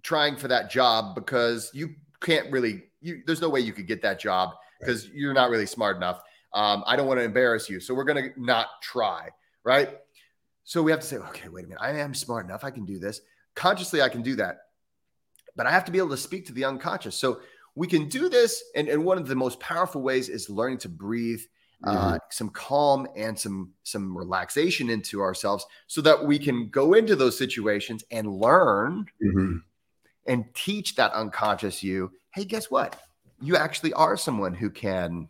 trying 0.02 0.38
for 0.38 0.48
that 0.48 0.72
job 0.72 1.16
because 1.16 1.70
you 1.74 1.96
can't 2.22 2.50
really, 2.52 2.84
you, 3.02 3.22
there's 3.26 3.42
no 3.42 3.50
way 3.50 3.60
you 3.60 3.74
could 3.74 3.88
get 3.88 4.02
that 4.02 4.20
job 4.20 4.52
because 4.80 5.06
right. 5.06 5.16
you're 5.16 5.34
not 5.34 5.50
really 5.50 5.66
smart 5.66 5.98
enough. 5.98 6.22
Um, 6.54 6.84
I 6.88 6.96
don't 6.96 7.08
want 7.08 7.20
to 7.20 7.24
embarrass 7.24 7.70
you. 7.70 7.82
So 7.82 7.94
we're 7.94 8.06
going 8.06 8.32
to 8.32 8.42
not 8.42 8.68
try. 8.82 9.30
Right. 9.66 9.98
So 10.64 10.82
we 10.82 10.92
have 10.92 11.02
to 11.02 11.08
say, 11.08 11.18
okay, 11.18 11.50
wait 11.50 11.66
a 11.66 11.68
minute. 11.68 11.82
I 11.82 11.92
am 11.92 12.14
smart 12.14 12.46
enough. 12.46 12.64
I 12.64 12.72
can 12.72 12.86
do 12.86 13.00
this. 13.00 13.20
Consciously, 13.56 14.02
I 14.02 14.08
can 14.08 14.22
do 14.22 14.36
that. 14.36 14.60
But 15.56 15.68
I 15.68 15.72
have 15.72 15.86
to 15.86 15.92
be 15.92 15.98
able 15.98 16.10
to 16.10 16.18
speak 16.18 16.48
to 16.48 16.54
the 16.54 16.66
unconscious. 16.66 17.16
So 17.16 17.42
we 17.76 17.88
can 17.88 18.08
do 18.08 18.30
this. 18.30 18.64
And, 18.76 18.88
and 18.88 19.04
one 19.04 19.18
of 19.18 19.28
the 19.28 19.36
most 19.36 19.60
powerful 19.60 20.02
ways 20.02 20.30
is 20.30 20.50
learning 20.50 20.80
to 20.80 20.90
breathe 20.90 21.42
uh, 21.84 21.96
mm-hmm. 21.96 22.18
some 22.30 22.50
calm 22.50 23.08
and 23.16 23.38
some 23.38 23.72
some 23.84 24.18
relaxation 24.18 24.90
into 24.90 25.22
ourselves 25.22 25.66
so 25.88 26.02
that 26.02 26.26
we 26.26 26.40
can 26.40 26.70
go 26.70 26.94
into 26.94 27.16
those 27.16 27.38
situations 27.38 28.04
and 28.12 28.28
learn 28.28 29.06
mm-hmm. 29.22 29.58
and 30.28 30.46
teach 30.54 30.96
that 30.96 31.12
unconscious 31.12 31.84
you 31.84 32.10
hey 32.34 32.46
guess 32.46 32.72
what 32.72 33.02
you 33.42 33.58
actually 33.58 33.92
are 33.94 34.16
someone 34.16 34.54
who 34.54 34.70
can 34.70 35.28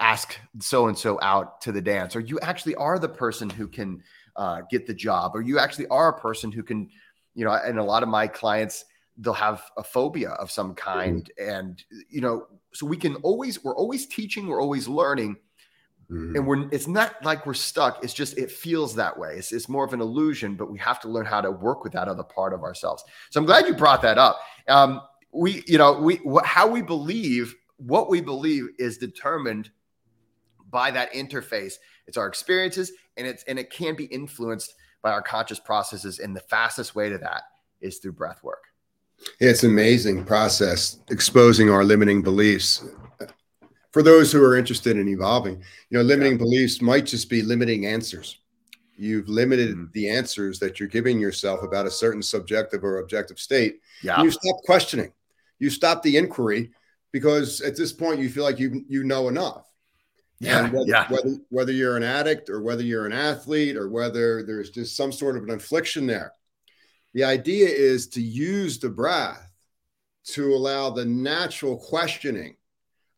ask 0.00 0.38
so 0.58 0.88
and 0.88 0.96
so 0.96 1.18
out 1.20 1.60
to 1.60 1.70
the 1.70 1.82
dance 1.82 2.16
or 2.16 2.20
you 2.20 2.40
actually 2.40 2.74
are 2.76 2.98
the 2.98 3.08
person 3.08 3.50
who 3.50 3.68
can 3.68 4.02
uh, 4.36 4.62
get 4.70 4.86
the 4.86 4.94
job 4.94 5.32
or 5.34 5.42
you 5.42 5.58
actually 5.58 5.86
are 5.88 6.08
a 6.08 6.18
person 6.18 6.50
who 6.50 6.62
can 6.62 6.88
you 7.34 7.44
know 7.44 7.52
and 7.52 7.78
a 7.78 7.84
lot 7.84 8.02
of 8.02 8.08
my 8.08 8.26
clients 8.26 8.86
they'll 9.20 9.32
have 9.34 9.62
a 9.76 9.82
phobia 9.82 10.30
of 10.30 10.50
some 10.50 10.74
kind. 10.74 11.30
Mm-hmm. 11.38 11.50
and 11.50 11.84
you 12.08 12.20
know 12.20 12.46
so 12.72 12.86
we 12.86 12.96
can 12.96 13.16
always 13.16 13.62
we're 13.62 13.76
always 13.76 14.06
teaching 14.06 14.46
we're 14.46 14.62
always 14.62 14.88
learning. 14.88 15.36
Mm-hmm. 16.10 16.36
and 16.36 16.46
we're 16.46 16.68
it's 16.70 16.88
not 16.88 17.24
like 17.24 17.46
we're 17.46 17.54
stuck. 17.54 18.02
It's 18.02 18.14
just 18.14 18.36
it 18.36 18.50
feels 18.50 18.96
that 18.96 19.16
way. 19.16 19.36
It's, 19.36 19.52
it's 19.52 19.68
more 19.68 19.84
of 19.84 19.92
an 19.92 20.00
illusion 20.00 20.56
but 20.56 20.70
we 20.70 20.78
have 20.78 21.00
to 21.00 21.08
learn 21.08 21.26
how 21.26 21.40
to 21.40 21.50
work 21.50 21.84
with 21.84 21.92
that 21.92 22.08
other 22.08 22.24
part 22.24 22.52
of 22.52 22.62
ourselves. 22.62 23.04
So 23.30 23.38
i'm 23.38 23.46
glad 23.46 23.66
you 23.66 23.74
brought 23.74 24.02
that 24.02 24.18
up. 24.18 24.40
Um, 24.66 25.02
we 25.32 25.62
you 25.66 25.78
know 25.78 26.00
we 26.00 26.16
wh- 26.28 26.44
how 26.44 26.66
we 26.66 26.82
believe 26.82 27.54
what 27.76 28.10
we 28.10 28.20
believe 28.20 28.68
is 28.78 28.98
determined 28.98 29.70
by 30.70 30.90
that 30.90 31.12
interface. 31.12 31.74
It's 32.06 32.16
our 32.16 32.26
experiences 32.26 32.92
and 33.16 33.26
it's 33.26 33.44
and 33.44 33.58
it 33.58 33.70
can 33.70 33.94
be 33.94 34.06
influenced 34.06 34.74
by 35.02 35.12
our 35.12 35.22
conscious 35.22 35.60
processes. 35.60 36.18
And 36.18 36.34
the 36.34 36.40
fastest 36.40 36.94
way 36.94 37.08
to 37.08 37.18
that 37.18 37.42
is 37.80 37.98
through 37.98 38.12
breath 38.12 38.42
work 38.42 38.69
it's 39.38 39.62
an 39.62 39.70
amazing 39.70 40.24
process 40.24 40.98
exposing 41.10 41.70
our 41.70 41.84
limiting 41.84 42.22
beliefs. 42.22 42.84
For 43.92 44.02
those 44.02 44.30
who 44.30 44.42
are 44.44 44.56
interested 44.56 44.96
in 44.96 45.08
evolving, 45.08 45.62
you 45.90 45.98
know, 45.98 46.02
limiting 46.02 46.32
yeah. 46.32 46.38
beliefs 46.38 46.80
might 46.80 47.06
just 47.06 47.28
be 47.28 47.42
limiting 47.42 47.86
answers. 47.86 48.38
You've 48.96 49.28
limited 49.28 49.70
mm-hmm. 49.70 49.92
the 49.94 50.10
answers 50.10 50.58
that 50.60 50.78
you're 50.78 50.88
giving 50.88 51.18
yourself 51.18 51.62
about 51.62 51.86
a 51.86 51.90
certain 51.90 52.22
subjective 52.22 52.84
or 52.84 52.98
objective 52.98 53.38
state. 53.38 53.80
Yeah. 54.02 54.22
You 54.22 54.30
stop 54.30 54.56
questioning. 54.64 55.12
You 55.58 55.70
stop 55.70 56.02
the 56.02 56.16
inquiry 56.16 56.70
because 57.10 57.60
at 57.62 57.76
this 57.76 57.92
point 57.92 58.20
you 58.20 58.28
feel 58.28 58.44
like 58.44 58.58
you 58.58 58.84
you 58.88 59.04
know 59.04 59.28
enough. 59.28 59.66
Yeah, 60.38 60.70
whether, 60.70 60.86
yeah. 60.86 61.06
Whether 61.08 61.36
whether 61.50 61.72
you're 61.72 61.96
an 61.96 62.02
addict 62.02 62.48
or 62.48 62.62
whether 62.62 62.82
you're 62.82 63.06
an 63.06 63.12
athlete 63.12 63.76
or 63.76 63.88
whether 63.88 64.42
there's 64.42 64.70
just 64.70 64.96
some 64.96 65.12
sort 65.12 65.36
of 65.36 65.44
an 65.44 65.50
affliction 65.50 66.06
there, 66.06 66.32
the 67.14 67.24
idea 67.24 67.68
is 67.68 68.08
to 68.08 68.22
use 68.22 68.78
the 68.78 68.88
breath 68.88 69.50
to 70.24 70.54
allow 70.54 70.90
the 70.90 71.04
natural 71.04 71.76
questioning 71.76 72.56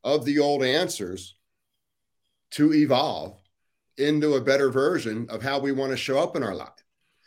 of 0.05 0.25
the 0.25 0.39
old 0.39 0.63
answers 0.63 1.37
to 2.53 2.73
evolve 2.73 3.39
into 3.99 4.35
a 4.35 4.41
better 4.41 4.71
version 4.71 5.27
of 5.29 5.43
how 5.43 5.59
we 5.59 5.73
want 5.73 5.91
to 5.91 5.97
show 5.97 6.19
up 6.19 6.37
in 6.37 6.43
our 6.43 6.55
life. 6.55 6.71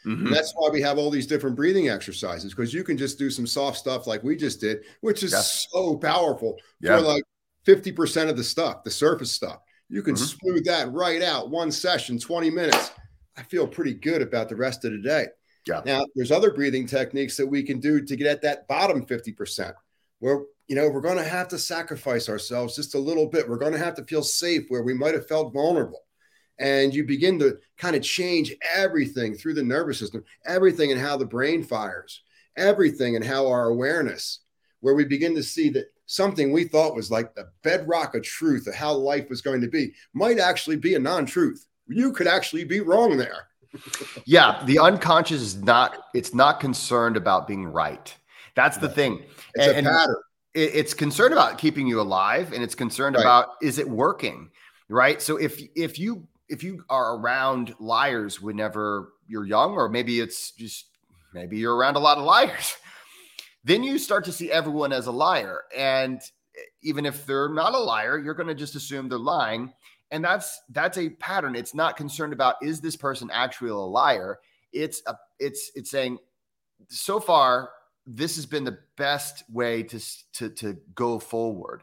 Mm-hmm. 0.05 0.31
that's 0.31 0.53
why 0.55 0.69
we 0.69 0.83
have 0.83 0.99
all 0.99 1.09
these 1.09 1.25
different 1.25 1.55
breathing 1.55 1.89
exercises 1.89 2.53
because 2.53 2.71
you 2.71 2.83
can 2.83 2.95
just 2.95 3.17
do 3.17 3.31
some 3.31 3.47
soft 3.47 3.75
stuff 3.75 4.05
like 4.05 4.21
we 4.21 4.35
just 4.35 4.61
did, 4.61 4.83
which 5.01 5.23
is 5.23 5.31
yes. 5.31 5.65
so 5.71 5.97
powerful 5.97 6.59
yeah. 6.79 6.95
for 6.95 7.01
like 7.01 7.23
50% 7.65 8.29
of 8.29 8.37
the 8.37 8.43
stuff, 8.43 8.83
the 8.83 8.91
surface 8.91 9.31
stuff. 9.31 9.61
You 9.89 10.03
can 10.03 10.13
mm-hmm. 10.13 10.23
smooth 10.23 10.65
that 10.65 10.91
right 10.91 11.23
out 11.23 11.49
one 11.49 11.71
session, 11.71 12.19
20 12.19 12.51
minutes. 12.51 12.91
I 13.35 13.41
feel 13.43 13.67
pretty 13.67 13.95
good 13.95 14.21
about 14.21 14.47
the 14.47 14.55
rest 14.55 14.85
of 14.85 14.91
the 14.91 14.99
day. 14.99 15.25
Yeah. 15.67 15.81
Now, 15.85 16.05
there's 16.15 16.31
other 16.31 16.51
breathing 16.51 16.85
techniques 16.85 17.37
that 17.37 17.47
we 17.47 17.63
can 17.63 17.79
do 17.79 18.01
to 18.01 18.15
get 18.15 18.27
at 18.27 18.41
that 18.43 18.67
bottom 18.67 19.05
50% 19.05 19.73
where, 20.19 20.43
you 20.67 20.75
know, 20.75 20.89
we're 20.89 21.01
going 21.01 21.17
to 21.17 21.23
have 21.23 21.47
to 21.49 21.57
sacrifice 21.57 22.29
ourselves 22.29 22.75
just 22.75 22.95
a 22.95 22.99
little 22.99 23.27
bit. 23.27 23.49
We're 23.49 23.57
going 23.57 23.73
to 23.73 23.79
have 23.79 23.95
to 23.95 24.05
feel 24.05 24.23
safe 24.23 24.65
where 24.69 24.83
we 24.83 24.93
might 24.93 25.13
have 25.13 25.27
felt 25.27 25.53
vulnerable 25.53 26.05
and 26.57 26.93
you 26.93 27.03
begin 27.03 27.39
to 27.39 27.57
kind 27.77 27.95
of 27.95 28.03
change 28.03 28.55
everything 28.75 29.35
through 29.35 29.55
the 29.55 29.63
nervous 29.63 29.99
system, 29.99 30.23
everything 30.45 30.91
and 30.91 31.01
how 31.01 31.17
the 31.17 31.25
brain 31.25 31.63
fires, 31.63 32.23
everything 32.55 33.15
and 33.15 33.25
how 33.25 33.47
our 33.47 33.65
awareness, 33.65 34.39
where 34.79 34.95
we 34.95 35.05
begin 35.05 35.35
to 35.35 35.43
see 35.43 35.69
that 35.69 35.87
something 36.05 36.51
we 36.51 36.63
thought 36.63 36.95
was 36.95 37.11
like 37.11 37.33
the 37.33 37.49
bedrock 37.63 38.15
of 38.15 38.23
truth 38.23 38.67
of 38.67 38.75
how 38.75 38.93
life 38.93 39.29
was 39.29 39.41
going 39.41 39.61
to 39.61 39.67
be 39.67 39.93
might 40.13 40.39
actually 40.39 40.77
be 40.77 40.95
a 40.95 40.99
non-truth. 40.99 41.65
You 41.87 42.13
could 42.13 42.27
actually 42.27 42.63
be 42.63 42.79
wrong 42.79 43.17
there. 43.17 43.47
Yeah, 44.25 44.63
the 44.65 44.79
unconscious 44.79 45.41
is 45.41 45.55
not 45.55 45.97
it's 46.13 46.33
not 46.33 46.59
concerned 46.59 47.17
about 47.17 47.47
being 47.47 47.65
right. 47.65 48.15
That's 48.55 48.77
the 48.77 48.89
thing. 48.89 49.23
It's 49.55 49.73
and, 49.73 49.87
a 49.87 49.89
pattern. 49.89 50.15
It's 50.53 50.93
concerned 50.93 51.33
about 51.33 51.57
keeping 51.57 51.85
you 51.85 51.99
alive 51.99 52.53
and 52.53 52.63
it's 52.63 52.75
concerned 52.75 53.17
right. 53.17 53.23
about 53.23 53.49
is 53.61 53.77
it 53.77 53.89
working? 53.89 54.49
Right? 54.87 55.21
So 55.21 55.37
if 55.37 55.61
if 55.75 55.99
you 55.99 56.27
if 56.49 56.63
you 56.63 56.83
are 56.89 57.17
around 57.17 57.73
liars 57.79 58.41
whenever 58.41 59.13
you're 59.27 59.45
young, 59.45 59.73
or 59.73 59.89
maybe 59.89 60.19
it's 60.19 60.51
just 60.51 60.85
maybe 61.33 61.57
you're 61.57 61.75
around 61.75 61.95
a 61.95 61.99
lot 61.99 62.17
of 62.17 62.23
liars, 62.23 62.75
then 63.63 63.83
you 63.83 63.97
start 63.97 64.23
to 64.25 64.31
see 64.31 64.51
everyone 64.51 64.93
as 64.93 65.07
a 65.07 65.11
liar. 65.11 65.63
And 65.75 66.21
even 66.83 67.05
if 67.05 67.25
they're 67.25 67.49
not 67.49 67.73
a 67.73 67.79
liar, 67.79 68.17
you're 68.17 68.33
going 68.33 68.47
to 68.47 68.55
just 68.55 68.75
assume 68.75 69.09
they're 69.09 69.17
lying. 69.17 69.73
And 70.11 70.23
that's 70.23 70.61
that's 70.69 70.97
a 70.97 71.09
pattern. 71.09 71.55
It's 71.55 71.73
not 71.73 71.97
concerned 71.97 72.33
about 72.33 72.55
is 72.61 72.79
this 72.79 72.95
person 72.95 73.29
actually 73.31 73.71
a 73.71 73.75
liar. 73.75 74.39
It's 74.71 75.01
a 75.07 75.15
it's 75.39 75.71
it's 75.75 75.89
saying 75.89 76.19
so 76.89 77.19
far 77.19 77.71
this 78.05 78.35
has 78.35 78.45
been 78.45 78.63
the 78.63 78.77
best 78.97 79.43
way 79.51 79.83
to 79.83 79.99
to 80.33 80.49
to 80.49 80.77
go 80.93 81.19
forward. 81.19 81.81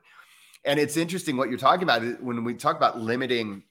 And 0.64 0.78
it's 0.78 0.96
interesting 0.96 1.36
what 1.36 1.48
you're 1.48 1.58
talking 1.58 1.82
about 1.82 2.22
when 2.22 2.44
we 2.44 2.54
talk 2.54 2.76
about 2.76 3.00
limiting 3.00 3.64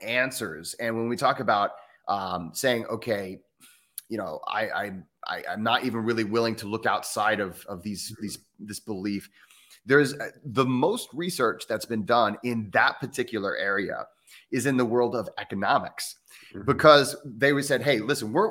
answers. 0.00 0.74
And 0.74 0.96
when 0.96 1.08
we 1.08 1.16
talk 1.16 1.40
about 1.40 1.72
um, 2.08 2.50
saying, 2.54 2.86
okay, 2.86 3.40
you 4.08 4.18
know, 4.18 4.40
I, 4.46 4.68
I, 4.68 4.92
I 5.26 5.42
am 5.48 5.62
not 5.62 5.84
even 5.84 6.04
really 6.04 6.24
willing 6.24 6.56
to 6.56 6.66
look 6.66 6.86
outside 6.86 7.40
of 7.40 7.64
of 7.66 7.82
these 7.82 8.14
these 8.20 8.38
this 8.58 8.80
belief. 8.80 9.28
There's 9.86 10.14
uh, 10.14 10.30
the 10.44 10.64
most 10.64 11.08
research 11.12 11.66
that's 11.68 11.84
been 11.84 12.04
done 12.04 12.36
in 12.42 12.70
that 12.72 13.00
particular 13.00 13.56
area 13.56 14.06
is 14.50 14.66
in 14.66 14.76
the 14.76 14.84
world 14.84 15.14
of 15.14 15.28
economics 15.38 16.16
mm-hmm. 16.52 16.64
because 16.64 17.16
they 17.24 17.60
said, 17.62 17.82
hey, 17.82 18.00
listen, 18.00 18.32
we're 18.32 18.50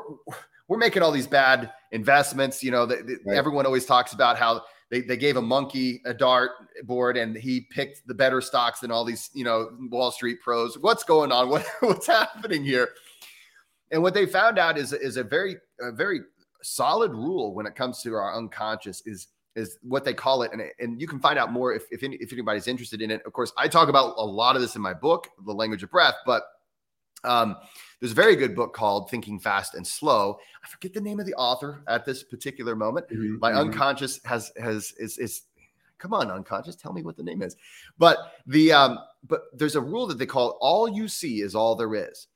we're 0.68 0.78
making 0.78 1.04
all 1.04 1.12
these 1.12 1.28
bad 1.28 1.72
investments. 1.92 2.64
You 2.64 2.72
know, 2.72 2.86
the, 2.86 2.98
the, 2.98 3.18
right. 3.26 3.38
everyone 3.38 3.66
always 3.66 3.86
talks 3.86 4.14
about 4.14 4.38
how 4.38 4.64
they, 4.90 5.02
they 5.02 5.18
gave 5.18 5.38
a 5.38 5.42
monkey 5.42 6.02
a 6.06 6.14
dart 6.14 6.52
board 6.84 7.18
and 7.18 7.36
he 7.36 7.62
picked 7.72 8.08
the 8.08 8.14
better 8.14 8.42
stocks 8.42 8.80
than 8.80 8.92
all 8.92 9.04
these, 9.04 9.30
you 9.34 9.44
know, 9.44 9.70
Wall 9.90 10.12
Street 10.12 10.40
pros. 10.42 10.78
What's 10.78 11.04
going 11.04 11.32
on? 11.32 11.50
What, 11.50 11.66
what's 11.80 12.08
happening 12.08 12.64
here? 12.64 12.90
And 13.92 14.02
what 14.02 14.14
they 14.14 14.26
found 14.26 14.58
out 14.58 14.78
is, 14.78 14.94
is 14.94 15.18
a 15.18 15.24
very, 15.24 15.56
a 15.80 15.92
very 15.92 16.22
solid 16.62 17.12
rule 17.12 17.54
when 17.54 17.66
it 17.66 17.76
comes 17.76 18.02
to 18.04 18.14
our 18.14 18.36
unconscious 18.36 19.02
is, 19.06 19.28
is 19.56 19.78
what 19.82 20.04
they 20.04 20.14
call 20.14 20.42
it. 20.44 20.52
And, 20.52 20.64
and 20.80 21.00
you 21.00 21.08
can 21.08 21.20
find 21.20 21.38
out 21.38 21.52
more 21.52 21.74
if, 21.74 21.84
if, 21.92 22.04
any, 22.04 22.18
if 22.18 22.34
anybody's 22.34 22.68
interested 22.68 23.02
in 23.02 23.12
it. 23.12 23.22
Of 23.26 23.34
course, 23.34 23.54
I 23.58 23.68
talk 23.68 23.90
about 23.90 24.16
a 24.18 24.26
lot 24.26 24.56
of 24.56 24.62
this 24.62 24.76
in 24.76 24.82
my 24.82 24.94
book, 24.94 25.28
The 25.46 25.54
Language 25.54 25.84
of 25.84 25.92
Breath, 25.92 26.16
but 26.26 26.44
um, 27.24 27.56
there's 28.00 28.12
a 28.12 28.16
very 28.16 28.36
good 28.36 28.56
book 28.56 28.74
called 28.74 29.10
Thinking 29.10 29.40
Fast 29.40 29.76
and 29.76 29.86
Slow. 29.86 30.38
I 30.64 30.68
forget 30.68 30.94
the 30.94 31.02
name 31.02 31.20
of 31.20 31.26
the 31.26 31.36
author 31.36 31.84
at 31.88 32.06
this 32.06 32.24
particular 32.24 32.76
moment. 32.76 33.08
Mm-hmm. 33.10 33.40
My 33.40 33.52
mm-hmm. 33.52 33.60
unconscious 33.60 34.20
has 34.26 34.52
has 34.58 34.94
is 34.98 35.18
is 35.18 35.44
come 36.04 36.14
on 36.14 36.30
unconscious 36.30 36.76
tell 36.76 36.92
me 36.92 37.02
what 37.02 37.16
the 37.16 37.24
name 37.24 37.42
is 37.42 37.56
but 37.98 38.34
the 38.46 38.74
um 38.74 39.00
but 39.26 39.44
there's 39.54 39.78
a 39.78 39.82
rule 39.82 40.06
that 40.06 40.18
they 40.18 40.26
call 40.26 40.58
all 40.60 40.90
you 40.90 41.08
see 41.08 41.40
is 41.40 41.56
all 41.56 41.76
there 41.78 41.96
is 41.96 42.28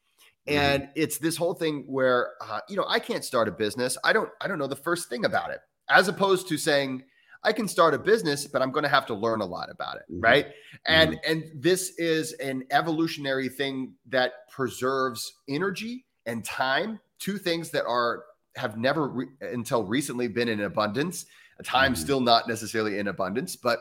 mm-hmm. 0.47 0.57
and 0.57 0.89
it's 0.95 1.17
this 1.17 1.35
whole 1.35 1.53
thing 1.53 1.83
where 1.85 2.31
uh, 2.39 2.61
you 2.69 2.77
know 2.77 2.85
i 2.87 2.97
can't 2.97 3.25
start 3.25 3.45
a 3.45 3.51
business 3.51 3.97
i 4.05 4.13
don't 4.13 4.29
i 4.39 4.47
don't 4.47 4.57
know 4.57 4.67
the 4.67 4.75
first 4.75 5.09
thing 5.09 5.25
about 5.25 5.51
it 5.51 5.59
as 5.89 6.07
opposed 6.07 6.47
to 6.49 6.57
saying 6.57 7.03
I 7.43 7.53
can 7.53 7.67
start 7.67 7.93
a 7.93 7.97
business, 7.97 8.45
but 8.45 8.61
I'm 8.61 8.71
going 8.71 8.83
to 8.83 8.89
have 8.89 9.05
to 9.07 9.13
learn 9.13 9.41
a 9.41 9.45
lot 9.45 9.69
about 9.69 9.97
it, 9.97 10.03
mm-hmm. 10.11 10.21
right? 10.21 10.47
And 10.85 11.13
mm-hmm. 11.13 11.31
and 11.31 11.43
this 11.55 11.93
is 11.97 12.33
an 12.33 12.65
evolutionary 12.71 13.49
thing 13.49 13.93
that 14.09 14.49
preserves 14.49 15.33
energy 15.47 16.05
and 16.25 16.43
time, 16.43 16.99
two 17.19 17.37
things 17.37 17.69
that 17.71 17.85
are 17.85 18.23
have 18.55 18.77
never 18.77 19.07
re- 19.07 19.27
until 19.41 19.83
recently 19.83 20.27
been 20.27 20.49
in 20.49 20.61
abundance. 20.61 21.25
Time 21.63 21.93
mm-hmm. 21.93 22.01
still 22.01 22.19
not 22.19 22.47
necessarily 22.47 22.99
in 22.99 23.07
abundance, 23.07 23.55
but 23.55 23.79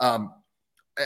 um, 0.00 0.34
uh, 0.98 1.04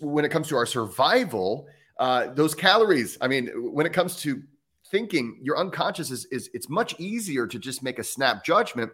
when 0.00 0.24
it 0.24 0.30
comes 0.30 0.48
to 0.48 0.56
our 0.56 0.66
survival, 0.66 1.66
uh, 1.98 2.26
those 2.34 2.54
calories. 2.54 3.16
I 3.20 3.28
mean, 3.28 3.50
when 3.72 3.86
it 3.86 3.92
comes 3.92 4.16
to 4.22 4.42
thinking, 4.90 5.38
your 5.42 5.58
unconscious 5.58 6.10
is 6.10 6.26
is 6.26 6.50
it's 6.52 6.68
much 6.68 6.98
easier 6.98 7.46
to 7.46 7.58
just 7.58 7.82
make 7.82 7.98
a 7.98 8.04
snap 8.04 8.44
judgment 8.44 8.90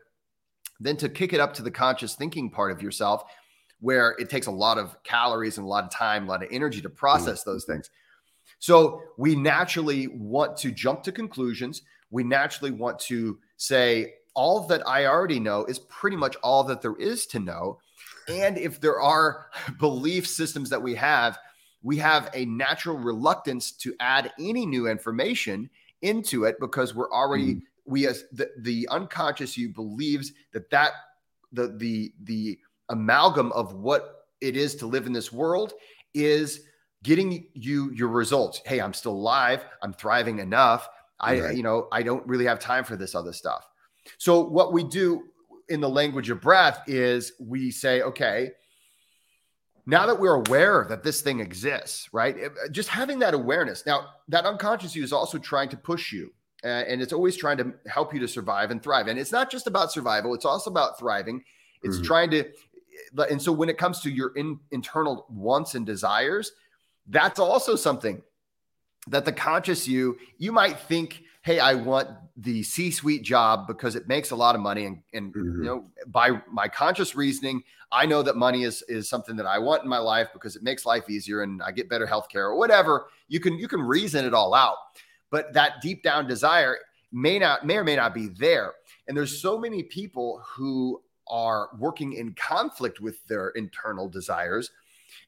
than 0.83 0.97
to 0.99 1.09
kick 1.09 1.33
it 1.33 1.41
up 1.41 1.55
to 1.55 1.63
the 1.63 1.71
conscious 1.71 2.15
thinking 2.15 2.51
part 2.51 2.73
of 2.73 2.83
yourself 2.83 3.25
where 3.81 4.15
it 4.19 4.31
takes 4.31 4.47
a 4.47 4.51
lot 4.51 4.79
of 4.79 4.97
calories 5.03 5.59
and 5.59 5.67
a 5.67 5.69
lot 5.69 5.85
of 5.85 5.91
time, 5.91 6.25
a 6.25 6.29
lot 6.29 6.43
of 6.43 6.49
energy 6.53 6.81
to 6.81 6.89
process 6.89 7.41
mm-hmm. 7.41 7.51
those 7.51 7.65
things. 7.65 7.91
So 8.61 9.03
we 9.19 9.35
naturally 9.35 10.07
want 10.07 10.57
to 10.59 10.71
jump 10.71 11.03
to 11.03 11.13
conclusions. 11.13 11.83
We 12.11 12.23
naturally 12.23 12.71
want 12.71 13.01
to 13.01 13.39
say, 13.57 14.15
all 14.35 14.67
that 14.69 14.87
I 14.89 15.07
already 15.07 15.41
know 15.41 15.65
is 15.67 15.81
pretty 15.81 16.17
much 16.17 16.37
all 16.37 16.65
that 16.65 16.81
there 16.81 16.97
is 16.97 17.27
to 17.27 17.41
know. 17.41 17.79
And 18.29 18.57
if 18.57 18.81
there 18.81 19.01
are 19.01 19.47
belief 19.79 20.27
systems 20.29 20.71
that 20.71 20.81
we 20.81 20.95
have, 20.95 21.39
we 21.83 21.97
have 21.97 22.31
a 22.35 22.45
natural 22.45 22.97
reluctance 22.97 23.73
to 23.73 23.95
add 23.99 24.33
any 24.39 24.65
new 24.65 24.87
information 24.87 25.69
into 26.03 26.45
it 26.45 26.57
because 26.61 26.95
we're 26.95 27.11
already 27.11 27.57
mm 27.57 27.63
we 27.85 28.07
as 28.07 28.25
the, 28.33 28.51
the 28.59 28.89
unconscious 28.91 29.57
you 29.57 29.69
believes 29.69 30.33
that 30.53 30.71
that 30.71 30.93
the 31.53 31.69
the 31.79 32.13
the 32.25 32.59
amalgam 32.89 33.53
of 33.53 33.75
what 33.75 34.27
it 34.41 34.57
is 34.57 34.75
to 34.77 34.87
live 34.87 35.07
in 35.07 35.13
this 35.13 35.33
world 35.33 35.73
is 36.15 36.61
getting 37.03 37.47
you 37.55 37.91
your 37.93 38.09
results. 38.09 38.61
Hey 38.65 38.81
i'm 38.81 38.95
still 38.95 39.13
alive. 39.13 39.65
I'm 39.83 39.93
thriving 39.93 40.39
enough. 40.39 40.89
I 41.21 41.41
right. 41.41 41.57
you 41.57 41.63
know 41.63 41.89
i 41.93 42.03
don't 42.03 42.27
really 42.27 42.47
have 42.47 42.59
time 42.59 42.85
for 42.85 42.97
this 42.97 43.15
other 43.15 43.33
stuff. 43.33 43.67
So 44.19 44.43
what 44.43 44.73
we 44.73 44.85
do 44.85 45.25
in 45.69 45.81
the 45.81 45.89
language 45.89 46.31
of 46.31 46.41
breath 46.41 46.83
is 46.87 47.33
we 47.41 47.71
say 47.71 48.03
okay 48.03 48.51
now 49.85 50.07
that 50.07 50.19
we're 50.21 50.35
aware 50.35 50.87
that 50.89 51.03
this 51.03 51.23
thing 51.23 51.41
exists 51.41 52.09
right? 52.13 52.37
Just 52.71 52.89
having 52.89 53.19
that 53.21 53.35
awareness. 53.35 53.85
Now 53.85 54.11
that 54.29 54.45
unconscious 54.45 54.95
you 54.95 55.03
is 55.03 55.13
also 55.13 55.39
trying 55.39 55.69
to 55.71 55.77
push 55.77 56.13
you 56.13 56.33
uh, 56.65 56.69
and 56.69 57.03
it's 57.03 57.13
always 57.13 57.37
trying 57.37 57.57
to 57.59 57.73
help 57.87 58.15
you 58.15 58.21
to 58.21 58.29
survive 58.29 58.71
and 58.71 58.83
thrive. 58.83 59.09
And 59.09 59.19
it's 59.19 59.33
not 59.33 59.51
just 59.51 59.67
about 59.67 59.93
survival; 59.93 60.35
it's 60.35 60.45
also 60.45 60.71
about 60.71 60.99
thriving. 60.99 61.43
It's 61.83 61.97
mm-hmm. 61.97 62.07
trying 62.07 62.31
to, 62.31 62.45
and 63.31 63.41
so 63.41 63.53
when 63.53 63.69
it 63.69 63.79
comes 63.79 64.01
to 64.01 64.11
your 64.11 64.37
in, 64.37 64.61
internal 64.71 65.27
wants 65.29 65.75
and 65.75 65.85
desires, 65.85 66.53
that's 67.09 67.39
also 67.39 67.77
something 67.77 68.23
that 69.09 69.25
the 69.25 69.33
conscious 69.33 69.89
you 69.89 70.17
you 70.39 70.53
might 70.53 70.79
think 70.79 71.23
hey 71.43 71.59
i 71.59 71.75
want 71.75 72.09
the 72.37 72.63
c-suite 72.63 73.23
job 73.23 73.67
because 73.67 73.97
it 73.97 74.07
makes 74.07 74.31
a 74.31 74.37
lot 74.37 74.55
of 74.55 74.61
money 74.61 74.87
and, 74.87 75.03
and 75.13 75.35
mm-hmm. 75.35 75.63
you 75.63 75.65
know 75.65 75.85
by 76.07 76.31
my 76.51 76.69
conscious 76.69 77.17
reasoning 77.17 77.63
i 77.91 78.07
know 78.07 78.23
that 78.23 78.37
money 78.37 78.63
is 78.63 78.83
is 78.89 79.09
something 79.09 79.35
that 79.35 79.47
i 79.47 79.59
want 79.59 79.83
in 79.83 79.89
my 79.89 79.99
life 79.99 80.29
because 80.33 80.55
it 80.55 80.63
makes 80.63 80.87
life 80.87 81.11
easier 81.11 81.43
and 81.43 81.63
i 81.63 81.73
get 81.73 81.89
better 81.89 82.07
health 82.07 82.29
care 82.29 82.47
or 82.47 82.57
whatever 82.57 83.07
you 83.29 83.41
can 83.41 83.59
you 83.59 83.67
can 83.67 83.83
reason 83.83 84.25
it 84.25 84.35
all 84.35 84.55
out 84.55 84.77
but 85.33 85.53
that 85.53 85.81
deep 85.83 86.05
down 86.05 86.29
desire 86.29 86.79
may 87.11 87.41
not 87.41 87.67
may 87.67 87.77
or 87.77 87.85
may 87.85 87.97
not 87.97 88.15
be 88.15 88.29
there 88.29 88.75
and 89.09 89.17
there's 89.17 89.43
so 89.43 89.59
many 89.59 89.83
people 89.83 90.41
who 90.47 91.03
are 91.27 91.71
working 91.79 92.13
in 92.13 92.33
conflict 92.35 93.01
with 93.01 93.27
their 93.27 93.49
internal 93.51 94.09
desires 94.09 94.71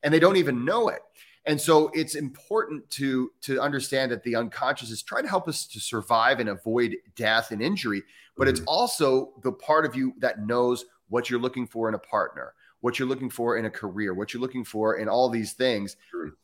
and 0.04 0.14
they 0.14 0.20
don't 0.20 0.36
even 0.36 0.64
know 0.64 0.88
it 0.88 1.00
And 1.46 1.60
so 1.60 1.90
it's 1.92 2.14
important 2.14 2.88
to 2.90 3.30
to 3.42 3.60
understand 3.60 4.10
that 4.12 4.22
the 4.22 4.36
unconscious 4.36 4.90
is 4.90 5.02
trying 5.02 5.24
to 5.24 5.28
help 5.28 5.46
us 5.48 5.66
to 5.66 5.80
survive 5.80 6.40
and 6.40 6.48
avoid 6.48 6.96
death 7.16 7.50
and 7.50 7.60
injury, 7.60 8.02
but 8.36 8.44
mm-hmm. 8.44 8.56
it's 8.56 8.62
also 8.66 9.34
the 9.42 9.52
part 9.52 9.84
of 9.84 9.94
you 9.94 10.14
that 10.18 10.46
knows 10.46 10.86
what 11.08 11.28
you're 11.28 11.40
looking 11.40 11.66
for 11.66 11.88
in 11.88 11.94
a 11.94 11.98
partner, 11.98 12.54
what 12.80 12.98
you're 12.98 13.08
looking 13.08 13.30
for 13.30 13.58
in 13.58 13.66
a 13.66 13.70
career, 13.70 14.14
what 14.14 14.32
you're 14.32 14.40
looking 14.40 14.64
for 14.64 14.96
in 14.96 15.08
all 15.08 15.28
these 15.28 15.52
things. 15.52 15.96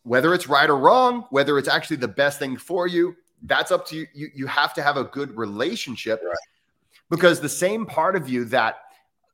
Whether 0.03 0.35
it's 0.35 0.49
right 0.49 0.69
or 0.69 0.77
wrong, 0.77 1.25
whether 1.31 1.59
it's 1.59 1.69
actually 1.69 1.97
the 1.97 2.09
best 2.09 2.39
thing 2.39 2.59
for 2.59 2.87
you, 2.87 3.17
that's 3.43 3.71
up 3.71 3.87
to 3.87 3.97
you. 3.97 4.07
You, 4.15 4.29
you 4.35 4.47
have 4.47 4.75
to 4.75 4.83
have 4.83 4.97
a 4.97 5.05
good 5.05 5.37
relationship 5.37 6.21
right. 6.25 6.37
because 7.09 7.41
the 7.41 7.49
same 7.49 7.87
part 7.87 8.17
of 8.17 8.29
you 8.29 8.45
that 8.47 8.77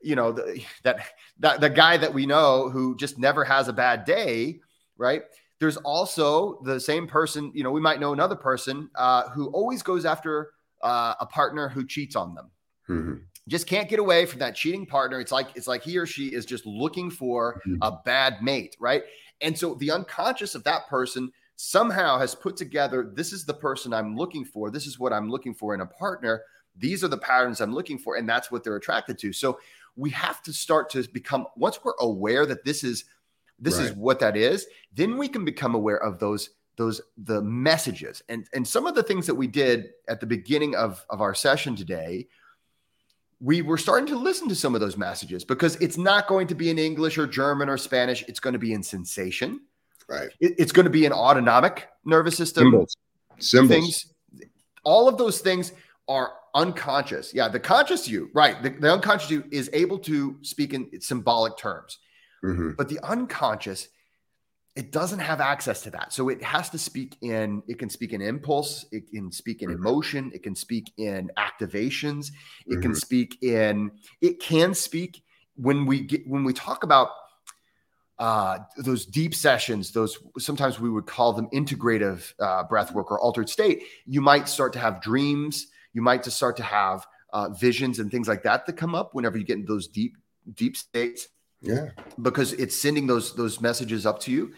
you 0.01 0.15
know 0.15 0.33
the, 0.33 0.63
that 0.83 0.99
that 1.41 1.61
the 1.61 1.71
guy 1.71 1.97
that 1.97 2.13
we 2.13 2.27
know 2.27 2.69
who 2.71 2.97
just 2.97 3.19
never 3.19 3.45
has 3.45 3.69
a 3.69 3.73
bad 3.73 4.05
day, 4.05 4.61
right? 4.97 5.23
There's 5.59 5.77
also 5.79 6.61
the 6.65 6.79
same 6.79 7.07
person, 7.07 7.51
you 7.55 7.65
know, 7.65 7.71
we 7.71 7.81
might 7.81 7.99
know 7.99 8.13
another 8.13 8.37
person 8.37 8.91
uh, 8.95 9.31
who 9.31 9.47
always 9.49 9.83
goes 9.83 10.05
after 10.05 10.51
uh, 10.83 11.15
a 11.19 11.27
partner 11.27 11.69
who 11.69 11.87
cheats 11.87 12.15
on 12.15 12.35
them. 12.35 12.51
Mm-hmm. 12.89 13.15
Just 13.49 13.67
can't 13.67 13.89
get 13.89 13.99
away 13.99 14.27
from 14.27 14.41
that 14.41 14.55
cheating 14.55 14.85
partner. 14.85 15.19
It's 15.21 15.33
like 15.33 15.49
it's 15.55 15.67
like 15.67 15.83
he 15.83 15.97
or 15.99 16.05
she 16.05 16.29
is 16.29 16.45
just 16.45 16.67
looking 16.67 17.11
for 17.11 17.63
mm-hmm. 17.67 17.77
a 17.81 18.01
bad 18.05 18.43
mate, 18.43 18.77
right? 18.81 19.03
And 19.41 19.57
so 19.57 19.75
the 19.75 19.91
unconscious 19.91 20.55
of 20.55 20.65
that 20.65 20.89
person 20.89 21.33
somehow 21.57 22.19
has 22.19 22.35
put 22.35 22.57
together 22.57 23.11
this 23.15 23.33
is 23.33 23.45
the 23.45 23.55
person 23.55 23.93
I'm 23.93 24.17
looking 24.17 24.45
for. 24.45 24.71
This 24.71 24.87
is 24.87 24.99
what 24.99 25.13
I'm 25.13 25.31
looking 25.31 25.55
for 25.55 25.75
in 25.75 25.81
a 25.81 25.87
partner. 25.87 26.43
These 26.79 27.03
are 27.03 27.09
the 27.09 27.19
patterns 27.19 27.61
I'm 27.61 27.75
looking 27.75 27.99
for, 27.99 28.17
and 28.17 28.29
that's 28.29 28.51
what 28.51 28.63
they're 28.63 28.77
attracted 28.77 29.19
to. 29.21 29.33
So 29.33 29.59
we 29.97 30.11
have 30.11 30.43
to 30.43 30.53
start 30.53 30.91
to 30.91 31.03
become 31.09 31.47
once 31.57 31.81
we're 31.83 31.95
aware 32.01 32.47
that 32.47 32.65
this 32.65 32.85
is 32.85 33.05
this 33.59 33.79
right. 33.79 33.87
is 33.87 33.93
what 33.95 34.21
that 34.21 34.37
is 34.37 34.67
then 34.93 35.17
we 35.17 35.29
can 35.29 35.45
become 35.45 35.75
aware 35.75 35.97
of 35.97 36.19
those 36.19 36.51
those 36.77 37.01
the 37.17 37.41
messages 37.43 38.23
and 38.29 38.47
and 38.53 38.67
some 38.67 38.87
of 38.87 38.95
the 38.95 39.03
things 39.03 39.27
that 39.27 39.35
we 39.35 39.47
did 39.47 39.89
at 40.09 40.21
the 40.21 40.27
beginning 40.27 40.75
of 40.75 41.05
of 41.09 41.21
our 41.21 41.35
session 41.35 41.75
today 41.75 42.27
we 43.41 43.61
were 43.61 43.79
starting 43.79 44.07
to 44.07 44.17
listen 44.17 44.49
to 44.49 44.55
some 44.55 44.75
of 44.75 44.81
those 44.81 44.97
messages 44.97 45.45
because 45.45 45.77
it's 45.77 45.99
not 45.99 46.27
going 46.27 46.47
to 46.47 46.55
be 46.55 46.71
in 46.71 46.79
english 46.79 47.17
or 47.17 47.27
german 47.27 47.69
or 47.69 47.79
spanish 47.79 48.25
it's 48.29 48.41
going 48.41 48.53
to 48.53 48.59
be 48.59 48.73
in 48.73 48.83
sensation 48.83 49.61
right 50.09 50.31
it, 50.41 50.55
it's 50.59 50.73
going 50.73 50.85
to 50.85 50.91
be 50.91 51.07
an 51.07 51.13
autonomic 51.13 51.89
nervous 52.05 52.37
system 52.37 52.65
symbols 52.65 52.97
symbols 53.39 53.71
things 53.71 54.15
all 54.85 55.09
of 55.09 55.19
those 55.19 55.41
things 55.41 55.73
are 56.09 56.33
unconscious 56.55 57.35
yeah 57.35 57.49
the 57.49 57.61
conscious 57.61 58.09
you 58.09 58.31
right 58.35 58.63
the, 58.63 58.71
the 58.71 58.91
unconscious 58.91 59.31
you 59.31 59.45
is 59.51 59.69
able 59.73 59.99
to 59.99 60.37
speak 60.43 60.73
in 60.73 60.89
symbolic 61.01 61.57
terms 61.57 61.99
Mm-hmm. 62.47 62.71
But 62.77 62.89
the 62.89 63.01
unconscious, 63.03 63.89
it 64.75 64.93
doesn't 64.93 65.19
have 65.19 65.41
access 65.41 65.83
to 65.83 65.91
that. 65.91 66.13
So 66.13 66.29
it 66.29 66.43
has 66.43 66.71
to 66.71 66.79
speak 66.79 67.17
in, 67.23 67.63
it 67.67 67.79
can 67.79 67.91
speak 67.91 68.13
in 68.13 68.21
impulse, 68.21 68.87
it 68.93 69.11
can 69.11 69.33
speak 69.33 69.63
in 69.63 69.71
mm-hmm. 69.71 69.87
emotion, 69.87 70.31
it 70.35 70.43
can 70.43 70.55
speak 70.55 70.93
in 70.99 71.31
activations, 71.37 72.31
it 72.67 72.73
mm-hmm. 72.73 72.83
can 72.83 72.95
speak 72.95 73.43
in, 73.43 73.91
it 74.21 74.41
can 74.41 74.75
speak 74.75 75.23
when 75.57 75.87
we 75.87 76.01
get, 76.01 76.27
when 76.27 76.45
we 76.45 76.53
talk 76.53 76.85
about 76.85 77.09
uh, 78.19 78.59
those 78.79 79.05
deep 79.05 79.35
sessions, 79.35 79.93
those 79.93 80.19
sometimes 80.39 80.81
we 80.81 80.89
would 80.89 81.07
call 81.07 81.33
them 81.33 81.49
integrative 81.53 82.33
uh, 82.39 82.65
breath 82.65 82.93
work 82.93 83.11
or 83.11 83.21
altered 83.21 83.49
state, 83.49 83.83
you 84.07 84.21
might 84.21 84.49
start 84.49 84.73
to 84.73 84.79
have 84.79 85.03
dreams. 85.03 85.67
You 85.93 86.03
might 86.03 86.23
just 86.23 86.37
start 86.37 86.57
to 86.59 86.63
have 86.63 87.07
uh, 87.33 87.51
visions 87.51 87.99
and 87.99 88.11
things 88.11 88.29
like 88.29 88.43
that 88.43 88.67
that 88.67 88.75
come 88.75 88.95
up 88.95 89.15
whenever 89.15 89.39
you 89.39 89.45
get 89.45 89.57
into 89.57 89.73
those 89.73 89.89
deep, 89.89 90.17
deep 90.55 90.77
states. 90.77 91.29
Yeah. 91.61 91.91
Because 92.21 92.53
it's 92.53 92.81
sending 92.81 93.07
those 93.07 93.35
those 93.35 93.61
messages 93.61 94.07
up 94.07 94.21
to 94.21 94.31
you. 94.31 94.53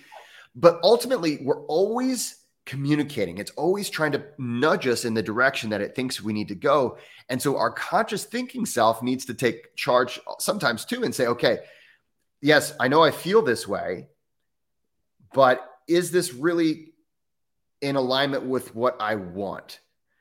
But 0.55 0.81
ultimately, 0.83 1.39
we're 1.43 1.65
always 1.67 2.45
communicating. 2.67 3.39
It's 3.39 3.53
always 3.53 3.89
trying 3.89 4.13
to 4.13 4.25
nudge 4.37 4.87
us 4.87 5.05
in 5.05 5.15
the 5.15 5.23
direction 5.23 5.71
that 5.71 5.81
it 5.81 5.95
thinks 5.95 6.21
we 6.21 6.35
need 6.35 6.49
to 6.49 6.55
go. 6.55 6.99
And 7.31 7.41
so 7.41 7.57
our 7.57 7.71
conscious 7.71 8.25
thinking 8.25 8.67
self 8.67 9.03
needs 9.03 9.25
to 9.25 9.35
take 9.35 9.75
charge 9.75 10.21
sometimes 10.39 10.85
too 10.85 11.03
and 11.03 11.15
say, 11.15 11.27
okay, 11.29 11.61
yes, 12.41 12.75
I 12.79 12.89
know 12.89 13.03
I 13.03 13.11
feel 13.11 13.43
this 13.43 13.67
way, 13.67 14.09
but 15.33 15.65
is 15.87 16.11
this 16.11 16.33
really 16.33 16.93
in 17.81 17.97
alignment 17.97 18.45
with 18.45 18.75
what 18.75 18.97
I 19.01 19.15
want? 19.15 19.81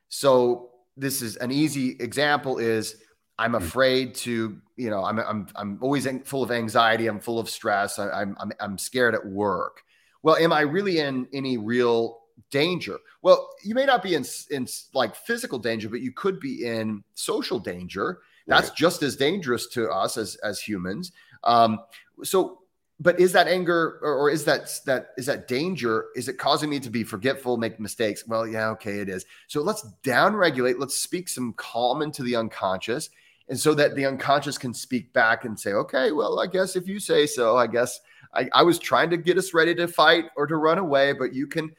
So 0.10 0.72
this 0.96 1.22
is 1.22 1.36
an 1.38 1.52
easy 1.52 1.96
example 2.00 2.58
is 2.58 2.98
I'm 3.38 3.52
hmm. 3.52 3.58
afraid 3.58 4.16
to, 4.16 4.58
you 4.76 4.90
know, 4.90 5.04
I'm 5.04 5.20
I'm 5.20 5.48
I'm 5.56 5.78
always 5.82 6.08
full 6.26 6.44
of 6.44 6.52
anxiety. 6.52 7.08
I'm 7.08 7.20
full 7.20 7.40
of 7.40 7.50
stress. 7.50 8.00
I, 8.00 8.10
I'm 8.10 8.36
I'm 8.40 8.52
I'm 8.60 8.78
scared 8.78 9.16
at 9.16 9.26
work. 9.26 9.84
Well, 10.24 10.36
am 10.38 10.52
I 10.52 10.62
really 10.62 11.00
in 11.00 11.28
any 11.34 11.58
real 11.58 12.20
danger? 12.52 12.98
Well, 13.22 13.50
you 13.64 13.76
may 13.76 13.86
not 13.86 14.02
be 14.02 14.16
in 14.16 14.26
in 14.50 14.68
like 14.94 15.16
physical 15.16 15.60
danger, 15.60 15.90
but 15.90 16.02
you 16.02 16.12
could 16.12 16.40
be 16.40 16.66
in 16.66 17.04
social 17.14 17.60
danger. 17.60 18.20
That's 18.48 18.70
right. 18.70 18.78
just 18.78 19.04
as 19.04 19.16
dangerous 19.16 19.68
to 19.68 19.90
us 19.90 20.18
as 20.18 20.36
as 20.38 20.60
humans. 20.60 21.12
Um, 21.44 21.80
so, 22.24 22.60
but 23.00 23.20
is 23.20 23.32
that 23.34 23.48
anger 23.48 24.00
or, 24.02 24.16
or 24.16 24.30
is 24.30 24.44
that 24.46 24.72
that 24.86 25.10
is 25.18 25.28
that 25.28 25.48
danger? 25.48 26.06
Is 26.16 26.28
it 26.28 26.38
causing 26.38 26.70
me 26.70 26.80
to 26.80 26.90
be 26.90 27.04
forgetful, 27.04 27.58
make 27.58 27.80
mistakes? 27.80 28.28
Well, 28.28 28.48
yeah, 28.48 28.70
okay, 28.70 29.00
it 29.00 29.10
is. 29.10 29.26
So 29.48 29.62
let's 29.62 29.84
down 30.04 30.36
regulate. 30.36 30.80
Let's 30.80 30.96
speak 30.96 31.30
some 31.30 31.54
calm 31.54 32.02
into 32.02 32.24
the 32.24 32.36
unconscious 32.36 33.10
and 33.50 33.60
so 33.60 33.74
that 33.76 33.96
the 33.96 34.06
unconscious 34.06 34.58
can 34.58 34.74
speak 34.74 35.14
back 35.14 35.46
and 35.46 35.58
say, 35.58 35.72
okay, 35.72 36.12
well, 36.12 36.40
I 36.40 36.48
guess 36.48 36.76
if 36.76 36.88
you 36.88 37.00
say 37.00 37.26
so, 37.26 37.58
I 37.58 37.68
guess 37.68 38.00
I, 38.34 38.50
I 38.54 38.64
was 38.64 38.78
trying 38.78 39.10
to 39.12 39.18
get 39.18 39.38
us 39.38 39.54
ready 39.54 39.74
to 39.76 39.88
fight 39.88 40.26
or 40.36 40.48
to 40.48 40.58
run 40.58 40.78
away, 40.78 41.14
but 41.14 41.34
you 41.34 41.48
can 41.48 41.72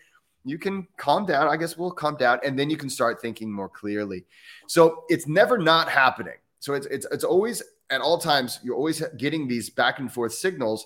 you 0.44 0.58
can 0.58 0.86
calm 0.96 1.26
down. 1.26 1.46
I 1.46 1.56
guess 1.56 1.76
we'll 1.76 1.90
calm 1.90 2.16
down, 2.16 2.38
and 2.42 2.58
then 2.58 2.70
you 2.70 2.76
can 2.76 2.88
start 2.88 3.20
thinking 3.20 3.52
more 3.52 3.68
clearly. 3.68 4.24
So 4.66 5.04
it's 5.08 5.26
never 5.26 5.58
not 5.58 5.90
happening. 5.90 6.36
So 6.58 6.72
it's 6.72 6.86
it's 6.86 7.06
it's 7.12 7.24
always 7.24 7.62
at 7.90 8.00
all 8.00 8.18
times 8.18 8.60
you're 8.62 8.76
always 8.76 9.02
getting 9.16 9.48
these 9.48 9.70
back 9.70 9.98
and 9.98 10.12
forth 10.12 10.34
signals, 10.34 10.84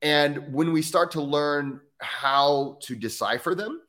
and 0.00 0.52
when 0.52 0.72
we 0.72 0.82
start 0.82 1.10
to 1.12 1.22
learn 1.22 1.80
how 2.00 2.78
to 2.82 2.96
decipher 2.96 3.54
them, 3.54 3.80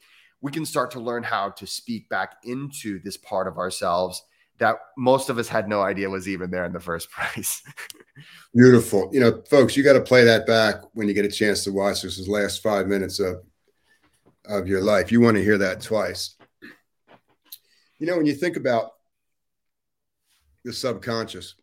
we 0.41 0.51
can 0.51 0.65
start 0.65 0.91
to 0.91 0.99
learn 0.99 1.23
how 1.23 1.49
to 1.51 1.65
speak 1.65 2.09
back 2.09 2.35
into 2.43 2.99
this 2.99 3.17
part 3.17 3.47
of 3.47 3.57
ourselves 3.57 4.23
that 4.59 4.77
most 4.97 5.29
of 5.29 5.37
us 5.37 5.47
had 5.47 5.67
no 5.67 5.81
idea 5.81 6.09
was 6.09 6.27
even 6.27 6.51
there 6.51 6.65
in 6.65 6.73
the 6.73 6.79
first 6.79 7.09
place. 7.31 7.63
Beautiful. 8.53 9.09
You 9.11 9.19
know, 9.19 9.41
folks, 9.49 9.75
you 9.75 9.83
got 9.83 9.93
to 9.93 10.01
play 10.01 10.23
that 10.25 10.45
back 10.45 10.75
when 10.93 11.07
you 11.07 11.13
get 11.13 11.25
a 11.25 11.31
chance 11.31 11.63
to 11.63 11.71
watch 11.71 12.01
this, 12.01 12.27
last 12.27 12.61
five 12.61 12.87
minutes 12.87 13.19
of 13.19 13.43
of 14.45 14.67
your 14.67 14.81
life. 14.81 15.11
You 15.11 15.21
want 15.21 15.37
to 15.37 15.43
hear 15.43 15.57
that 15.57 15.81
twice. 15.81 16.35
You 17.97 18.07
know, 18.07 18.17
when 18.17 18.25
you 18.25 18.33
think 18.33 18.57
about 18.57 18.91
the 20.65 20.73
subconscious, 20.73 21.55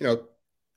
you 0.00 0.06
know, 0.06 0.24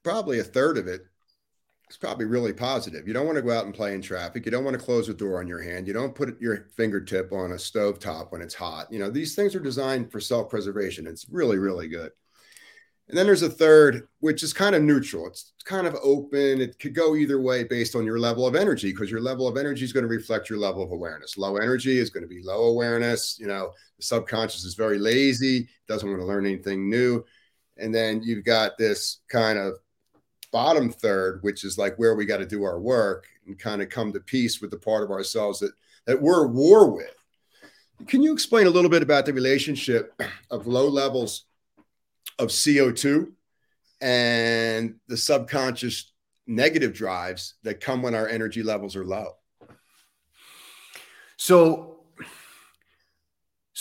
probably 0.04 0.40
a 0.40 0.44
third 0.44 0.78
of 0.78 0.88
it's 0.88 1.98
probably 1.98 2.24
really 2.26 2.54
positive. 2.54 3.06
You 3.06 3.14
don't 3.14 3.26
want 3.26 3.36
to 3.36 3.42
go 3.42 3.52
out 3.52 3.66
and 3.66 3.74
play 3.74 3.94
in 3.94 4.02
traffic. 4.02 4.46
You 4.46 4.52
don't 4.52 4.64
want 4.64 4.80
to 4.80 4.84
close 4.84 5.10
a 5.10 5.14
door 5.14 5.42
on 5.42 5.48
your 5.48 5.62
hand. 5.62 5.88
You 5.88 5.94
don't 5.94 6.16
put 6.16 6.40
your 6.42 6.68
fingertip 6.78 7.34
on 7.34 7.52
a 7.52 7.60
stove 7.60 8.00
top 8.00 8.32
when 8.32 8.42
it's 8.42 8.54
hot. 8.54 8.90
You 8.90 9.00
know, 9.00 9.10
these 9.10 9.36
things 9.36 9.56
are 9.56 9.60
designed 9.60 10.10
for 10.10 10.22
self 10.22 10.50
preservation. 10.50 11.06
It's 11.06 11.26
really, 11.30 11.58
really 11.58 11.90
good. 11.90 12.12
And 13.10 13.18
then 13.18 13.26
there's 13.26 13.42
a 13.42 13.50
third, 13.50 14.08
which 14.22 14.42
is 14.42 14.54
kind 14.54 14.74
of 14.74 14.84
neutral. 14.84 15.28
It's 15.28 15.52
kind 15.66 15.86
of 15.86 15.98
open. 16.02 16.62
It 16.62 16.80
could 16.80 16.96
go 16.96 17.18
either 17.18 17.42
way 17.42 17.66
based 17.66 17.94
on 17.94 18.06
your 18.06 18.20
level 18.20 18.48
of 18.48 18.56
energy, 18.56 18.94
because 18.94 19.12
your 19.12 19.20
level 19.20 19.50
of 19.50 19.58
energy 19.58 19.84
is 19.84 19.92
going 19.92 20.06
to 20.06 20.08
reflect 20.08 20.50
your 20.50 20.60
level 20.60 20.82
of 20.82 20.94
awareness. 20.94 21.38
Low 21.38 21.58
energy 21.58 21.98
is 21.98 22.10
going 22.10 22.24
to 22.24 22.30
be 22.30 22.42
low 22.42 22.70
awareness. 22.70 23.38
You 23.38 23.48
know, 23.48 23.74
the 23.98 24.04
subconscious 24.04 24.64
is 24.64 24.76
very 24.76 24.98
lazy, 24.98 25.68
doesn't 25.90 26.08
want 26.08 26.22
to 26.22 26.26
learn 26.26 26.46
anything 26.46 26.90
new. 26.90 27.26
And 27.82 27.94
then 27.94 28.22
you've 28.24 28.46
got 28.46 28.78
this 28.78 29.20
kind 29.28 29.58
of 29.58 29.76
bottom 30.52 30.92
third, 30.92 31.40
which 31.42 31.64
is 31.64 31.78
like 31.78 31.96
where 31.98 32.16
we 32.16 32.26
got 32.26 32.38
to 32.38 32.46
do 32.46 32.64
our 32.64 32.80
work 32.80 33.26
and 33.48 33.58
kind 33.58 33.82
of 33.82 33.90
come 33.90 34.14
to 34.14 34.20
peace 34.20 34.62
with 34.62 34.72
the 34.72 34.78
part 34.78 35.04
of 35.04 35.12
ourselves 35.12 35.60
that 35.60 35.72
that 36.06 36.22
we're 36.22 36.46
at 36.46 36.52
war 36.52 36.90
with. 36.90 37.14
Can 38.08 38.24
you 38.24 38.34
explain 38.34 38.68
a 38.68 38.70
little 38.72 38.90
bit 38.90 39.04
about 39.04 39.26
the 39.26 39.34
relationship 39.34 40.20
of 40.50 40.68
low 40.68 40.88
levels 40.88 41.46
of 42.40 42.50
CO2 42.50 43.32
and 44.02 44.96
the 45.08 45.18
subconscious 45.18 46.12
negative 46.48 46.94
drives 46.94 47.56
that 47.64 47.80
come 47.80 48.02
when 48.02 48.16
our 48.16 48.28
energy 48.28 48.64
levels 48.64 48.96
are 48.96 49.06
low? 49.06 49.34
So 51.38 52.01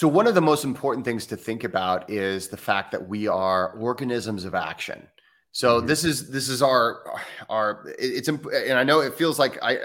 so 0.00 0.08
one 0.08 0.26
of 0.26 0.34
the 0.34 0.40
most 0.40 0.64
important 0.64 1.04
things 1.04 1.26
to 1.26 1.36
think 1.36 1.62
about 1.62 2.08
is 2.08 2.48
the 2.48 2.56
fact 2.56 2.90
that 2.92 3.06
we 3.06 3.28
are 3.28 3.72
organisms 3.72 4.46
of 4.46 4.54
action. 4.54 5.06
So 5.52 5.76
mm-hmm. 5.76 5.88
this 5.88 6.04
is 6.04 6.30
this 6.30 6.48
is 6.48 6.62
our 6.62 7.20
our 7.50 7.84
it's 7.98 8.28
and 8.28 8.78
I 8.78 8.82
know 8.82 9.00
it 9.00 9.12
feels 9.12 9.38
like 9.38 9.62
I 9.62 9.76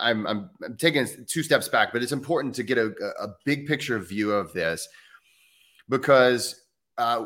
I'm, 0.00 0.24
I'm, 0.28 0.50
I'm 0.64 0.76
taking 0.76 1.04
two 1.26 1.42
steps 1.42 1.66
back, 1.66 1.92
but 1.92 2.00
it's 2.00 2.12
important 2.12 2.54
to 2.54 2.62
get 2.62 2.78
a, 2.78 2.94
a 3.20 3.26
big 3.44 3.66
picture 3.66 3.98
view 3.98 4.30
of 4.30 4.52
this 4.52 4.88
because 5.88 6.66
uh, 6.96 7.24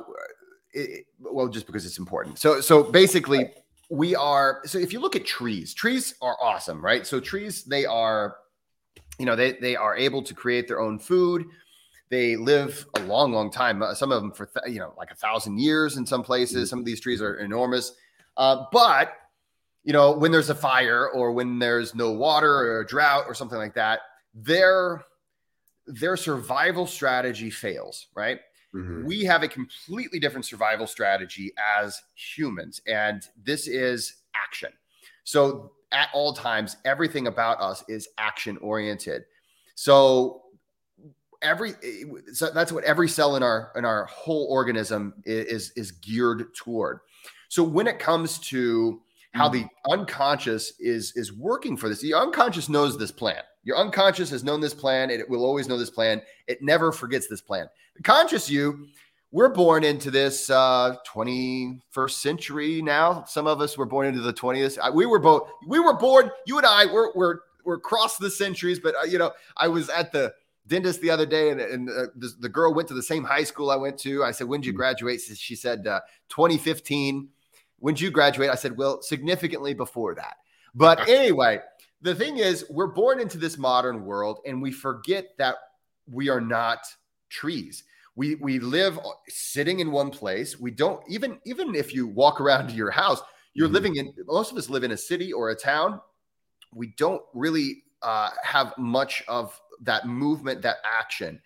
it, 0.72 1.05
well, 1.20 1.49
just 1.49 1.66
because 1.66 1.85
it's 1.85 1.99
important. 1.99 2.39
So 2.39 2.62
so 2.62 2.85
basically 2.85 3.51
we 3.91 4.16
are 4.16 4.62
so 4.64 4.79
if 4.79 4.95
you 4.95 4.99
look 4.99 5.14
at 5.14 5.27
trees, 5.27 5.75
trees 5.75 6.14
are 6.22 6.39
awesome, 6.41 6.83
right? 6.83 7.07
So 7.07 7.20
trees 7.20 7.64
they 7.64 7.85
are 7.85 8.37
you 9.18 9.27
know, 9.27 9.37
they 9.37 9.53
they 9.53 9.77
are 9.77 9.97
able 9.97 10.22
to 10.22 10.35
create 10.35 10.66
their 10.66 10.81
own 10.81 10.99
food. 10.99 11.45
They 12.11 12.36
live 12.36 12.86
a 12.96 13.00
long, 13.02 13.32
long 13.32 13.50
time. 13.50 13.82
Uh, 13.82 13.94
some 13.94 14.12
of 14.12 14.22
them 14.22 14.32
for 14.32 14.50
you 14.66 14.78
know 14.78 14.94
like 14.96 15.11
a 15.11 15.14
thousand 15.14 15.59
years 15.59 15.96
in 15.96 16.07
some 16.07 16.22
places. 16.22 16.57
Mm-hmm. 16.57 16.66
Some 16.66 16.78
of 16.80 16.84
these 16.84 17.00
trees 17.00 17.22
are 17.22 17.36
enormous. 17.36 17.92
Uh, 18.36 18.64
but 18.72 19.12
you 19.84 19.92
know, 19.92 20.12
when 20.12 20.32
there's 20.32 20.50
a 20.50 20.55
fire 20.55 21.09
or 21.09 21.32
when 21.32 21.59
there's 21.59 21.94
no 21.94 22.12
water 22.12 22.50
or 22.50 22.80
a 22.80 22.86
drought 22.86 23.24
or 23.26 23.34
something 23.34 23.59
like 23.59 23.74
that, 23.74 24.00
their 24.34 25.05
their 25.86 26.16
survival 26.16 26.86
strategy 26.86 27.50
fails. 27.50 28.07
Right. 28.14 28.40
Mm-hmm. 28.74 29.05
We 29.05 29.24
have 29.24 29.42
a 29.42 29.48
completely 29.48 30.18
different 30.18 30.44
survival 30.44 30.86
strategy 30.86 31.52
as 31.78 32.02
humans, 32.14 32.80
and 32.86 33.22
this 33.44 33.68
is 33.68 34.22
action. 34.34 34.70
So 35.22 35.72
at 35.92 36.09
all 36.12 36.32
times, 36.32 36.76
everything 36.84 37.28
about 37.28 37.61
us 37.61 37.84
is 37.88 38.09
action 38.18 38.57
oriented. 38.59 39.24
So 39.76 40.43
every 41.45 41.72
so 42.32 42.51
that's 42.51 42.72
what 42.72 42.84
every 42.84 43.09
cell 43.09 43.36
in 43.36 43.42
our 43.42 43.70
in 43.76 43.84
our 43.84 44.07
whole 44.07 44.47
organism 44.51 45.14
is 45.24 45.72
is 45.76 45.92
geared 45.92 46.55
toward. 46.55 47.01
So 47.49 47.62
when 47.62 47.86
it 47.86 47.99
comes 47.99 48.38
to 48.51 49.01
how 49.32 49.49
the 49.49 49.61
mm-hmm. 49.61 49.92
unconscious 49.92 50.72
is 50.80 51.12
is 51.14 51.32
working 51.32 51.76
for 51.76 51.88
this, 51.88 52.01
the 52.01 52.14
unconscious 52.14 52.68
knows 52.68 52.99
this 52.99 53.12
plan. 53.12 53.42
Your 53.62 53.78
unconscious 53.78 54.30
has 54.30 54.45
known 54.45 54.61
this 54.61 54.74
plan, 54.74 55.11
and 55.11 55.20
it 55.20 55.28
will 55.28 55.45
always 55.45 55.68
know 55.68 55.78
this 55.78 55.90
plan. 55.90 56.20
It 56.47 56.62
never 56.62 56.92
forgets 56.92 57.28
this 57.28 57.40
plan. 57.40 57.66
The 57.97 58.03
conscious 58.03 58.51
you 58.51 58.86
we're 59.34 59.49
born 59.49 59.82
into 59.82 60.12
this 60.12 60.49
uh, 60.49 60.95
21st 61.09 62.11
century 62.12 62.80
now. 62.80 63.24
Some 63.26 63.49
of 63.49 63.61
us 63.61 63.76
were 63.76 63.84
born 63.84 64.07
into 64.07 64.20
the 64.20 64.32
20th. 64.32 64.95
We 64.95 65.07
were 65.07 65.18
both. 65.18 65.51
We 65.66 65.80
were 65.80 65.97
born. 65.97 66.30
You 66.47 66.57
and 66.59 66.64
I. 66.64 66.86
We're 66.86 67.12
we're 67.14 67.38
we're 67.64 67.74
across 67.74 68.16
the 68.16 68.30
centuries. 68.30 68.78
But 68.78 68.95
uh, 68.95 69.07
you 69.07 69.18
know, 69.18 69.32
I 69.57 69.66
was 69.66 69.88
at 69.88 70.12
the 70.12 70.32
dentist 70.66 71.00
the 71.00 71.10
other 71.10 71.26
day, 71.26 71.50
and, 71.50 71.60
and 71.60 71.90
uh, 71.90 72.06
the, 72.16 72.32
the, 72.40 72.48
girl 72.48 72.72
went 72.74 72.88
to 72.88 72.94
the 72.94 73.02
same 73.02 73.24
high 73.24 73.44
school 73.44 73.70
I 73.70 73.76
went 73.76 73.98
to. 74.00 74.24
I 74.24 74.30
said, 74.30 74.48
"When 74.48 74.60
did 74.60 74.66
you 74.66 74.72
hmm. 74.72 74.78
graduate?" 74.78 75.20
She 75.20 75.56
said, 75.56 75.86
uh, 75.86 76.00
"2015." 76.30 77.28
When 77.78 77.94
did 77.94 78.00
you 78.00 78.10
graduate? 78.10 78.50
I 78.50 78.54
said, 78.54 78.76
"Well, 78.76 79.02
significantly 79.02 79.74
before 79.74 80.14
that." 80.14 80.36
But 80.74 81.08
anyway, 81.08 81.60
the 82.02 82.14
thing 82.14 82.38
is, 82.38 82.64
we're 82.70 82.88
born 82.88 83.20
into 83.20 83.38
this 83.38 83.58
modern 83.58 84.04
world, 84.04 84.40
and 84.46 84.60
we 84.60 84.72
forget 84.72 85.36
that 85.38 85.56
we 86.10 86.28
are 86.28 86.40
not 86.40 86.86
trees 87.30 87.84
we 88.16 88.36
we 88.36 88.58
live 88.58 88.98
sitting 89.28 89.80
in 89.80 89.90
one 89.90 90.10
place 90.10 90.58
we 90.58 90.70
don't 90.70 91.00
even 91.08 91.38
even 91.44 91.74
if 91.74 91.94
you 91.94 92.06
walk 92.06 92.40
around 92.40 92.70
your 92.70 92.90
house 92.90 93.20
you're 93.54 93.66
mm-hmm. 93.66 93.74
living 93.74 93.96
in 93.96 94.12
most 94.26 94.52
of 94.52 94.58
us 94.58 94.68
live 94.68 94.84
in 94.84 94.92
a 94.92 94.96
city 94.96 95.32
or 95.32 95.50
a 95.50 95.54
town 95.54 96.00
we 96.72 96.88
don't 96.96 97.22
really 97.34 97.82
uh, 98.02 98.30
have 98.42 98.74
much 98.76 99.22
of 99.28 99.58
that 99.85 100.07
movement 100.07 100.62
that 100.62 100.76
action 100.85 101.41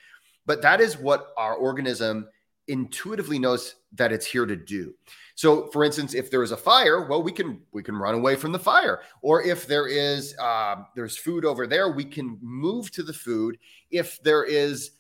but 0.47 0.63
that 0.63 0.81
is 0.81 0.97
what 0.97 1.29
our 1.37 1.55
organism 1.55 2.29
intuitively 2.69 3.39
knows 3.39 3.77
that 3.93 4.13
it's 4.13 4.27
here 4.27 4.45
to 4.45 4.57
do 4.57 4.95
so 5.35 5.67
for 5.69 5.85
instance 5.85 6.15
if 6.15 6.31
there 6.31 6.43
is 6.43 6.53
a 6.53 6.57
fire 6.57 7.07
well 7.09 7.23
we 7.23 7.33
can 7.33 7.61
we 7.73 7.83
can 7.83 7.97
run 7.97 8.15
away 8.15 8.37
from 8.37 8.53
the 8.53 8.59
fire 8.59 9.01
or 9.23 9.43
if 9.43 9.67
there 9.67 9.87
is 9.87 10.37
uh, 10.39 10.77
there's 10.95 11.17
food 11.17 11.45
over 11.45 11.67
there 11.67 11.91
we 11.91 12.05
can 12.05 12.39
move 12.43 12.91
to 12.91 13.03
the 13.03 13.13
food 13.13 13.59
if 13.91 14.23
there 14.23 14.45
is 14.45 14.93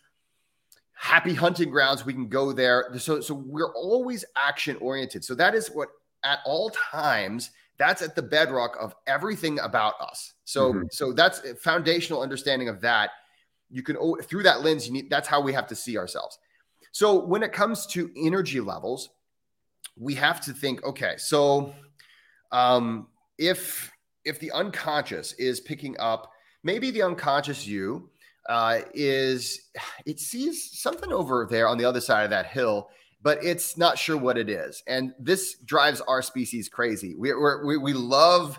happy 0.98 1.32
hunting 1.32 1.70
grounds. 1.70 2.04
We 2.04 2.12
can 2.12 2.28
go 2.28 2.52
there. 2.52 2.90
So, 2.98 3.20
so 3.20 3.32
we're 3.34 3.72
always 3.74 4.24
action 4.34 4.76
oriented. 4.80 5.24
So 5.24 5.34
that 5.36 5.54
is 5.54 5.68
what 5.68 5.88
at 6.24 6.40
all 6.44 6.70
times 6.70 7.50
that's 7.78 8.02
at 8.02 8.16
the 8.16 8.22
bedrock 8.22 8.76
of 8.80 8.96
everything 9.06 9.60
about 9.60 9.94
us. 10.00 10.34
So, 10.44 10.72
mm-hmm. 10.72 10.82
so 10.90 11.12
that's 11.12 11.38
a 11.44 11.54
foundational 11.54 12.20
understanding 12.20 12.68
of 12.68 12.80
that. 12.80 13.10
You 13.70 13.82
can 13.82 13.96
through 14.22 14.44
that 14.44 14.62
lens, 14.62 14.86
you 14.86 14.92
need 14.92 15.10
that's 15.10 15.28
how 15.28 15.40
we 15.40 15.52
have 15.52 15.66
to 15.68 15.74
see 15.74 15.98
ourselves. 15.98 16.38
So 16.92 17.24
when 17.24 17.42
it 17.42 17.52
comes 17.52 17.86
to 17.88 18.10
energy 18.16 18.60
levels, 18.60 19.10
we 19.96 20.14
have 20.14 20.40
to 20.42 20.52
think, 20.52 20.84
okay, 20.84 21.14
so 21.16 21.74
um, 22.52 23.08
if 23.38 23.90
if 24.24 24.38
the 24.40 24.52
unconscious 24.52 25.32
is 25.34 25.60
picking 25.60 25.96
up, 25.98 26.30
maybe 26.62 26.90
the 26.90 27.02
unconscious 27.02 27.66
you 27.66 28.10
uh, 28.48 28.80
is 28.94 29.70
it 30.06 30.18
sees 30.18 30.80
something 30.80 31.12
over 31.12 31.46
there 31.48 31.68
on 31.68 31.78
the 31.78 31.84
other 31.84 32.00
side 32.00 32.24
of 32.24 32.30
that 32.30 32.46
hill, 32.46 32.88
but 33.22 33.42
it's 33.44 33.76
not 33.76 33.98
sure 33.98 34.16
what 34.16 34.38
it 34.38 34.48
is. 34.48 34.82
And 34.86 35.14
this 35.18 35.56
drives 35.64 36.00
our 36.02 36.22
species 36.22 36.68
crazy. 36.68 37.14
We, 37.14 37.32
we 37.34 37.76
we, 37.76 37.92
love 37.92 38.58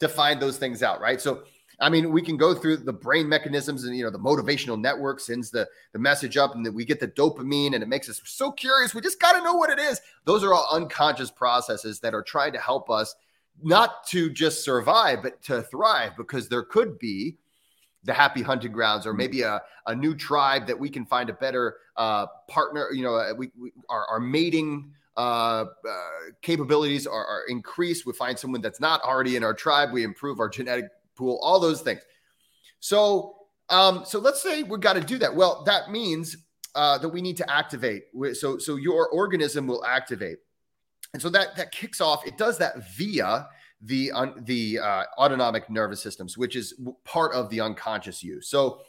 to 0.00 0.08
find 0.08 0.40
those 0.40 0.58
things 0.58 0.82
out, 0.82 1.00
right? 1.00 1.20
So, 1.20 1.44
I 1.80 1.88
mean, 1.88 2.12
we 2.12 2.20
can 2.20 2.36
go 2.36 2.54
through 2.54 2.78
the 2.78 2.92
brain 2.92 3.28
mechanisms 3.28 3.84
and, 3.84 3.96
you 3.96 4.04
know, 4.04 4.10
the 4.10 4.18
motivational 4.18 4.78
network 4.78 5.18
sends 5.18 5.50
the, 5.50 5.66
the 5.92 5.98
message 5.98 6.36
up 6.36 6.54
and 6.54 6.64
then 6.64 6.74
we 6.74 6.84
get 6.84 7.00
the 7.00 7.08
dopamine 7.08 7.74
and 7.74 7.82
it 7.82 7.88
makes 7.88 8.08
us 8.10 8.20
so 8.24 8.52
curious. 8.52 8.94
We 8.94 9.00
just 9.00 9.20
got 9.20 9.32
to 9.32 9.42
know 9.42 9.54
what 9.54 9.70
it 9.70 9.78
is. 9.78 10.00
Those 10.26 10.44
are 10.44 10.52
all 10.52 10.68
unconscious 10.72 11.30
processes 11.30 12.00
that 12.00 12.14
are 12.14 12.22
trying 12.22 12.52
to 12.52 12.60
help 12.60 12.90
us 12.90 13.14
not 13.62 14.06
to 14.08 14.30
just 14.30 14.62
survive, 14.62 15.22
but 15.22 15.42
to 15.44 15.62
thrive 15.62 16.12
because 16.16 16.48
there 16.48 16.62
could 16.62 16.98
be 16.98 17.38
the 18.04 18.12
happy 18.12 18.42
hunting 18.42 18.72
grounds 18.72 19.06
or 19.06 19.10
mm-hmm. 19.10 19.18
maybe 19.18 19.42
a, 19.42 19.60
a 19.86 19.94
new 19.94 20.14
tribe 20.14 20.66
that 20.66 20.78
we 20.78 20.88
can 20.88 21.04
find 21.04 21.30
a 21.30 21.34
better 21.34 21.76
uh, 21.96 22.26
partner 22.48 22.88
you 22.92 23.02
know 23.02 23.32
we, 23.36 23.50
we 23.58 23.72
our, 23.88 24.06
our 24.06 24.20
mating 24.20 24.90
uh, 25.16 25.20
uh, 25.20 25.66
capabilities 26.40 27.06
are, 27.06 27.26
are, 27.26 27.44
increased 27.48 28.06
we 28.06 28.12
find 28.12 28.38
someone 28.38 28.62
that's 28.62 28.80
not 28.80 29.02
already 29.02 29.36
in 29.36 29.44
our 29.44 29.52
tribe 29.52 29.92
we 29.92 30.02
improve 30.02 30.40
our 30.40 30.48
genetic 30.48 30.86
pool 31.20 31.38
all 31.42 31.60
those 31.60 31.82
things 31.82 32.00
so 32.80 33.36
um, 33.68 34.04
so 34.04 34.18
let's 34.18 34.42
say 34.42 34.64
we've 34.64 34.80
got 34.80 34.94
to 34.94 35.00
do 35.00 35.18
that 35.18 35.34
well 35.34 35.62
that 35.64 35.90
means 35.90 36.36
uh, 36.74 36.98
that 36.98 37.08
we 37.08 37.22
need 37.22 37.36
to 37.36 37.50
activate 37.50 38.04
so 38.32 38.58
so 38.58 38.76
your 38.76 39.08
organism 39.10 39.66
will 39.66 39.84
activate 39.84 40.38
and 41.12 41.22
so 41.22 41.28
that 41.28 41.56
that 41.56 41.70
kicks 41.70 42.00
off 42.00 42.26
it 42.26 42.36
does 42.36 42.58
that 42.58 42.74
via 42.96 43.46
the 43.82 44.10
un, 44.12 44.34
the 44.44 44.78
uh, 44.78 45.04
autonomic 45.18 45.70
nervous 45.70 46.02
systems, 46.02 46.36
which 46.36 46.56
is 46.56 46.74
part 47.04 47.32
of 47.32 47.48
the 47.50 47.60
unconscious 47.60 48.22
you. 48.22 48.40
So, 48.40 48.80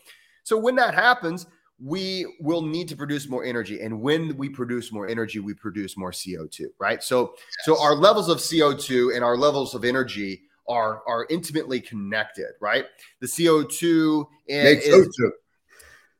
so 0.44 0.58
when 0.58 0.76
that 0.76 0.94
happens, 0.94 1.46
we 1.80 2.26
will 2.40 2.62
need 2.62 2.88
to 2.90 2.96
produce 2.96 3.28
more 3.28 3.44
energy, 3.44 3.82
and 3.82 4.02
when 4.02 4.38
we 4.38 4.50
produce 4.50 4.92
more 4.92 5.08
energy, 5.08 5.40
we 5.40 5.54
produce 5.54 5.98
more 5.98 6.12
CO 6.12 6.46
two. 6.46 6.70
Right. 6.80 7.02
So, 7.02 7.34
yes. 7.36 7.66
so 7.66 7.82
our 7.82 7.96
levels 7.96 8.30
of 8.30 8.42
CO 8.42 8.76
two 8.76 9.12
and 9.16 9.24
our 9.24 9.38
levels 9.38 9.74
of 9.74 9.84
energy 9.84 10.44
are 10.72 11.04
are 11.08 11.28
intimately 11.30 11.82
connected. 11.82 12.52
Right. 12.60 12.86
The 13.20 13.28
CO 13.28 13.64
two 13.64 14.28
is. 14.48 15.10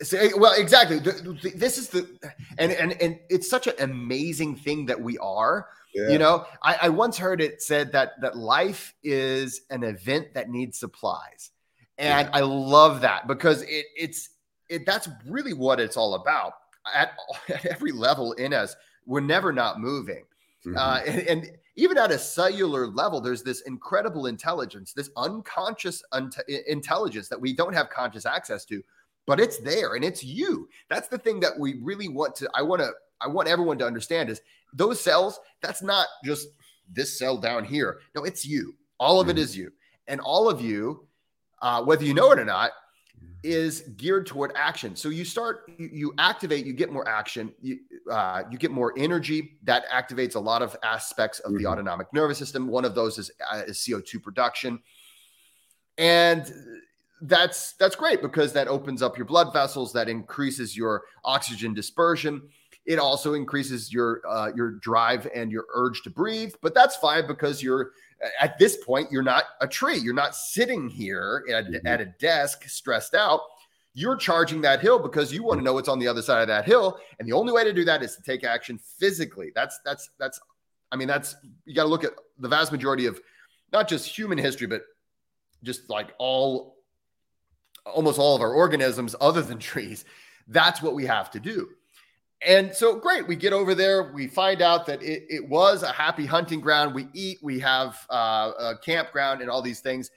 So, 0.04 0.18
well, 0.36 0.60
exactly. 0.60 0.98
This 0.98 1.78
is 1.78 1.90
the 1.90 2.08
and 2.58 2.72
and 2.72 3.00
and 3.02 3.20
it's 3.30 3.48
such 3.50 3.68
an 3.68 3.76
amazing 3.80 4.56
thing 4.56 4.88
that 4.88 5.00
we 5.00 5.18
are 5.20 5.68
yeah. 5.94 6.10
You 6.10 6.20
know, 6.20 6.46
I, 6.62 6.78
I 6.84 6.90
once 6.90 7.18
heard 7.18 7.42
it 7.42 7.62
said 7.62 7.92
that 7.92 8.20
that 8.22 8.38
life 8.38 8.94
is 9.04 9.62
an 9.70 9.84
event 9.84 10.34
that 10.36 10.50
needs 10.50 10.80
supplies, 10.80 11.52
and 11.98 12.28
yeah. 12.28 12.38
I 12.38 12.42
love 12.42 13.02
that 13.02 13.28
because 13.28 13.62
it 13.64 13.86
it's 13.98 14.30
it 14.70 14.86
that's 14.86 15.10
really 15.28 15.54
what 15.54 15.80
it's 15.80 15.98
all 15.98 16.14
about 16.16 16.54
at, 16.94 17.12
at 17.50 17.66
every 17.66 17.92
level 17.92 18.32
in 18.34 18.54
us. 18.54 18.76
We're 19.06 19.20
never 19.20 19.52
not 19.52 19.80
moving, 19.80 20.24
mm-hmm. 20.66 20.78
uh, 20.78 21.02
and, 21.06 21.28
and 21.28 21.52
even 21.76 21.98
at 21.98 22.12
a 22.12 22.20
cellular 22.20 22.88
level, 22.88 23.22
there's 23.22 23.44
this 23.44 23.62
incredible 23.62 24.26
intelligence, 24.28 24.94
this 24.94 25.10
unconscious 25.16 26.04
un- 26.12 26.32
intelligence 26.68 27.30
that 27.30 27.40
we 27.40 27.54
don't 27.54 27.74
have 27.74 27.90
conscious 27.90 28.26
access 28.26 28.66
to, 28.66 28.82
but 29.26 29.40
it's 29.40 29.58
there 29.60 29.96
and 29.96 30.04
it's 30.04 30.24
you. 30.24 30.68
That's 30.90 31.08
the 31.08 31.18
thing 31.18 31.40
that 31.42 31.58
we 31.58 31.80
really 31.82 32.10
want 32.10 32.36
to. 32.36 32.50
I 32.54 32.62
want 32.62 32.82
to. 32.82 32.92
I 33.24 33.28
want 33.28 33.48
everyone 33.48 33.78
to 33.78 33.86
understand 33.86 34.32
is 34.32 34.42
those 34.74 35.00
cells, 35.00 35.40
that's 35.62 35.84
not 35.84 36.08
just 36.26 36.48
this 36.92 37.20
cell 37.20 37.38
down 37.38 37.64
here. 37.64 38.00
No, 38.16 38.24
it's 38.24 38.46
you. 38.46 38.74
All 39.00 39.20
of 39.20 39.30
it 39.30 39.36
mm. 39.36 39.40
is 39.40 39.56
you. 39.56 39.72
And 40.08 40.20
all 40.20 40.50
of 40.50 40.60
you, 40.60 41.06
uh, 41.62 41.84
whether 41.84 42.04
you 42.04 42.16
know 42.16 42.32
it 42.32 42.40
or 42.40 42.46
not, 42.46 42.72
is 43.44 43.82
geared 43.98 44.28
toward 44.28 44.52
action. 44.56 44.96
So 44.96 45.10
you 45.10 45.26
start, 45.26 45.72
you, 45.78 45.90
you 45.92 46.14
activate, 46.18 46.66
you 46.66 46.74
get 46.74 46.92
more 46.92 47.08
action, 47.08 47.54
you, 47.62 47.80
uh, 48.12 48.44
you 48.52 48.58
get 48.58 48.72
more 48.72 48.94
energy. 48.98 49.58
That 49.64 49.86
activates 49.90 50.36
a 50.36 50.40
lot 50.40 50.62
of 50.62 50.76
aspects 50.84 51.40
of 51.40 51.52
mm-hmm. 51.52 51.64
the 51.64 51.70
autonomic 51.70 52.08
nervous 52.14 52.38
system. 52.38 52.68
One 52.68 52.86
of 52.86 52.96
those 52.96 53.18
is, 53.18 53.32
uh, 53.52 53.64
is 53.68 53.78
CO2 53.78 54.22
production. 54.22 54.80
And 55.98 56.52
that's 57.24 57.74
that's 57.74 57.96
great 57.96 58.22
because 58.22 58.52
that 58.54 58.68
opens 58.68 59.04
up 59.04 59.18
your 59.18 59.26
blood 59.26 59.54
vessels, 59.54 59.94
that 59.94 60.10
increases 60.10 60.76
your 60.76 61.04
oxygen 61.24 61.74
dispersion 61.74 62.42
it 62.86 63.00
also 63.00 63.34
increases 63.34 63.94
your 63.94 64.22
uh, 64.28 64.52
your 64.56 64.72
drive 64.72 65.28
and 65.36 65.52
your 65.52 65.66
urge 65.74 66.02
to 66.04 66.10
breathe, 66.10 66.54
but 66.62 66.74
that's 66.74 66.96
fine 66.96 67.28
because 67.28 67.62
you're 67.62 67.92
at 68.40 68.58
this 68.58 68.78
point 68.78 69.12
you're 69.12 69.24
not 69.24 69.46
a 69.62 69.68
tree. 69.68 69.98
You're 69.98 70.14
not 70.14 70.36
sitting 70.36 70.90
here 70.90 71.44
at, 71.50 71.66
mm-hmm. 71.66 71.88
at 71.88 72.02
a 72.02 72.06
desk 72.06 72.64
stressed 72.68 73.16
out. 73.16 73.42
You're 73.94 74.16
charging 74.16 74.62
that 74.62 74.80
hill 74.80 75.00
because 75.00 75.34
you 75.34 75.44
want 75.44 75.60
to 75.60 75.64
know 75.64 75.74
what's 75.74 75.90
on 75.90 76.00
the 76.00 76.08
other 76.08 76.22
side 76.22 76.42
of 76.42 76.48
that 76.48 76.66
hill, 76.66 76.98
and 77.20 77.28
the 77.28 77.34
only 77.34 77.52
way 77.52 77.66
to 77.66 77.74
do 77.74 77.84
that 77.86 78.02
is 78.02 78.16
to 78.16 78.22
take 78.22 78.44
action 78.44 78.78
physically. 78.78 79.52
That's 79.54 79.80
that's 79.84 80.10
that's. 80.18 80.40
I 80.94 80.98
mean, 80.98 81.08
that's 81.08 81.36
you 81.66 81.74
got 81.74 81.84
to 81.84 81.90
look 81.90 82.04
at 82.04 82.12
the 82.40 82.50
vast 82.50 82.72
majority 82.72 83.06
of 83.06 83.20
not 83.72 83.88
just 83.90 84.08
human 84.08 84.38
history, 84.38 84.68
but 84.68 84.84
just 85.64 85.90
like 85.90 86.14
all 86.20 86.78
almost 87.86 88.20
all 88.20 88.36
of 88.36 88.42
our 88.42 88.54
organisms 88.54 89.16
other 89.20 89.42
than 89.42 89.60
trees. 89.60 90.06
That's 90.48 90.82
what 90.82 90.94
we 90.94 91.06
have 91.06 91.32
to 91.32 91.40
do. 91.40 91.70
And 92.46 92.74
so, 92.74 92.96
great, 92.96 93.28
we 93.28 93.36
get 93.36 93.54
over 93.54 93.76
there. 93.76 94.12
We 94.14 94.28
find 94.28 94.64
out 94.64 94.88
that 94.88 95.04
it, 95.04 95.26
it 95.30 95.48
was 95.48 95.84
a 95.84 95.92
happy 95.92 96.26
hunting 96.26 96.60
ground. 96.60 96.96
We 96.96 97.08
eat, 97.14 97.38
we 97.44 97.60
have 97.60 98.04
uh, 98.10 98.52
a 98.58 98.78
campground, 98.84 99.42
and 99.42 99.50
all 99.50 99.62
these 99.62 99.80
things. 99.80 100.10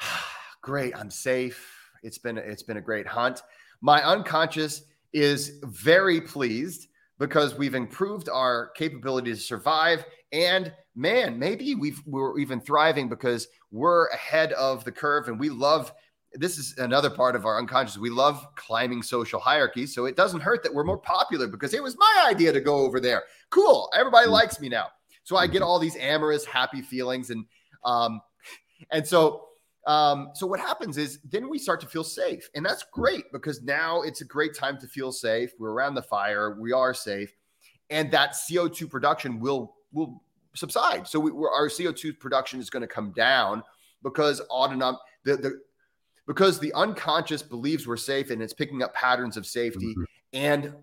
great, 0.62 0.96
I'm 0.96 1.10
safe. 1.10 1.72
It's 2.04 2.18
been 2.18 2.38
it's 2.38 2.62
been 2.62 2.76
a 2.76 2.82
great 2.82 3.08
hunt. 3.08 3.42
My 3.80 4.04
unconscious 4.04 4.82
is 5.12 5.58
very 5.64 6.20
pleased 6.20 6.88
because 7.18 7.56
we've 7.56 7.74
improved 7.74 8.28
our 8.28 8.68
capability 8.76 9.32
to 9.32 9.40
survive. 9.40 10.04
And 10.30 10.72
man, 10.94 11.40
maybe 11.40 11.74
we've 11.74 12.00
we're 12.06 12.38
even 12.38 12.60
thriving 12.60 13.08
because 13.08 13.48
we're 13.72 14.06
ahead 14.08 14.52
of 14.52 14.84
the 14.84 14.92
curve, 14.92 15.26
and 15.26 15.40
we 15.40 15.48
love 15.48 15.92
this 16.38 16.58
is 16.58 16.76
another 16.78 17.10
part 17.10 17.36
of 17.36 17.46
our 17.46 17.58
unconscious. 17.58 17.98
We 17.98 18.10
love 18.10 18.46
climbing 18.54 19.02
social 19.02 19.40
hierarchies. 19.40 19.94
So 19.94 20.06
it 20.06 20.16
doesn't 20.16 20.40
hurt 20.40 20.62
that 20.62 20.72
we're 20.72 20.84
more 20.84 20.98
popular 20.98 21.46
because 21.46 21.74
it 21.74 21.82
was 21.82 21.96
my 21.98 22.26
idea 22.28 22.52
to 22.52 22.60
go 22.60 22.76
over 22.76 23.00
there. 23.00 23.24
Cool. 23.50 23.90
Everybody 23.94 24.28
mm. 24.28 24.32
likes 24.32 24.60
me 24.60 24.68
now. 24.68 24.88
So 25.24 25.36
I 25.36 25.46
get 25.46 25.56
mm-hmm. 25.56 25.64
all 25.64 25.78
these 25.78 25.96
amorous, 25.96 26.44
happy 26.44 26.82
feelings. 26.82 27.30
And 27.30 27.44
um, 27.84 28.20
and 28.90 29.06
so 29.06 29.46
um, 29.86 30.30
so 30.34 30.46
what 30.46 30.58
happens 30.58 30.98
is 30.98 31.20
then 31.30 31.48
we 31.48 31.58
start 31.58 31.80
to 31.80 31.86
feel 31.86 32.04
safe. 32.04 32.48
And 32.54 32.66
that's 32.66 32.84
great 32.92 33.24
because 33.32 33.62
now 33.62 34.02
it's 34.02 34.20
a 34.20 34.24
great 34.24 34.54
time 34.54 34.78
to 34.80 34.86
feel 34.88 35.12
safe. 35.12 35.52
We're 35.58 35.70
around 35.70 35.94
the 35.94 36.02
fire, 36.02 36.56
we 36.60 36.72
are 36.72 36.92
safe, 36.92 37.32
and 37.90 38.10
that 38.10 38.32
CO2 38.32 38.90
production 38.90 39.38
will 39.38 39.74
will 39.92 40.22
subside. 40.54 41.06
So 41.06 41.20
we're 41.20 41.50
our 41.50 41.68
CO2 41.68 42.18
production 42.18 42.60
is 42.60 42.68
going 42.68 42.82
to 42.82 42.88
come 42.88 43.12
down 43.12 43.62
because 44.02 44.40
autonomic 44.50 44.98
the, 45.24 45.36
the 45.36 45.60
because 46.26 46.58
the 46.58 46.72
unconscious 46.74 47.42
believes 47.42 47.86
we're 47.86 47.96
safe 47.96 48.30
and 48.30 48.42
it's 48.42 48.52
picking 48.52 48.82
up 48.82 48.94
patterns 48.94 49.36
of 49.36 49.46
safety 49.46 49.92
mm-hmm. 49.92 50.04
and 50.32 50.74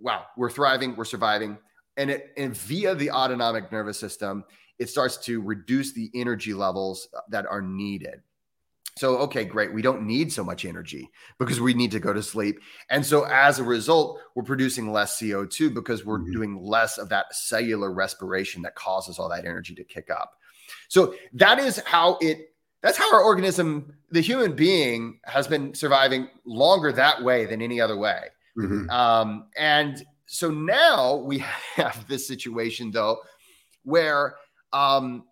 wow 0.00 0.24
we're 0.36 0.50
thriving 0.50 0.96
we're 0.96 1.04
surviving. 1.04 1.58
And 1.96 2.10
it 2.10 2.32
and 2.36 2.56
via 2.56 2.94
the 2.94 3.10
autonomic 3.10 3.72
nervous 3.72 3.98
system 3.98 4.44
it 4.78 4.88
starts 4.88 5.16
to 5.16 5.40
reduce 5.40 5.92
the 5.92 6.10
energy 6.14 6.54
levels 6.54 7.08
that 7.30 7.46
are 7.46 7.60
needed. 7.60 8.22
So 8.96 9.18
okay 9.18 9.44
great. 9.44 9.72
We 9.72 9.82
don't 9.82 10.06
need 10.06 10.32
so 10.32 10.44
much 10.44 10.64
energy 10.64 11.10
because 11.38 11.60
we 11.60 11.74
need 11.74 11.90
to 11.92 12.00
go 12.00 12.12
to 12.12 12.22
sleep. 12.22 12.60
And 12.88 13.04
so 13.04 13.24
as 13.24 13.58
a 13.58 13.64
result 13.64 14.20
we're 14.34 14.44
producing 14.44 14.92
less 14.92 15.18
co2 15.18 15.74
because 15.74 16.04
we're 16.04 16.20
mm-hmm. 16.20 16.32
doing 16.32 16.62
less 16.62 16.98
of 16.98 17.08
that 17.08 17.34
cellular 17.34 17.92
respiration 17.92 18.62
that 18.62 18.76
causes 18.76 19.18
all 19.18 19.28
that 19.30 19.44
energy 19.44 19.74
to 19.74 19.84
kick 19.84 20.10
up. 20.10 20.34
So 20.88 21.14
that 21.34 21.58
is 21.58 21.78
how 21.84 22.18
it 22.20 22.52
that's 22.82 22.98
how 22.98 23.12
our 23.12 23.22
organism, 23.22 23.94
the 24.10 24.20
human 24.20 24.54
being, 24.54 25.20
has 25.24 25.48
been 25.48 25.74
surviving 25.74 26.28
longer 26.44 26.92
that 26.92 27.22
way 27.22 27.46
than 27.46 27.60
any 27.60 27.80
other 27.80 27.96
way. 27.96 28.24
Mm-hmm. 28.56 28.90
Um, 28.90 29.46
and 29.56 30.04
so 30.26 30.50
now 30.50 31.16
we 31.16 31.38
have 31.76 32.06
this 32.08 32.26
situation, 32.26 32.90
though, 32.90 33.18
where 33.82 34.36
um, 34.72 35.24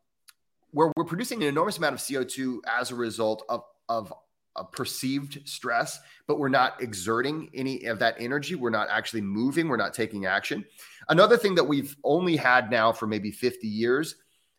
where 0.71 0.93
we're 0.97 1.05
producing 1.05 1.43
an 1.43 1.49
enormous 1.49 1.79
amount 1.79 1.95
of 1.95 2.01
CO2 2.01 2.59
as 2.67 2.91
a 2.91 2.95
result 2.95 3.45
of 3.49 3.63
of 3.89 4.13
a 4.57 4.65
perceived 4.65 5.47
stress, 5.47 6.01
but 6.27 6.39
we're 6.39 6.49
not 6.49 6.81
exerting 6.83 7.51
any 7.55 7.85
of 7.85 7.99
that 7.99 8.17
energy. 8.19 8.55
We're 8.55 8.71
not 8.71 8.89
actually 8.91 9.21
moving. 9.21 9.69
We're 9.69 9.77
not 9.77 9.95
taking 9.95 10.25
action. 10.25 10.65
Another 11.09 11.37
thing 11.37 11.55
that 11.57 11.65
we've 11.65 11.95
only 12.05 12.37
had 12.37 12.71
now 12.71 12.91
for 12.93 13.07
maybe 13.07 13.31
50 13.31 13.69
years 13.69 14.17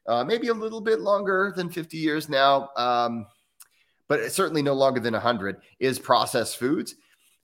uh, 0.08 0.24
maybe 0.24 0.48
a 0.48 0.54
little 0.54 0.82
bit 0.82 1.02
longer 1.02 1.54
than 1.56 1.70
50 1.70 1.98
years 1.98 2.30
now, 2.30 2.70
um, 2.78 3.26
but 4.08 4.32
certainly 4.32 4.62
no 4.62 4.74
longer 4.74 5.00
than 5.00 5.14
100, 5.14 5.58
is 5.80 6.00
processed 6.00 6.58
foods, 6.58 6.96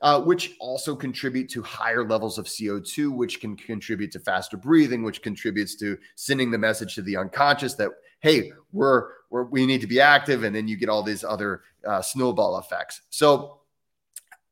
uh, 0.02 0.22
which 0.22 0.56
also 0.60 0.96
contribute 0.96 1.50
to 1.50 1.62
higher 1.62 2.08
levels 2.08 2.38
of 2.38 2.46
CO2, 2.46 3.12
which 3.12 3.42
can 3.42 3.56
contribute 3.56 4.12
to 4.12 4.20
faster 4.20 4.56
breathing, 4.56 5.04
which 5.04 5.22
contributes 5.22 5.76
to 5.76 5.98
sending 6.16 6.52
the 6.52 6.58
message 6.58 6.96
to 6.96 7.02
the 7.02 7.18
unconscious 7.18 7.74
that, 7.74 7.90
hey, 8.22 8.52
we're, 8.72 9.10
we're 9.30 9.44
we 9.44 9.66
need 9.66 9.82
to 9.82 9.88
be 9.88 10.00
active. 10.00 10.44
And 10.44 10.56
then 10.56 10.68
you 10.68 10.78
get 10.78 10.90
all 10.90 11.04
these 11.04 11.24
other 11.24 11.64
uh, 11.86 12.02
snowball 12.02 12.58
effects. 12.60 13.02
So, 13.10 13.60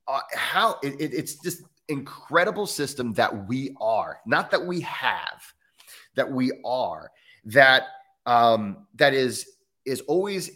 uh, 0.07 0.19
how 0.33 0.77
it, 0.83 0.99
it, 0.99 1.13
it's 1.13 1.35
just 1.35 1.63
incredible 1.87 2.65
system 2.65 3.13
that 3.13 3.47
we 3.47 3.75
are, 3.79 4.19
not 4.25 4.51
that 4.51 4.65
we 4.65 4.81
have, 4.81 5.41
that 6.15 6.29
we 6.29 6.51
are, 6.65 7.11
that 7.45 7.83
um, 8.25 8.87
that 8.95 9.13
is 9.13 9.47
is 9.85 10.01
always 10.01 10.51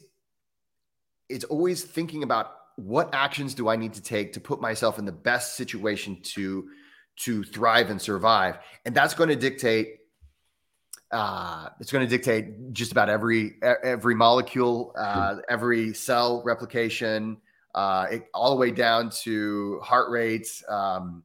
it's 1.29 1.45
always 1.45 1.83
thinking 1.83 2.23
about 2.23 2.51
what 2.75 3.13
actions 3.13 3.53
do 3.53 3.69
I 3.69 3.75
need 3.75 3.93
to 3.93 4.01
take 4.01 4.33
to 4.33 4.39
put 4.39 4.61
myself 4.61 4.99
in 4.99 5.05
the 5.05 5.11
best 5.11 5.55
situation 5.55 6.19
to 6.33 6.69
to 7.17 7.43
thrive 7.43 7.89
and 7.89 8.01
survive, 8.01 8.57
and 8.85 8.93
that's 8.93 9.13
going 9.13 9.29
to 9.29 9.35
dictate. 9.35 9.99
Uh, 11.11 11.69
it's 11.79 11.91
going 11.91 12.05
to 12.05 12.09
dictate 12.09 12.73
just 12.73 12.91
about 12.91 13.09
every 13.09 13.55
every 13.61 14.15
molecule, 14.15 14.93
uh, 14.97 15.37
every 15.47 15.93
cell 15.93 16.41
replication, 16.43 17.37
uh, 17.73 18.07
it, 18.11 18.27
all 18.33 18.49
the 18.49 18.57
way 18.57 18.71
down 18.71 19.09
to 19.09 19.79
heart 19.81 20.09
rates, 20.09 20.63
um, 20.67 21.23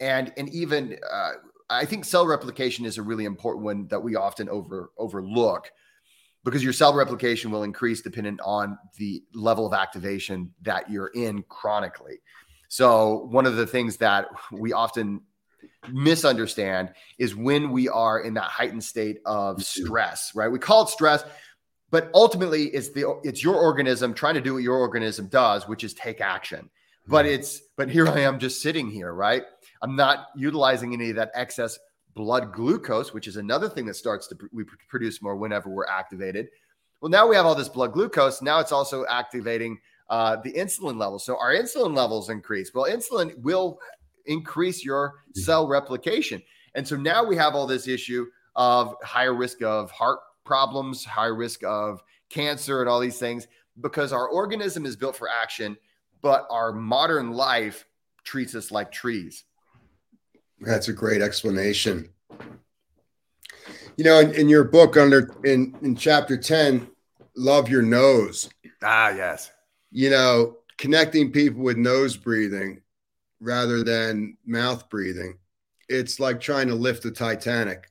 and 0.00 0.32
and 0.38 0.48
even 0.48 0.98
uh, 1.10 1.32
I 1.70 1.84
think 1.84 2.04
cell 2.04 2.26
replication 2.26 2.84
is 2.84 2.98
a 2.98 3.02
really 3.02 3.24
important 3.24 3.64
one 3.64 3.88
that 3.88 4.00
we 4.00 4.16
often 4.16 4.48
over 4.48 4.90
overlook 4.96 5.70
because 6.44 6.64
your 6.64 6.72
cell 6.72 6.94
replication 6.94 7.50
will 7.50 7.62
increase 7.62 8.00
dependent 8.00 8.40
on 8.42 8.78
the 8.96 9.22
level 9.34 9.66
of 9.66 9.74
activation 9.74 10.52
that 10.62 10.90
you're 10.90 11.08
in 11.08 11.42
chronically. 11.48 12.20
So 12.68 13.26
one 13.30 13.46
of 13.46 13.56
the 13.56 13.66
things 13.66 13.96
that 13.98 14.28
we 14.52 14.72
often 14.72 15.22
misunderstand 15.90 16.92
is 17.18 17.34
when 17.34 17.70
we 17.70 17.88
are 17.88 18.20
in 18.20 18.34
that 18.34 18.44
heightened 18.44 18.84
state 18.84 19.18
of 19.26 19.62
stress, 19.62 20.32
right? 20.34 20.48
We 20.48 20.58
call 20.58 20.82
it 20.82 20.88
stress, 20.88 21.24
but 21.90 22.10
ultimately 22.14 22.64
it's 22.66 22.90
the 22.90 23.20
it's 23.24 23.42
your 23.42 23.56
organism 23.56 24.14
trying 24.14 24.34
to 24.34 24.40
do 24.40 24.54
what 24.54 24.62
your 24.62 24.76
organism 24.76 25.28
does, 25.28 25.66
which 25.66 25.84
is 25.84 25.94
take 25.94 26.20
action. 26.20 26.70
But 27.06 27.24
mm. 27.24 27.34
it's 27.34 27.62
but 27.76 27.88
here 27.88 28.06
I 28.06 28.20
am 28.20 28.38
just 28.38 28.60
sitting 28.62 28.90
here, 28.90 29.12
right? 29.12 29.44
I'm 29.82 29.96
not 29.96 30.28
utilizing 30.36 30.92
any 30.92 31.10
of 31.10 31.16
that 31.16 31.30
excess 31.34 31.78
blood 32.14 32.52
glucose, 32.52 33.12
which 33.12 33.28
is 33.28 33.36
another 33.36 33.68
thing 33.68 33.86
that 33.86 33.94
starts 33.94 34.26
to 34.28 34.36
we 34.52 34.64
produce 34.88 35.22
more 35.22 35.36
whenever 35.36 35.68
we're 35.70 35.86
activated. 35.86 36.48
Well, 37.00 37.10
now 37.10 37.28
we 37.28 37.36
have 37.36 37.46
all 37.46 37.54
this 37.54 37.68
blood 37.68 37.92
glucose. 37.92 38.42
Now 38.42 38.58
it's 38.58 38.72
also 38.72 39.06
activating 39.06 39.78
uh, 40.10 40.36
the 40.36 40.52
insulin 40.52 40.98
levels. 40.98 41.24
So 41.24 41.38
our 41.38 41.54
insulin 41.54 41.94
levels 41.94 42.28
increase. 42.28 42.74
Well, 42.74 42.86
insulin 42.86 43.36
will 43.38 43.78
increase 44.26 44.84
your 44.84 45.10
mm-hmm. 45.10 45.40
cell 45.40 45.68
replication. 45.68 46.42
And 46.74 46.86
so 46.86 46.96
now 46.96 47.24
we 47.24 47.36
have 47.36 47.54
all 47.54 47.66
this 47.66 47.86
issue 47.86 48.26
of 48.56 48.96
higher 49.02 49.34
risk 49.34 49.62
of 49.62 49.90
heart 49.92 50.18
problems, 50.44 51.04
higher 51.04 51.34
risk 51.34 51.62
of 51.62 52.02
cancer, 52.30 52.80
and 52.80 52.88
all 52.88 53.00
these 53.00 53.18
things 53.18 53.46
because 53.80 54.12
our 54.12 54.28
organism 54.28 54.84
is 54.84 54.96
built 54.96 55.16
for 55.16 55.28
action, 55.28 55.76
but 56.20 56.46
our 56.50 56.72
modern 56.72 57.32
life 57.32 57.86
treats 58.24 58.54
us 58.54 58.70
like 58.70 58.90
trees. 58.90 59.44
That's 60.60 60.88
a 60.88 60.92
great 60.92 61.22
explanation. 61.22 62.08
You 63.96 64.04
know, 64.04 64.20
in, 64.20 64.32
in 64.34 64.48
your 64.48 64.64
book, 64.64 64.96
under 64.96 65.34
in 65.44 65.76
in 65.82 65.96
chapter 65.96 66.36
ten, 66.36 66.88
love 67.36 67.68
your 67.68 67.82
nose. 67.82 68.48
Ah, 68.82 69.10
yes. 69.10 69.50
You 69.90 70.10
know, 70.10 70.58
connecting 70.76 71.32
people 71.32 71.62
with 71.62 71.76
nose 71.76 72.16
breathing 72.16 72.80
rather 73.40 73.82
than 73.82 74.36
mouth 74.46 74.88
breathing. 74.88 75.38
It's 75.88 76.20
like 76.20 76.40
trying 76.40 76.68
to 76.68 76.74
lift 76.74 77.02
the 77.02 77.10
Titanic. 77.10 77.90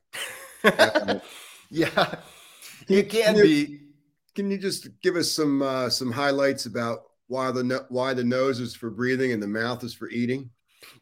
uh, 0.64 1.20
yeah, 1.70 2.16
it 2.88 3.10
can, 3.10 3.36
can 3.36 3.44
be. 3.44 3.80
can 4.36 4.52
you 4.52 4.58
just 4.58 4.88
give 5.02 5.16
us 5.16 5.32
some 5.32 5.62
uh, 5.62 5.90
some 5.90 6.12
highlights 6.12 6.66
about 6.66 7.04
why 7.28 7.52
the 7.52 7.86
why 7.90 8.14
the 8.14 8.24
nose 8.24 8.60
is 8.60 8.76
for 8.76 8.90
breathing 8.90 9.32
and 9.32 9.42
the 9.42 9.48
mouth 9.48 9.84
is 9.84 9.94
for 9.94 10.10
eating? 10.10 10.50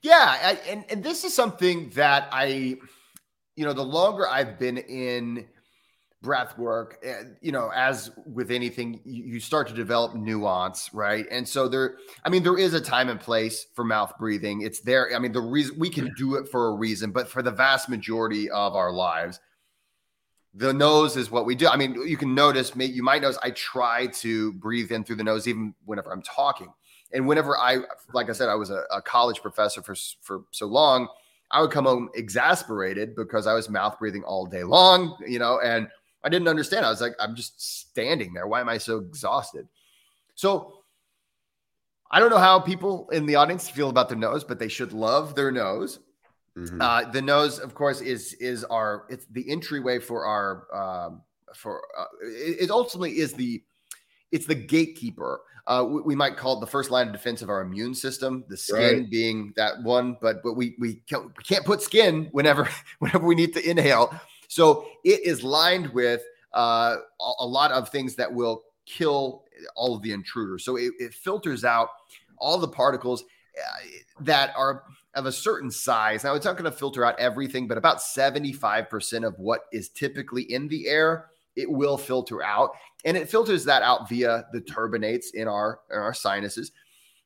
Yeah, 0.02 0.38
I, 0.42 0.60
and 0.70 0.86
and 0.90 1.04
this 1.04 1.24
is 1.24 1.34
something 1.34 1.90
that 1.92 2.30
I, 2.32 2.78
you 3.56 3.66
know, 3.66 3.74
the 3.74 3.84
longer 3.84 4.28
I've 4.28 4.60
been 4.60 4.78
in 4.78 5.48
breath 6.26 6.58
work, 6.58 6.98
eh, 7.04 7.22
you 7.40 7.52
know, 7.52 7.72
as 7.74 8.12
with 8.26 8.52
anything, 8.52 9.00
you 9.06 9.40
start 9.40 9.68
to 9.68 9.74
develop 9.74 10.16
nuance, 10.16 10.90
right? 10.94 11.26
And 11.30 11.48
so 11.48 11.68
there, 11.68 11.98
I 12.24 12.30
mean, 12.30 12.42
there 12.42 12.58
is 12.58 12.74
a 12.74 12.82
time 12.82 13.10
and 13.10 13.20
place 13.20 13.68
for 13.76 13.86
mouth 13.86 14.14
breathing. 14.18 14.62
It's 14.62 14.82
there. 14.82 15.16
I 15.16 15.20
mean, 15.20 15.32
the 15.32 15.42
reason 15.42 15.78
we 15.78 15.90
can 15.90 16.12
do 16.18 16.36
it 16.36 16.50
for 16.50 16.68
a 16.68 16.72
reason, 16.72 17.12
but 17.12 17.30
for 17.30 17.44
the 17.44 17.52
vast 17.52 17.88
majority 17.88 18.50
of 18.50 18.76
our 18.76 18.92
lives, 18.92 19.40
the 20.56 20.74
nose 20.74 21.16
is 21.16 21.30
what 21.30 21.46
we 21.46 21.54
do. 21.54 21.68
I 21.68 21.76
mean, 21.76 21.96
you 22.08 22.18
can 22.18 22.34
notice, 22.34 22.72
you 22.76 23.04
might 23.04 23.22
notice 23.22 23.38
I 23.44 23.52
try 23.52 24.08
to 24.08 24.54
breathe 24.54 24.92
in 24.92 25.04
through 25.04 25.18
the 25.18 25.24
nose 25.24 25.48
even 25.48 25.76
whenever 25.86 26.12
I'm 26.12 26.24
talking. 26.24 26.74
And 27.14 27.28
whenever 27.28 27.58
I, 27.58 27.80
like 28.14 28.30
I 28.30 28.34
said, 28.34 28.50
I 28.50 28.56
was 28.56 28.70
a, 28.70 28.84
a 28.92 29.02
college 29.02 29.42
professor 29.42 29.82
for 29.82 29.96
for 30.22 30.44
so 30.52 30.66
long, 30.66 31.08
I 31.52 31.62
would 31.62 31.72
come 31.72 31.86
home 31.86 32.10
exasperated 32.16 33.16
because 33.16 33.48
I 33.48 33.54
was 33.54 33.70
mouth 33.70 33.98
breathing 34.00 34.24
all 34.24 34.46
day 34.46 34.64
long, 34.64 35.18
you 35.26 35.40
know, 35.40 35.60
and 35.60 35.88
I 36.24 36.30
didn't 36.30 36.48
understand. 36.48 36.86
I 36.86 36.90
was 36.90 37.02
like, 37.02 37.14
I'm 37.20 37.36
just 37.36 37.62
standing 37.62 38.34
there. 38.34 38.48
Why 38.48 38.60
am 38.60 38.70
I 38.70 38.78
so 38.78 38.98
exhausted? 38.98 39.68
So 40.34 40.80
I 42.12 42.20
don't 42.20 42.30
know 42.30 42.38
how 42.38 42.60
people 42.60 43.10
in 43.12 43.26
the 43.26 43.36
audience 43.36 43.70
feel 43.70 43.90
about 43.90 44.10
their 44.10 44.18
nose, 44.18 44.44
but 44.44 44.60
they 44.60 44.68
should 44.68 44.92
love 44.92 45.36
their 45.36 45.52
nose. 45.52 46.00
Mm-hmm. 46.58 46.82
Uh, 46.82 47.10
the 47.12 47.22
nose, 47.22 47.60
of 47.60 47.76
course, 47.76 48.02
is 48.02 48.34
is 48.34 48.64
our 48.64 49.06
it's 49.10 49.26
the 49.28 49.50
entryway 49.50 50.00
for 50.00 50.26
our 50.26 50.74
um, 50.74 51.22
for 51.54 51.82
uh, 51.98 52.06
it, 52.24 52.64
it, 52.64 52.70
ultimately 52.70 53.20
is 53.20 53.34
the 53.34 53.62
it's 54.32 54.46
the 54.46 54.56
gatekeeper. 54.56 55.42
Uh, 55.68 55.84
we, 55.88 56.02
we, 56.02 56.16
might 56.16 56.38
call 56.38 56.58
it 56.58 56.60
the 56.60 56.68
first 56.68 56.92
line 56.92 57.08
of 57.08 57.14
defense 57.14 57.42
of 57.42 57.50
our 57.50 57.62
immune 57.62 57.96
system. 57.96 58.44
The 58.48 58.58
skin 58.58 59.00
right. 59.00 59.10
being 59.10 59.54
that 59.56 59.82
one, 59.82 60.16
but 60.22 60.44
but 60.44 60.54
we 60.54 60.76
we 60.80 60.96
can't, 61.10 61.26
we 61.26 61.44
can't 61.44 61.66
put 61.66 61.82
skin 61.82 62.30
whenever 62.32 62.70
whenever 63.00 63.26
we 63.26 63.36
need 63.36 63.54
to 63.54 63.68
inhale. 63.68 64.14
So 64.48 64.86
it 65.04 65.26
is 65.26 65.44
lined 65.44 65.90
with 65.90 66.22
uh, 66.54 66.98
a 67.40 67.46
lot 67.46 67.72
of 67.72 67.90
things 67.90 68.16
that 68.16 68.32
will 68.32 68.64
kill 68.86 69.44
all 69.76 69.96
of 69.96 70.02
the 70.02 70.12
intruders. 70.12 70.64
So 70.64 70.76
it, 70.76 70.94
it 71.00 71.14
filters 71.14 71.64
out 71.64 71.90
all 72.38 72.58
the 72.58 72.68
particles 72.68 73.24
uh, 73.24 73.88
that 74.22 74.54
are 74.56 74.84
of 75.16 75.26
a 75.26 75.32
certain 75.32 75.72
size. 75.72 76.24
Now, 76.24 76.36
it's 76.36 76.46
not 76.46 76.58
going 76.58 76.70
to 76.70 76.78
filter 76.78 77.06
out 77.06 77.18
everything, 77.20 77.68
but 77.68 77.78
about 77.78 78.00
75% 78.00 79.26
of 79.26 79.40
what 79.40 79.62
is 79.72 79.90
typically 79.90 80.44
in 80.44 80.68
the 80.68 80.88
air, 80.88 81.28
it 81.56 81.70
will 81.70 81.98
filter 81.98 82.44
out. 82.44 82.72
And 83.06 83.16
it 83.16 83.30
filters 83.30 83.64
that 83.66 83.84
out 83.84 84.10
via 84.10 84.46
the 84.52 84.62
turbinates 84.62 85.28
in 85.34 85.48
our, 85.48 85.80
in 85.92 85.98
our 85.98 86.14
sinuses. 86.14 86.72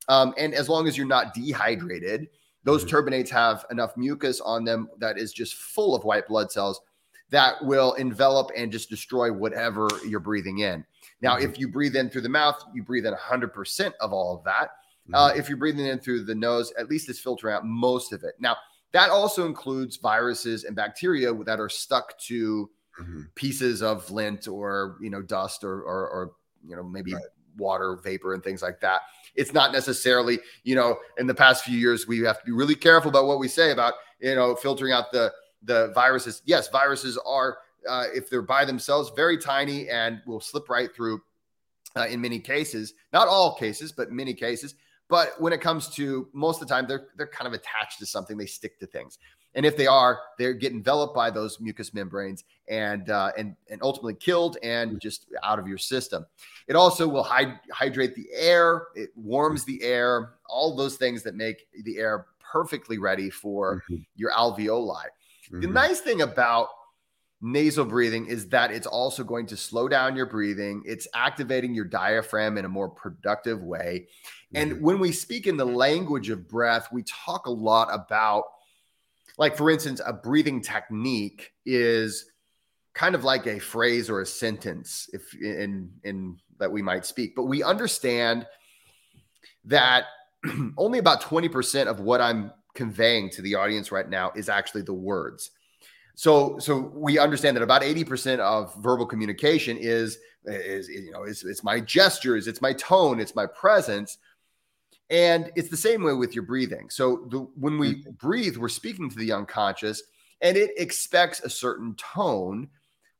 Um, 0.07 0.33
and 0.37 0.53
as 0.53 0.69
long 0.69 0.87
as 0.87 0.97
you're 0.97 1.07
not 1.07 1.33
dehydrated, 1.33 2.27
those 2.63 2.83
mm-hmm. 2.83 2.95
turbinates 2.95 3.29
have 3.29 3.65
enough 3.71 3.95
mucus 3.95 4.41
on 4.41 4.65
them 4.65 4.89
that 4.99 5.17
is 5.17 5.31
just 5.31 5.55
full 5.55 5.95
of 5.95 6.03
white 6.03 6.27
blood 6.27 6.51
cells 6.51 6.81
that 7.29 7.63
will 7.63 7.93
envelop 7.93 8.51
and 8.55 8.71
just 8.71 8.89
destroy 8.89 9.31
whatever 9.31 9.87
you're 10.07 10.19
breathing 10.19 10.59
in. 10.59 10.83
Now, 11.21 11.35
mm-hmm. 11.35 11.49
if 11.49 11.59
you 11.59 11.67
breathe 11.67 11.95
in 11.95 12.09
through 12.09 12.21
the 12.21 12.29
mouth, 12.29 12.63
you 12.73 12.83
breathe 12.83 13.05
in 13.05 13.13
100% 13.13 13.93
of 14.01 14.13
all 14.13 14.35
of 14.35 14.43
that. 14.45 14.71
Uh, 15.13 15.29
mm-hmm. 15.29 15.39
if 15.39 15.49
you're 15.49 15.57
breathing 15.57 15.85
in 15.85 15.99
through 15.99 16.23
the 16.23 16.35
nose, 16.35 16.73
at 16.77 16.89
least 16.89 17.09
it's 17.09 17.19
filtering 17.19 17.55
out 17.55 17.65
most 17.65 18.13
of 18.13 18.23
it. 18.23 18.35
Now, 18.39 18.57
that 18.91 19.09
also 19.09 19.45
includes 19.45 19.97
viruses 19.97 20.63
and 20.63 20.75
bacteria 20.75 21.33
that 21.45 21.59
are 21.59 21.69
stuck 21.69 22.17
to 22.19 22.69
mm-hmm. 22.99 23.21
pieces 23.35 23.81
of 23.81 24.09
lint 24.11 24.47
or 24.47 24.97
you 25.01 25.09
know 25.09 25.21
dust 25.21 25.63
or 25.63 25.81
or, 25.81 26.09
or 26.09 26.31
you 26.67 26.75
know 26.75 26.83
maybe 26.83 27.13
right. 27.13 27.23
water 27.57 27.97
vapor 28.03 28.33
and 28.33 28.43
things 28.43 28.61
like 28.61 28.79
that. 28.81 29.01
It's 29.35 29.53
not 29.53 29.71
necessarily 29.71 30.39
you 30.63 30.75
know 30.75 30.97
in 31.17 31.27
the 31.27 31.35
past 31.35 31.63
few 31.63 31.77
years 31.77 32.07
we 32.07 32.19
have 32.19 32.39
to 32.39 32.45
be 32.45 32.51
really 32.51 32.75
careful 32.75 33.09
about 33.09 33.25
what 33.25 33.39
we 33.39 33.47
say 33.47 33.71
about 33.71 33.93
you 34.19 34.35
know 34.35 34.55
filtering 34.55 34.93
out 34.93 35.11
the 35.11 35.31
the 35.63 35.91
viruses. 35.93 36.41
Yes, 36.45 36.69
viruses 36.69 37.17
are 37.25 37.59
uh, 37.87 38.05
if 38.13 38.29
they're 38.29 38.41
by 38.41 38.65
themselves 38.65 39.11
very 39.15 39.37
tiny 39.37 39.89
and 39.89 40.21
will 40.25 40.41
slip 40.41 40.69
right 40.69 40.93
through 40.93 41.21
uh, 41.95 42.05
in 42.07 42.21
many 42.21 42.39
cases, 42.39 42.93
not 43.13 43.27
all 43.27 43.55
cases, 43.55 43.91
but 43.91 44.11
many 44.11 44.33
cases. 44.33 44.75
But 45.07 45.39
when 45.39 45.53
it 45.53 45.61
comes 45.61 45.89
to 45.95 46.29
most 46.33 46.61
of 46.61 46.67
the 46.67 46.73
time, 46.73 46.85
they're 46.87 47.07
they're 47.17 47.27
kind 47.27 47.47
of 47.47 47.53
attached 47.53 47.99
to 47.99 48.05
something. 48.05 48.37
They 48.37 48.45
stick 48.45 48.79
to 48.79 48.85
things, 48.85 49.17
and 49.55 49.65
if 49.65 49.75
they 49.75 49.87
are, 49.87 50.19
they 50.37 50.53
get 50.53 50.71
enveloped 50.71 51.15
by 51.15 51.29
those 51.29 51.59
mucous 51.59 51.93
membranes 51.93 52.43
and 52.67 53.09
uh, 53.09 53.31
and 53.37 53.55
and 53.69 53.81
ultimately 53.81 54.13
killed 54.13 54.57
and 54.63 54.91
mm. 54.91 55.01
just 55.01 55.25
out 55.43 55.59
of 55.59 55.67
your 55.67 55.77
system. 55.77 56.25
It 56.67 56.75
also 56.75 57.07
will 57.07 57.23
hyd- 57.23 57.59
hydrate 57.71 58.15
the 58.15 58.27
air. 58.33 58.87
It 58.95 59.09
warms 59.15 59.65
the 59.65 59.81
air. 59.83 60.33
All 60.47 60.75
those 60.75 60.97
things 60.97 61.23
that 61.23 61.35
make 61.35 61.67
the 61.83 61.97
air 61.97 62.27
perfectly 62.39 62.97
ready 62.97 63.29
for 63.29 63.83
mm-hmm. 63.89 64.03
your 64.15 64.31
alveoli. 64.31 65.05
Mm-hmm. 65.51 65.61
The 65.61 65.67
nice 65.67 65.99
thing 65.99 66.21
about 66.21 66.69
nasal 67.41 67.85
breathing 67.85 68.27
is 68.27 68.49
that 68.49 68.71
it's 68.71 68.87
also 68.87 69.23
going 69.23 69.45
to 69.47 69.57
slow 69.57 69.87
down 69.87 70.15
your 70.15 70.25
breathing. 70.25 70.83
It's 70.85 71.07
activating 71.15 71.73
your 71.73 71.85
diaphragm 71.85 72.57
in 72.57 72.65
a 72.65 72.69
more 72.69 72.89
productive 72.89 73.63
way. 73.63 74.07
And 74.53 74.73
mm-hmm. 74.73 74.83
when 74.83 74.99
we 74.99 75.11
speak 75.11 75.47
in 75.47 75.57
the 75.57 75.65
language 75.65 76.29
of 76.29 76.47
breath, 76.47 76.89
we 76.91 77.03
talk 77.03 77.45
a 77.45 77.51
lot 77.51 77.87
about, 77.91 78.43
like, 79.39 79.55
for 79.55 79.71
instance, 79.71 80.01
a 80.05 80.11
breathing 80.11 80.61
technique 80.61 81.53
is 81.65 82.25
kind 82.93 83.15
of 83.15 83.23
like 83.23 83.47
a 83.47 83.57
phrase 83.57 84.09
or 84.09 84.19
a 84.19 84.25
sentence 84.25 85.09
if 85.13 85.33
in 85.33 85.89
in 86.03 86.37
that 86.59 86.69
we 86.69 86.81
might 86.81 87.05
speak. 87.05 87.35
But 87.35 87.45
we 87.45 87.63
understand 87.63 88.45
that 89.63 90.05
only 90.77 90.99
about 90.99 91.21
20% 91.21 91.87
of 91.87 92.01
what 92.01 92.21
i'm 92.21 92.51
conveying 92.75 93.29
to 93.29 93.41
the 93.41 93.55
audience 93.55 93.91
right 93.91 94.09
now 94.09 94.31
is 94.35 94.49
actually 94.49 94.81
the 94.81 94.93
words. 94.93 95.51
So 96.15 96.59
so 96.59 96.91
we 96.93 97.17
understand 97.17 97.55
that 97.55 97.63
about 97.63 97.81
80% 97.81 98.39
of 98.39 98.75
verbal 98.75 99.05
communication 99.05 99.77
is 99.77 100.17
is 100.45 100.89
you 100.89 101.11
know 101.11 101.23
is 101.23 101.45
it's 101.45 101.63
my 101.63 101.79
gestures 101.79 102.47
it's 102.47 102.61
my 102.61 102.73
tone 102.73 103.19
it's 103.19 103.35
my 103.35 103.45
presence 103.45 104.17
and 105.09 105.51
it's 105.55 105.69
the 105.69 105.77
same 105.77 106.03
way 106.03 106.13
with 106.13 106.35
your 106.35 106.43
breathing 106.43 106.89
so 106.89 107.27
the, 107.29 107.39
when 107.55 107.77
we 107.77 107.95
mm-hmm. 107.95 108.11
breathe 108.11 108.57
we're 108.57 108.69
speaking 108.69 109.09
to 109.09 109.17
the 109.17 109.31
unconscious 109.31 110.03
and 110.41 110.55
it 110.55 110.71
expects 110.77 111.41
a 111.41 111.49
certain 111.49 111.95
tone 111.95 112.67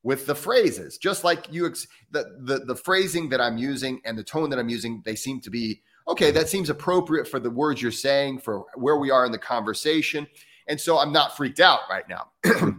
with 0.02 0.26
the 0.26 0.34
phrases 0.34 0.98
just 0.98 1.24
like 1.24 1.52
you 1.52 1.66
ex- 1.66 1.86
the, 2.10 2.36
the 2.40 2.60
the 2.60 2.76
phrasing 2.76 3.28
that 3.28 3.40
i'm 3.40 3.58
using 3.58 4.00
and 4.04 4.16
the 4.16 4.24
tone 4.24 4.48
that 4.50 4.58
i'm 4.58 4.68
using 4.68 5.02
they 5.04 5.14
seem 5.14 5.40
to 5.40 5.50
be 5.50 5.82
okay 6.08 6.30
that 6.30 6.48
seems 6.48 6.70
appropriate 6.70 7.28
for 7.28 7.38
the 7.38 7.50
words 7.50 7.82
you're 7.82 7.92
saying 7.92 8.38
for 8.38 8.64
where 8.74 8.96
we 8.96 9.10
are 9.10 9.26
in 9.26 9.32
the 9.32 9.38
conversation 9.38 10.26
and 10.70 10.80
so 10.80 10.98
I'm 10.98 11.12
not 11.12 11.36
freaked 11.36 11.58
out 11.58 11.80
right 11.90 12.04
now. 12.08 12.30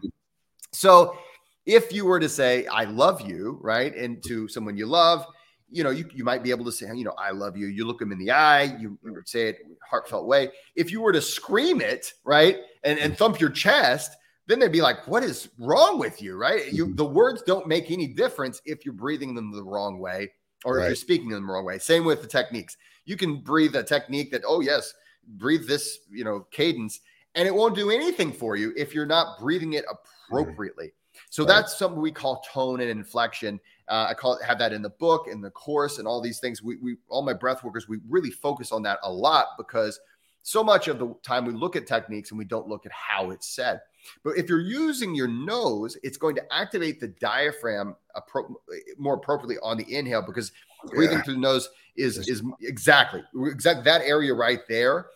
so 0.72 1.18
if 1.66 1.91
you 1.91 2.05
were 2.05 2.22
to 2.22 2.30
say, 2.30 2.66
I 2.68 2.86
love 2.86 3.22
you, 3.22 3.59
right, 3.62 3.93
and 3.93 4.24
to 4.28 4.47
someone 4.47 4.78
you 4.78 4.86
love, 4.86 5.26
you 5.72 5.84
know, 5.84 5.90
you, 5.90 6.06
you 6.14 6.24
might 6.24 6.44
be 6.44 6.52
able 6.52 6.66
to 6.66 6.72
say, 6.72 6.88
you 6.94 7.04
know, 7.04 7.16
I 7.18 7.32
love 7.32 7.58
you. 7.58 7.68
You 7.68 7.86
look 7.86 8.00
them 8.00 8.12
in 8.12 8.20
the 8.20 8.32
eye, 8.32 8.64
you, 8.80 8.98
you 9.04 9.14
would 9.14 9.28
say 9.28 9.50
it 9.50 9.60
heartfelt 9.90 10.26
way. 10.26 10.50
If 10.76 10.92
you 10.92 11.02
were 11.02 11.14
to 11.14 11.22
scream 11.22 11.82
it, 11.82 12.14
right, 12.24 12.58
and, 12.84 13.00
and 13.00 13.18
thump 13.18 13.40
your 13.40 13.50
chest, 13.50 14.16
then 14.48 14.60
they'd 14.60 14.72
be 14.72 14.82
like, 14.82 15.08
what 15.08 15.24
is 15.24 15.50
wrong 15.58 15.98
with 15.98 16.22
you, 16.22 16.36
right? 16.36 16.72
You 16.72 16.88
mm-hmm. 16.88 16.96
the 16.96 17.06
words 17.06 17.42
don't 17.44 17.68
make 17.68 17.90
any 17.92 18.08
difference 18.08 18.62
if 18.66 18.86
you're 18.86 18.94
breathing 18.94 19.34
them 19.34 19.52
the 19.52 19.64
wrong 19.64 20.00
way 20.00 20.32
or 20.66 20.78
right. 20.78 20.84
if 20.84 20.90
you're 20.90 20.96
speaking 20.96 21.30
them 21.30 21.46
the 21.46 21.54
wrong 21.54 21.66
way. 21.66 21.80
Same 21.80 22.06
with 22.06 22.22
the 22.22 22.28
techniques. 22.28 22.78
You 23.06 23.16
can 23.18 23.38
breathe 23.38 23.76
a 23.76 23.84
technique 23.84 24.32
that, 24.32 24.42
oh 24.46 24.60
yes, 24.60 24.94
breathe 25.26 25.68
this, 25.68 26.00
you 26.12 26.24
know, 26.24 26.48
cadence 26.52 27.00
and 27.36 27.48
it 27.48 27.56
won't 27.56 27.76
do 27.76 27.90
anything 27.90 28.32
for 28.32 28.56
you 28.56 28.74
if 28.76 28.94
you're 28.94 29.06
not 29.06 29.40
breathing 29.40 29.74
it 29.74 29.86
appropriately. 29.90 30.92
So 31.30 31.44
right. 31.44 31.50
that's 31.50 31.78
something 31.78 32.02
we 32.02 32.12
call 32.12 32.44
tone 32.52 32.82
and 32.82 32.90
inflection. 32.90 33.60
Uh, 33.88 34.08
I 34.10 34.14
call 34.14 34.36
it 34.36 34.44
have 34.44 34.60
that 34.60 34.74
in 34.74 34.82
the 34.82 34.90
book, 34.90 35.28
in 35.30 35.42
the 35.42 35.51
course, 35.51 36.00
and 36.00 36.08
all 36.08 36.22
these 36.22 36.39
things. 36.39 36.62
We, 36.62 36.78
we 36.78 36.97
all 37.10 37.22
my 37.22 37.34
breath 37.34 37.64
workers, 37.64 37.88
we 37.88 38.00
really 38.10 38.32
focus 38.32 38.72
on 38.72 38.84
that 38.84 39.00
a 39.04 39.12
lot 39.12 39.47
because 39.58 40.00
so 40.43 40.64
much 40.64 40.88
of 40.88 40.97
the 40.97 41.14
time 41.24 41.46
we 41.46 41.54
look 41.54 41.76
at 41.76 41.86
techniques 41.86 42.32
and 42.32 42.38
we 42.38 42.46
don't 42.46 42.68
look 42.68 42.86
at 42.86 42.92
how 42.92 43.30
it's 43.30 43.47
said. 43.47 43.82
But 44.24 44.38
if 44.38 44.50
you're 44.50 44.60
using 44.60 45.14
your 45.14 45.28
nose, 45.28 45.97
it's 46.01 46.18
going 46.18 46.36
to 46.36 46.54
activate 46.54 47.00
the 47.00 47.10
diaphragm 47.10 47.96
appro- 48.16 48.55
more 48.97 49.16
appropriately 49.16 49.58
on 49.62 49.78
the 49.78 49.93
inhale 49.93 50.24
because 50.24 50.51
breathing 50.88 51.18
yeah. 51.18 51.24
through 51.24 51.36
the 51.36 51.39
nose 51.39 51.70
is 51.96 52.18
is 52.28 52.42
exactly 52.62 53.22
exactly 53.36 53.84
that 53.84 54.01
area 54.01 54.34
right 54.34 54.62
there 54.68 55.08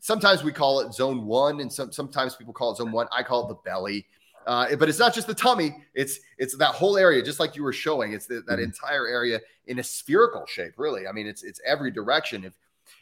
Sometimes 0.00 0.44
we 0.44 0.52
call 0.52 0.80
it 0.80 0.94
zone 0.94 1.26
one, 1.26 1.60
and 1.60 1.72
some, 1.72 1.90
sometimes 1.92 2.36
people 2.36 2.52
call 2.52 2.72
it 2.72 2.76
zone 2.76 2.92
one. 2.92 3.08
I 3.10 3.22
call 3.22 3.44
it 3.44 3.48
the 3.48 3.58
belly. 3.68 4.06
Uh, 4.48 4.74
but 4.76 4.88
it's 4.88 4.98
not 4.98 5.14
just 5.14 5.26
the 5.26 5.34
tummy; 5.34 5.76
it's 5.92 6.20
it's 6.38 6.56
that 6.56 6.74
whole 6.74 6.96
area, 6.96 7.22
just 7.22 7.38
like 7.38 7.54
you 7.54 7.62
were 7.62 7.72
showing. 7.72 8.14
It's 8.14 8.26
the, 8.26 8.36
that 8.36 8.46
mm-hmm. 8.46 8.62
entire 8.62 9.06
area 9.06 9.40
in 9.66 9.78
a 9.78 9.82
spherical 9.82 10.46
shape. 10.46 10.72
Really, 10.78 11.06
I 11.06 11.12
mean, 11.12 11.26
it's 11.26 11.42
it's 11.42 11.60
every 11.66 11.90
direction. 11.90 12.44
If 12.44 12.54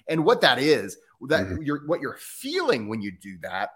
and 0.08 0.24
what 0.24 0.40
that 0.40 0.58
is, 0.58 0.98
that 1.28 1.46
mm-hmm. 1.46 1.62
you're 1.62 1.86
what 1.86 2.00
you're 2.00 2.16
feeling 2.18 2.88
when 2.88 3.00
you 3.00 3.12
do 3.12 3.38
that, 3.42 3.70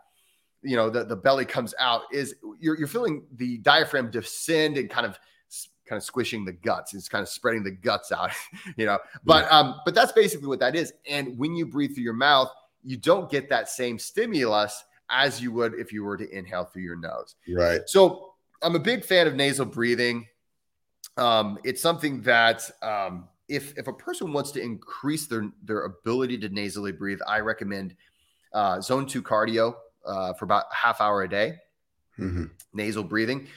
you 0.62 0.74
know, 0.74 0.90
the 0.90 1.04
the 1.04 1.14
belly 1.14 1.44
comes 1.44 1.72
out 1.78 2.02
is 2.12 2.34
you're 2.58 2.76
you're 2.76 2.88
feeling 2.88 3.22
the 3.36 3.58
diaphragm 3.58 4.10
descend 4.10 4.76
and 4.76 4.90
kind 4.90 5.06
of 5.06 5.16
kind 5.86 5.96
of 5.96 6.02
squishing 6.02 6.44
the 6.44 6.52
guts. 6.52 6.92
It's 6.92 7.08
kind 7.08 7.22
of 7.22 7.28
spreading 7.28 7.62
the 7.62 7.70
guts 7.70 8.10
out, 8.10 8.32
you 8.76 8.84
know. 8.84 8.98
But 9.24 9.44
yeah. 9.44 9.58
um, 9.58 9.80
but 9.84 9.94
that's 9.94 10.10
basically 10.10 10.48
what 10.48 10.58
that 10.58 10.74
is. 10.74 10.92
And 11.08 11.38
when 11.38 11.54
you 11.54 11.66
breathe 11.66 11.94
through 11.94 12.02
your 12.02 12.14
mouth, 12.14 12.50
you 12.82 12.96
don't 12.96 13.30
get 13.30 13.48
that 13.50 13.68
same 13.68 13.96
stimulus 13.96 14.82
as 15.10 15.40
you 15.40 15.52
would 15.52 15.74
if 15.74 15.92
you 15.92 16.04
were 16.04 16.16
to 16.16 16.28
inhale 16.30 16.64
through 16.64 16.82
your 16.82 16.96
nose. 16.96 17.34
Right. 17.48 17.80
So 17.86 18.34
I'm 18.62 18.74
a 18.74 18.80
big 18.80 19.04
fan 19.04 19.26
of 19.26 19.34
nasal 19.34 19.66
breathing. 19.66 20.26
Um, 21.16 21.58
it's 21.64 21.82
something 21.82 22.22
that 22.22 22.70
um, 22.82 23.28
if 23.48 23.76
if 23.76 23.88
a 23.88 23.92
person 23.92 24.32
wants 24.32 24.52
to 24.52 24.62
increase 24.62 25.26
their 25.26 25.50
their 25.64 25.84
ability 25.84 26.38
to 26.38 26.48
nasally 26.48 26.92
breathe, 26.92 27.20
I 27.26 27.40
recommend 27.40 27.96
uh, 28.52 28.80
zone 28.80 29.06
two 29.06 29.22
cardio 29.22 29.74
uh, 30.06 30.32
for 30.34 30.44
about 30.44 30.64
a 30.72 30.74
half 30.74 31.00
hour 31.00 31.22
a 31.22 31.28
day, 31.28 31.56
mm-hmm. 32.18 32.44
nasal 32.72 33.02
breathing, 33.02 33.48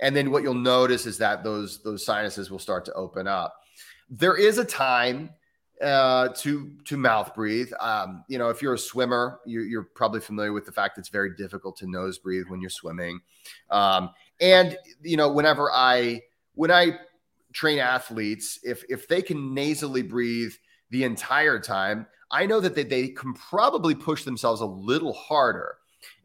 and 0.00 0.14
then 0.14 0.30
what 0.30 0.42
you'll 0.42 0.54
notice 0.54 1.06
is 1.06 1.18
that 1.18 1.42
those 1.42 1.82
those 1.82 2.04
sinuses 2.04 2.50
will 2.50 2.58
start 2.58 2.84
to 2.86 2.92
open 2.92 3.26
up. 3.26 3.56
There 4.08 4.36
is 4.36 4.58
a 4.58 4.64
time 4.64 5.30
uh, 5.82 6.28
to 6.28 6.70
to 6.84 6.96
mouth 6.96 7.34
breathe. 7.34 7.70
Um, 7.80 8.24
you 8.28 8.38
know, 8.38 8.50
if 8.50 8.60
you're 8.60 8.74
a 8.74 8.78
swimmer, 8.78 9.40
you're, 9.46 9.64
you're, 9.64 9.82
probably 9.82 10.20
familiar 10.20 10.52
with 10.52 10.66
the 10.66 10.72
fact 10.72 10.98
it's 10.98 11.08
very 11.08 11.34
difficult 11.36 11.76
to 11.78 11.90
nose 11.90 12.18
breathe 12.18 12.44
when 12.48 12.60
you're 12.60 12.70
swimming. 12.70 13.20
Um, 13.70 14.10
and 14.40 14.76
you 15.02 15.16
know, 15.16 15.30
whenever 15.30 15.70
I 15.72 16.22
when 16.54 16.70
I 16.70 16.98
train 17.52 17.78
athletes, 17.78 18.58
if 18.62 18.84
if 18.88 19.08
they 19.08 19.22
can 19.22 19.54
nasally 19.54 20.02
breathe 20.02 20.52
the 20.90 21.04
entire 21.04 21.58
time, 21.58 22.06
I 22.30 22.46
know 22.46 22.60
that 22.60 22.74
they, 22.74 22.84
they 22.84 23.08
can 23.08 23.34
probably 23.34 23.94
push 23.94 24.24
themselves 24.24 24.60
a 24.60 24.66
little 24.66 25.12
harder. 25.12 25.76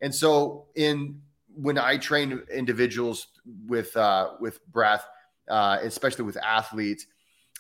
And 0.01 0.13
so 0.13 0.67
in 0.75 1.21
when 1.55 1.77
I 1.77 1.97
train 1.97 2.41
individuals 2.53 3.27
with 3.67 3.95
uh, 3.95 4.31
with 4.39 4.65
breath, 4.67 5.05
uh, 5.49 5.77
especially 5.81 6.25
with 6.25 6.37
athletes, 6.37 7.07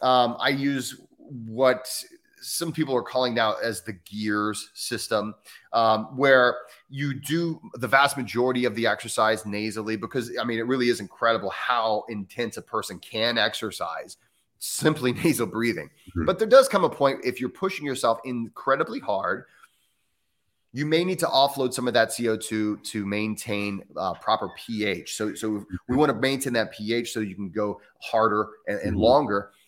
um, 0.01 0.35
I 0.39 0.49
use 0.49 0.99
what 1.29 1.87
some 2.41 2.71
people 2.71 2.95
are 2.95 3.01
calling 3.01 3.33
now 3.33 3.55
as 3.63 3.81
the 3.81 3.93
gears 3.93 4.69
system, 4.73 5.33
um, 5.73 6.15
where 6.15 6.57
you 6.89 7.13
do 7.13 7.59
the 7.73 7.87
vast 7.87 8.17
majority 8.17 8.65
of 8.65 8.75
the 8.75 8.85
exercise 8.85 9.45
nasally, 9.45 9.95
because 9.95 10.31
I 10.39 10.43
mean, 10.43 10.59
it 10.59 10.67
really 10.67 10.89
is 10.89 10.99
incredible 10.99 11.49
how 11.49 12.05
intense 12.07 12.57
a 12.57 12.61
person 12.61 12.99
can 12.99 13.37
exercise 13.37 14.17
simply 14.59 15.13
nasal 15.23 15.47
breathing. 15.47 15.89
Mm-hmm. 16.09 16.25
But 16.25 16.39
there 16.39 16.47
does 16.47 16.67
come 16.67 16.83
a 16.83 16.89
point 16.89 17.21
if 17.23 17.39
you're 17.39 17.49
pushing 17.49 17.85
yourself 17.85 18.19
incredibly 18.25 18.99
hard, 18.99 19.45
you 20.71 20.85
may 20.85 21.05
need 21.05 21.19
to 21.19 21.27
offload 21.27 21.73
some 21.73 21.87
of 21.87 21.93
that 21.93 22.09
CO2 22.09 22.83
to 22.83 23.05
maintain 23.05 23.81
uh, 23.95 24.13
proper 24.15 24.49
pH. 24.57 25.15
So, 25.15 25.33
so 25.33 25.49
we 25.49 25.59
mm-hmm. 25.59 25.95
want 25.95 26.09
to 26.09 26.19
maintain 26.19 26.53
that 26.53 26.73
pH 26.73 27.13
so 27.13 27.21
you 27.21 27.33
can 27.33 27.49
go 27.49 27.79
harder 28.01 28.49
and, 28.67 28.79
and 28.79 28.91
mm-hmm. 28.91 29.01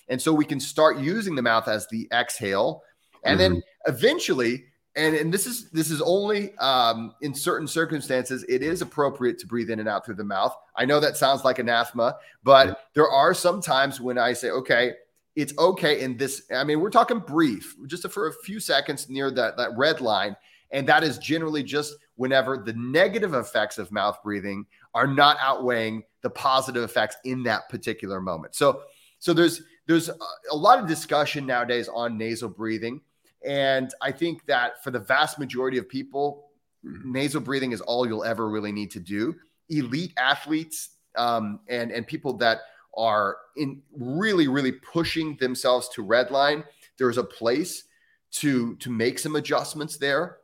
And 0.10 0.22
so 0.22 0.34
we 0.34 0.46
can 0.46 0.60
start 0.60 0.98
using 1.00 1.36
the 1.36 1.42
mouth 1.42 1.68
as 1.68 1.88
the 1.88 2.08
exhale. 2.12 2.84
And 3.24 3.40
mm-hmm. 3.40 3.54
then 3.54 3.64
eventually, 3.88 4.66
and, 4.96 5.16
and 5.16 5.34
this 5.34 5.46
is 5.46 5.70
this 5.72 5.92
is 5.92 6.02
only 6.02 6.58
um, 6.58 7.14
in 7.22 7.34
certain 7.34 7.68
circumstances, 7.68 8.44
it 8.50 8.64
is 8.64 8.82
appropriate 8.82 9.38
to 9.40 9.48
breathe 9.48 9.70
in 9.70 9.80
and 9.80 9.88
out 9.88 10.06
through 10.06 10.16
the 10.16 10.24
mouth. 10.24 10.56
I 10.76 10.86
know 10.86 11.00
that 11.00 11.18
sounds 11.18 11.44
like 11.44 11.60
anathema, 11.60 12.18
but 12.44 12.68
yeah. 12.68 12.74
there 12.94 13.10
are 13.10 13.34
some 13.34 13.62
times 13.62 14.02
when 14.02 14.18
I 14.18 14.34
say, 14.34 14.50
okay, 14.50 14.94
it's 15.36 15.56
okay 15.60 16.02
in 16.02 16.18
this. 16.18 16.44
I 16.52 16.64
mean, 16.64 16.80
we're 16.80 16.90
talking 16.90 17.20
brief, 17.20 17.76
just 17.86 18.10
for 18.10 18.28
a 18.28 18.34
few 18.44 18.60
seconds 18.60 19.08
near 19.08 19.30
that 19.32 19.56
that 19.58 19.78
red 19.78 20.02
line, 20.02 20.36
and 20.72 20.88
that 20.90 21.04
is 21.04 21.20
generally 21.20 21.62
just 21.62 21.94
whenever 22.16 22.58
the 22.58 22.74
negative 22.74 23.36
effects 23.36 23.78
of 23.78 23.92
mouth 23.92 24.18
breathing 24.24 24.66
are 24.96 25.06
not 25.06 25.38
outweighing 25.40 26.02
the 26.22 26.30
positive 26.30 26.84
effects 26.84 27.18
in 27.24 27.44
that 27.44 27.70
particular 27.70 28.20
moment. 28.20 28.56
So, 28.56 28.82
so 29.20 29.32
there's 29.32 29.62
there's 29.88 30.09
a 30.09 30.55
lot 30.55 30.80
of 30.80 30.88
discussion 30.88 31.45
nowadays 31.45 31.88
on 31.88 32.18
nasal 32.18 32.49
breathing. 32.49 33.01
And 33.45 33.91
I 34.01 34.11
think 34.11 34.45
that 34.47 34.84
for 34.84 34.91
the 34.91 34.99
vast 34.99 35.39
majority 35.39 35.77
of 35.77 35.88
people, 35.88 36.49
nasal 36.84 37.41
breathing 37.41 37.72
is 37.72 37.81
all 37.81 38.05
you'll 38.05 38.26
ever 38.26 38.49
really 38.49 38.72
need 38.72 38.91
to 38.91 38.99
do. 38.99 39.35
Elite 39.69 40.14
athletes 40.18 40.89
um, 41.18 41.61
and, 41.68 41.91
and 41.91 42.05
people 42.05 42.34
that 42.38 42.59
are 42.95 43.38
in 43.55 43.81
really, 43.97 44.47
really 44.47 44.73
pushing 44.73 45.38
themselves 45.38 45.88
to 45.89 46.03
redline, 46.03 46.64
there's 46.97 47.18
a 47.18 47.23
place 47.23 47.84
to, 48.31 48.76
to 48.77 48.89
make 48.89 49.19
some 49.19 49.35
adjustments 49.35 49.97
there. 49.97 50.38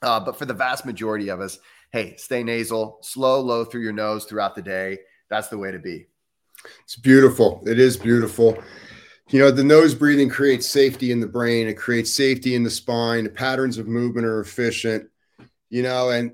Uh, 0.00 0.18
but 0.18 0.38
for 0.38 0.46
the 0.46 0.54
vast 0.54 0.86
majority 0.86 1.28
of 1.28 1.40
us, 1.40 1.58
hey, 1.92 2.16
stay 2.16 2.42
nasal, 2.42 2.98
slow, 3.02 3.40
low 3.40 3.64
through 3.64 3.82
your 3.82 3.92
nose 3.92 4.24
throughout 4.24 4.54
the 4.54 4.62
day. 4.62 4.98
That's 5.28 5.48
the 5.48 5.58
way 5.58 5.70
to 5.70 5.78
be. 5.78 6.06
It's 6.84 6.96
beautiful. 6.96 7.62
It 7.66 7.78
is 7.78 7.96
beautiful. 7.96 8.62
You 9.30 9.38
know, 9.38 9.50
the 9.50 9.64
nose 9.64 9.94
breathing 9.94 10.28
creates 10.28 10.66
safety 10.66 11.10
in 11.10 11.20
the 11.20 11.26
brain, 11.26 11.66
it 11.66 11.74
creates 11.74 12.14
safety 12.14 12.54
in 12.54 12.62
the 12.62 12.70
spine. 12.70 13.24
The 13.24 13.30
patterns 13.30 13.78
of 13.78 13.88
movement 13.88 14.26
are 14.26 14.40
efficient, 14.40 15.08
you 15.70 15.82
know, 15.82 16.10
and 16.10 16.32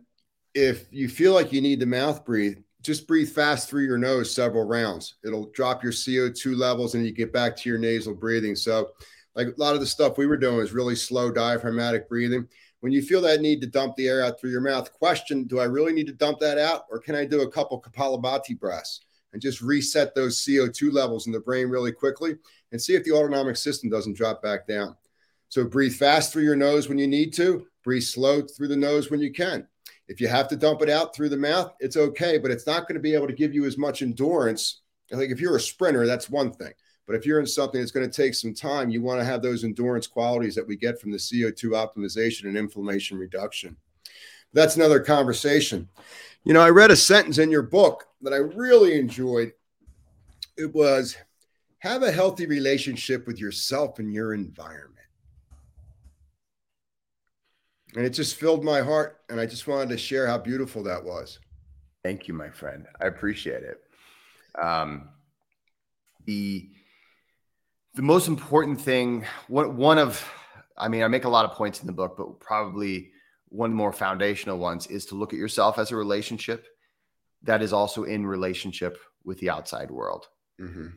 if 0.54 0.86
you 0.90 1.08
feel 1.08 1.32
like 1.32 1.52
you 1.52 1.60
need 1.60 1.80
to 1.80 1.86
mouth 1.86 2.24
breathe, 2.24 2.58
just 2.82 3.06
breathe 3.06 3.28
fast 3.28 3.68
through 3.68 3.84
your 3.84 3.98
nose 3.98 4.34
several 4.34 4.64
rounds. 4.64 5.16
It'll 5.24 5.50
drop 5.52 5.82
your 5.82 5.92
CO2 5.92 6.56
levels 6.56 6.94
and 6.94 7.04
you 7.04 7.12
get 7.12 7.32
back 7.32 7.56
to 7.56 7.68
your 7.68 7.78
nasal 7.78 8.14
breathing. 8.14 8.56
So, 8.56 8.88
like 9.34 9.48
a 9.48 9.60
lot 9.60 9.74
of 9.74 9.80
the 9.80 9.86
stuff 9.86 10.18
we 10.18 10.26
were 10.26 10.36
doing 10.36 10.58
is 10.58 10.72
really 10.72 10.96
slow 10.96 11.30
diaphragmatic 11.30 12.08
breathing. 12.08 12.48
When 12.80 12.92
you 12.92 13.02
feel 13.02 13.20
that 13.22 13.40
need 13.40 13.60
to 13.60 13.66
dump 13.66 13.94
the 13.96 14.08
air 14.08 14.24
out 14.24 14.40
through 14.40 14.50
your 14.50 14.60
mouth, 14.60 14.92
question 14.92 15.44
do 15.44 15.60
I 15.60 15.64
really 15.64 15.92
need 15.92 16.06
to 16.06 16.12
dump 16.12 16.38
that 16.40 16.58
out 16.58 16.84
or 16.90 16.98
can 16.98 17.14
I 17.14 17.24
do 17.24 17.42
a 17.42 17.50
couple 17.50 17.80
Kapalabhati 17.80 18.58
breaths? 18.58 19.02
And 19.32 19.42
just 19.42 19.60
reset 19.60 20.14
those 20.14 20.40
CO2 20.44 20.92
levels 20.92 21.26
in 21.26 21.32
the 21.32 21.40
brain 21.40 21.68
really 21.68 21.92
quickly 21.92 22.36
and 22.72 22.80
see 22.80 22.94
if 22.94 23.04
the 23.04 23.12
autonomic 23.12 23.56
system 23.56 23.90
doesn't 23.90 24.16
drop 24.16 24.42
back 24.42 24.66
down. 24.66 24.96
So 25.48 25.64
breathe 25.64 25.94
fast 25.94 26.32
through 26.32 26.44
your 26.44 26.56
nose 26.56 26.88
when 26.88 26.98
you 26.98 27.06
need 27.06 27.32
to, 27.34 27.66
breathe 27.82 28.02
slow 28.02 28.42
through 28.42 28.68
the 28.68 28.76
nose 28.76 29.10
when 29.10 29.20
you 29.20 29.32
can. 29.32 29.66
If 30.08 30.20
you 30.20 30.28
have 30.28 30.48
to 30.48 30.56
dump 30.56 30.82
it 30.82 30.90
out 30.90 31.14
through 31.14 31.28
the 31.28 31.36
mouth, 31.36 31.72
it's 31.80 31.96
okay, 31.96 32.38
but 32.38 32.50
it's 32.50 32.66
not 32.66 32.88
going 32.88 32.94
to 32.94 33.00
be 33.00 33.14
able 33.14 33.26
to 33.26 33.32
give 33.32 33.54
you 33.54 33.64
as 33.66 33.78
much 33.78 34.02
endurance. 34.02 34.80
Like 35.10 35.30
if 35.30 35.40
you're 35.40 35.56
a 35.56 35.60
sprinter, 35.60 36.06
that's 36.06 36.30
one 36.30 36.52
thing. 36.52 36.72
But 37.06 37.16
if 37.16 37.24
you're 37.24 37.40
in 37.40 37.46
something 37.46 37.80
that's 37.80 37.90
going 37.90 38.08
to 38.08 38.22
take 38.22 38.34
some 38.34 38.52
time, 38.52 38.90
you 38.90 39.00
want 39.00 39.20
to 39.20 39.24
have 39.24 39.40
those 39.40 39.64
endurance 39.64 40.06
qualities 40.06 40.54
that 40.54 40.66
we 40.66 40.76
get 40.76 41.00
from 41.00 41.10
the 41.10 41.16
CO2 41.16 41.70
optimization 41.70 42.44
and 42.44 42.56
inflammation 42.56 43.16
reduction. 43.16 43.76
That's 44.52 44.76
another 44.76 45.00
conversation. 45.00 45.88
You 46.44 46.54
know, 46.54 46.60
I 46.60 46.70
read 46.70 46.90
a 46.90 46.96
sentence 46.96 47.38
in 47.38 47.50
your 47.50 47.62
book 47.62 48.06
that 48.22 48.32
I 48.32 48.36
really 48.36 48.98
enjoyed. 48.98 49.52
It 50.56 50.74
was 50.74 51.16
have 51.80 52.02
a 52.02 52.10
healthy 52.10 52.46
relationship 52.46 53.26
with 53.26 53.38
yourself 53.38 53.98
and 53.98 54.12
your 54.12 54.34
environment. 54.34 54.94
And 57.94 58.04
it 58.04 58.10
just 58.10 58.36
filled 58.36 58.64
my 58.64 58.80
heart. 58.80 59.20
And 59.28 59.40
I 59.40 59.46
just 59.46 59.66
wanted 59.66 59.90
to 59.90 59.98
share 59.98 60.26
how 60.26 60.38
beautiful 60.38 60.82
that 60.84 61.04
was. 61.04 61.38
Thank 62.04 62.28
you, 62.28 62.34
my 62.34 62.50
friend. 62.50 62.86
I 63.00 63.06
appreciate 63.06 63.62
it. 63.62 63.80
Um, 64.60 65.10
the 66.24 66.70
the 67.94 68.02
most 68.02 68.28
important 68.28 68.80
thing, 68.80 69.24
one, 69.48 69.76
one 69.76 69.98
of, 69.98 70.24
I 70.76 70.86
mean, 70.88 71.02
I 71.02 71.08
make 71.08 71.24
a 71.24 71.28
lot 71.28 71.44
of 71.44 71.52
points 71.52 71.80
in 71.80 71.86
the 71.86 71.92
book, 71.92 72.16
but 72.16 72.38
probably 72.38 73.10
one 73.50 73.70
of 73.70 73.72
the 73.72 73.76
more 73.76 73.92
foundational 73.92 74.58
ones 74.58 74.86
is 74.86 75.06
to 75.06 75.14
look 75.14 75.32
at 75.32 75.38
yourself 75.38 75.78
as 75.78 75.90
a 75.90 75.96
relationship 75.96 76.66
that 77.42 77.62
is 77.62 77.72
also 77.72 78.04
in 78.04 78.26
relationship 78.26 78.98
with 79.24 79.38
the 79.38 79.50
outside 79.50 79.90
world. 79.90 80.26
Mm-hmm. 80.60 80.88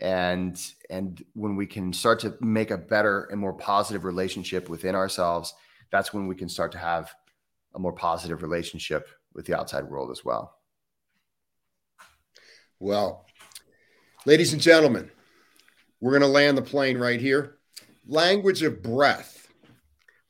And 0.00 0.72
and 0.88 1.22
when 1.34 1.56
we 1.56 1.66
can 1.66 1.92
start 1.92 2.20
to 2.20 2.34
make 2.40 2.70
a 2.70 2.78
better 2.78 3.24
and 3.24 3.38
more 3.38 3.52
positive 3.52 4.04
relationship 4.04 4.68
within 4.68 4.94
ourselves, 4.94 5.52
that's 5.90 6.14
when 6.14 6.26
we 6.26 6.36
can 6.36 6.48
start 6.48 6.72
to 6.72 6.78
have 6.78 7.12
a 7.74 7.78
more 7.78 7.92
positive 7.92 8.42
relationship 8.42 9.08
with 9.34 9.46
the 9.46 9.56
outside 9.56 9.84
world 9.84 10.10
as 10.10 10.24
well. 10.24 10.56
Well, 12.78 13.26
ladies 14.24 14.54
and 14.54 14.62
gentlemen, 14.62 15.10
we're 16.00 16.12
going 16.12 16.22
to 16.22 16.28
land 16.28 16.56
the 16.56 16.62
plane 16.62 16.96
right 16.96 17.20
here. 17.20 17.58
Language 18.06 18.62
of 18.62 18.82
breath 18.82 19.39